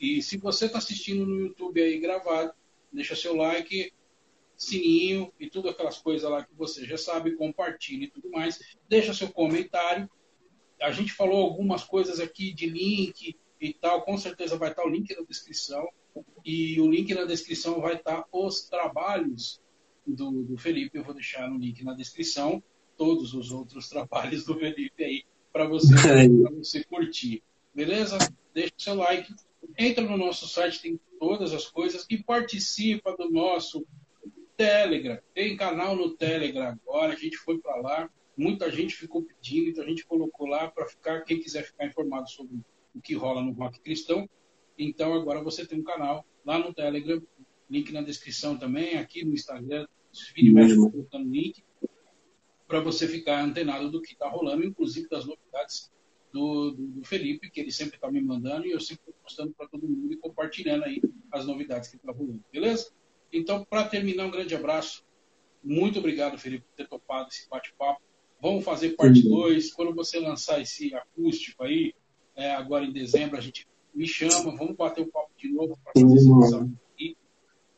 [0.00, 2.52] E se você está assistindo no YouTube aí gravado,
[2.92, 3.92] deixa seu like,
[4.56, 8.60] sininho e tudo aquelas coisas lá que você já sabe, compartilhe e tudo mais.
[8.88, 10.08] Deixa seu comentário.
[10.80, 14.88] A gente falou algumas coisas aqui de link e tal, com certeza vai estar o
[14.88, 15.88] link na descrição.
[16.44, 19.60] E o link na descrição vai estar os trabalhos
[20.06, 20.98] do, do Felipe.
[20.98, 22.62] Eu vou deixar no link na descrição
[22.96, 25.94] todos os outros trabalhos do Felipe aí para você,
[26.58, 27.42] você curtir.
[27.74, 28.18] Beleza?
[28.54, 29.32] Deixa o seu like.
[29.78, 33.86] Entra no nosso site, tem todas as coisas e participa do nosso
[34.56, 35.18] Telegram.
[35.34, 39.84] Tem canal no Telegram agora, a gente foi para lá, muita gente ficou pedindo, então
[39.84, 42.56] a gente colocou lá para ficar, quem quiser ficar informado sobre
[42.94, 44.28] o que rola no rock cristão.
[44.78, 47.22] Então agora você tem um canal lá no Telegram,
[47.70, 51.64] link na descrição também, aqui no Instagram, se mexe colocando link,
[52.66, 55.90] para você ficar antenado do que está rolando, inclusive das novidades
[56.32, 59.52] do, do, do, Felipe, que ele sempre está me mandando, e eu sempre estou postando
[59.52, 62.90] para todo mundo e compartilhando aí as novidades que está rolando, beleza?
[63.32, 65.04] Então, para terminar, um grande abraço.
[65.62, 68.00] Muito obrigado, Felipe, por ter topado esse bate-papo.
[68.40, 69.72] Vamos fazer parte 2.
[69.72, 71.94] Quando você lançar esse acústico aí,
[72.34, 75.92] é, agora em dezembro, a gente me chama, vamos bater o papo de novo para
[76.00, 77.16] fazer esse aqui.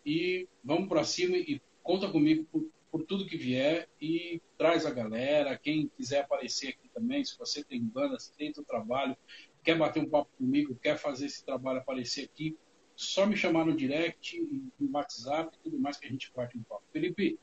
[0.07, 4.91] E vamos para cima e conta comigo por, por tudo que vier e traz a
[4.93, 5.59] galera.
[5.61, 9.17] Quem quiser aparecer aqui também, se você tem banda, se tem seu trabalho,
[9.65, 12.57] quer bater um papo comigo, quer fazer esse trabalho aparecer aqui,
[12.95, 14.41] só me chamar no direct,
[14.79, 16.85] no WhatsApp e tudo mais que a gente bate um papo.
[16.93, 17.37] Felipe,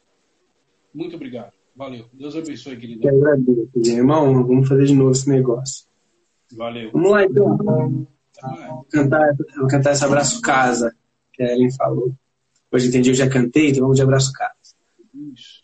[0.93, 1.51] muito obrigado.
[1.75, 2.05] Valeu.
[2.13, 3.05] Deus abençoe, querido.
[3.05, 4.47] Eu agradeço, irmão.
[4.47, 5.85] Vamos fazer de novo esse negócio.
[6.53, 6.93] Valeu.
[6.93, 7.57] Vamos lá, então.
[7.57, 10.95] Vou cantar, vou cantar esse abraço casa
[11.33, 12.15] que a Ellen falou.
[12.71, 14.60] Hoje entendi, eu já cantei, então vamos de abraço casa.
[15.13, 15.59] Nossa.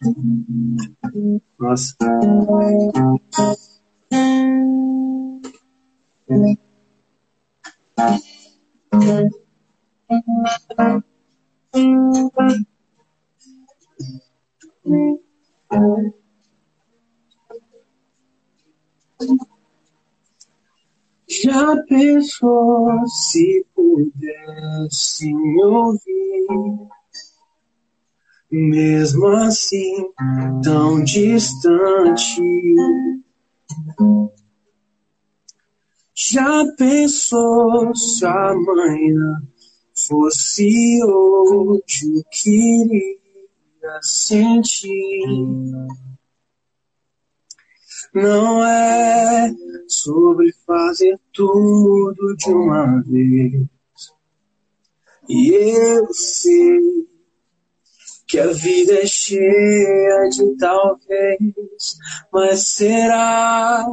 [21.30, 26.97] Já pensou se pudesse ouvir?
[28.50, 30.10] Mesmo assim,
[30.64, 32.42] tão distante.
[36.16, 39.42] Já pensou se amanhã
[40.08, 45.28] fosse hoje o que iria sentir?
[48.14, 49.54] Não é
[49.90, 53.68] sobre fazer tudo de uma vez.
[55.28, 57.08] E eu sei
[58.28, 61.98] que a vida é cheia de talvez,
[62.32, 63.86] mas será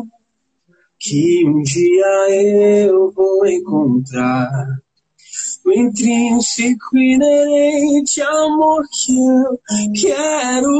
[0.98, 4.80] que um dia eu vou encontrar
[5.64, 9.60] o intrínseco inerente amor que eu
[10.00, 10.74] quero.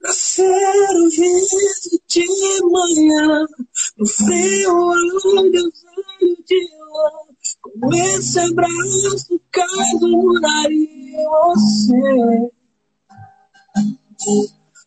[0.00, 2.26] Pra ser ouvido de
[2.64, 3.46] manhã,
[3.96, 5.72] no frio olho velho
[6.44, 6.60] de
[6.92, 7.10] lã,
[7.62, 12.50] com esse abraço caso moraria você.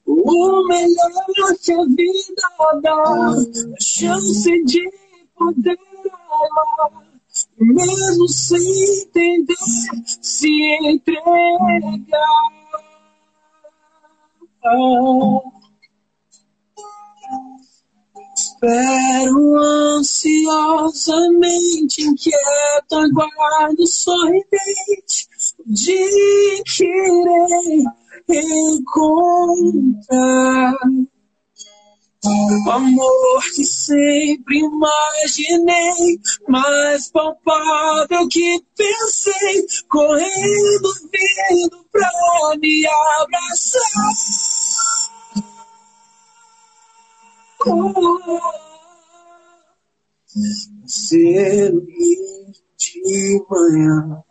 [0.06, 3.36] O melhor que a vida dá,
[3.80, 4.92] chance de
[5.36, 5.78] poder
[6.30, 7.04] amar,
[7.58, 9.56] mesmo sem entender,
[10.22, 10.50] se
[10.84, 12.56] entregar.
[18.56, 19.58] Espero
[19.98, 25.28] ansiosamente, inquieto, aguardo sorridente
[25.60, 27.84] o dia que irei
[28.78, 30.74] encontrar
[32.24, 36.18] o amor que sempre imaginei,
[36.48, 42.10] mais palpável que pensei, correndo, vindo pra
[42.60, 42.84] me
[43.22, 44.55] abraçar.
[50.86, 51.72] Ser
[52.78, 54.24] de manhã,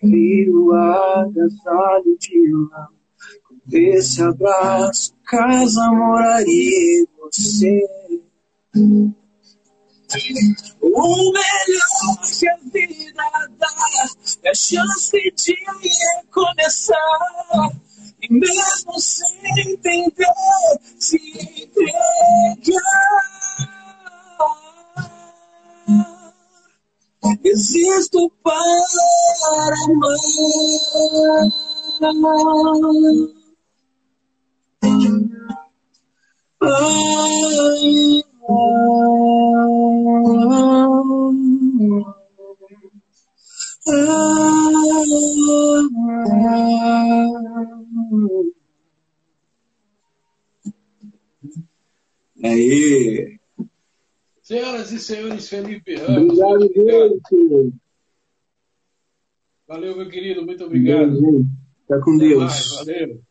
[0.00, 2.88] frio agasalho de lã
[3.70, 7.80] esse abraço, casa moraria você.
[10.80, 13.22] O melhor que a vida
[13.58, 13.68] dá
[14.42, 15.54] é a chance de
[16.24, 16.98] recomeçar.
[18.22, 20.26] E mesmo sem entender,
[20.98, 21.16] se
[21.60, 22.82] entregar.
[27.44, 28.54] Existo para
[32.10, 32.52] amar.
[52.44, 53.38] Aí.
[54.42, 56.38] Senhoras e senhores, Felipe Ramos.
[56.38, 57.72] Obrigado.
[59.66, 60.44] Valeu, meu querido.
[60.44, 61.46] Muito obrigado.
[61.82, 62.76] Fica com Deus.
[62.76, 63.22] valeu.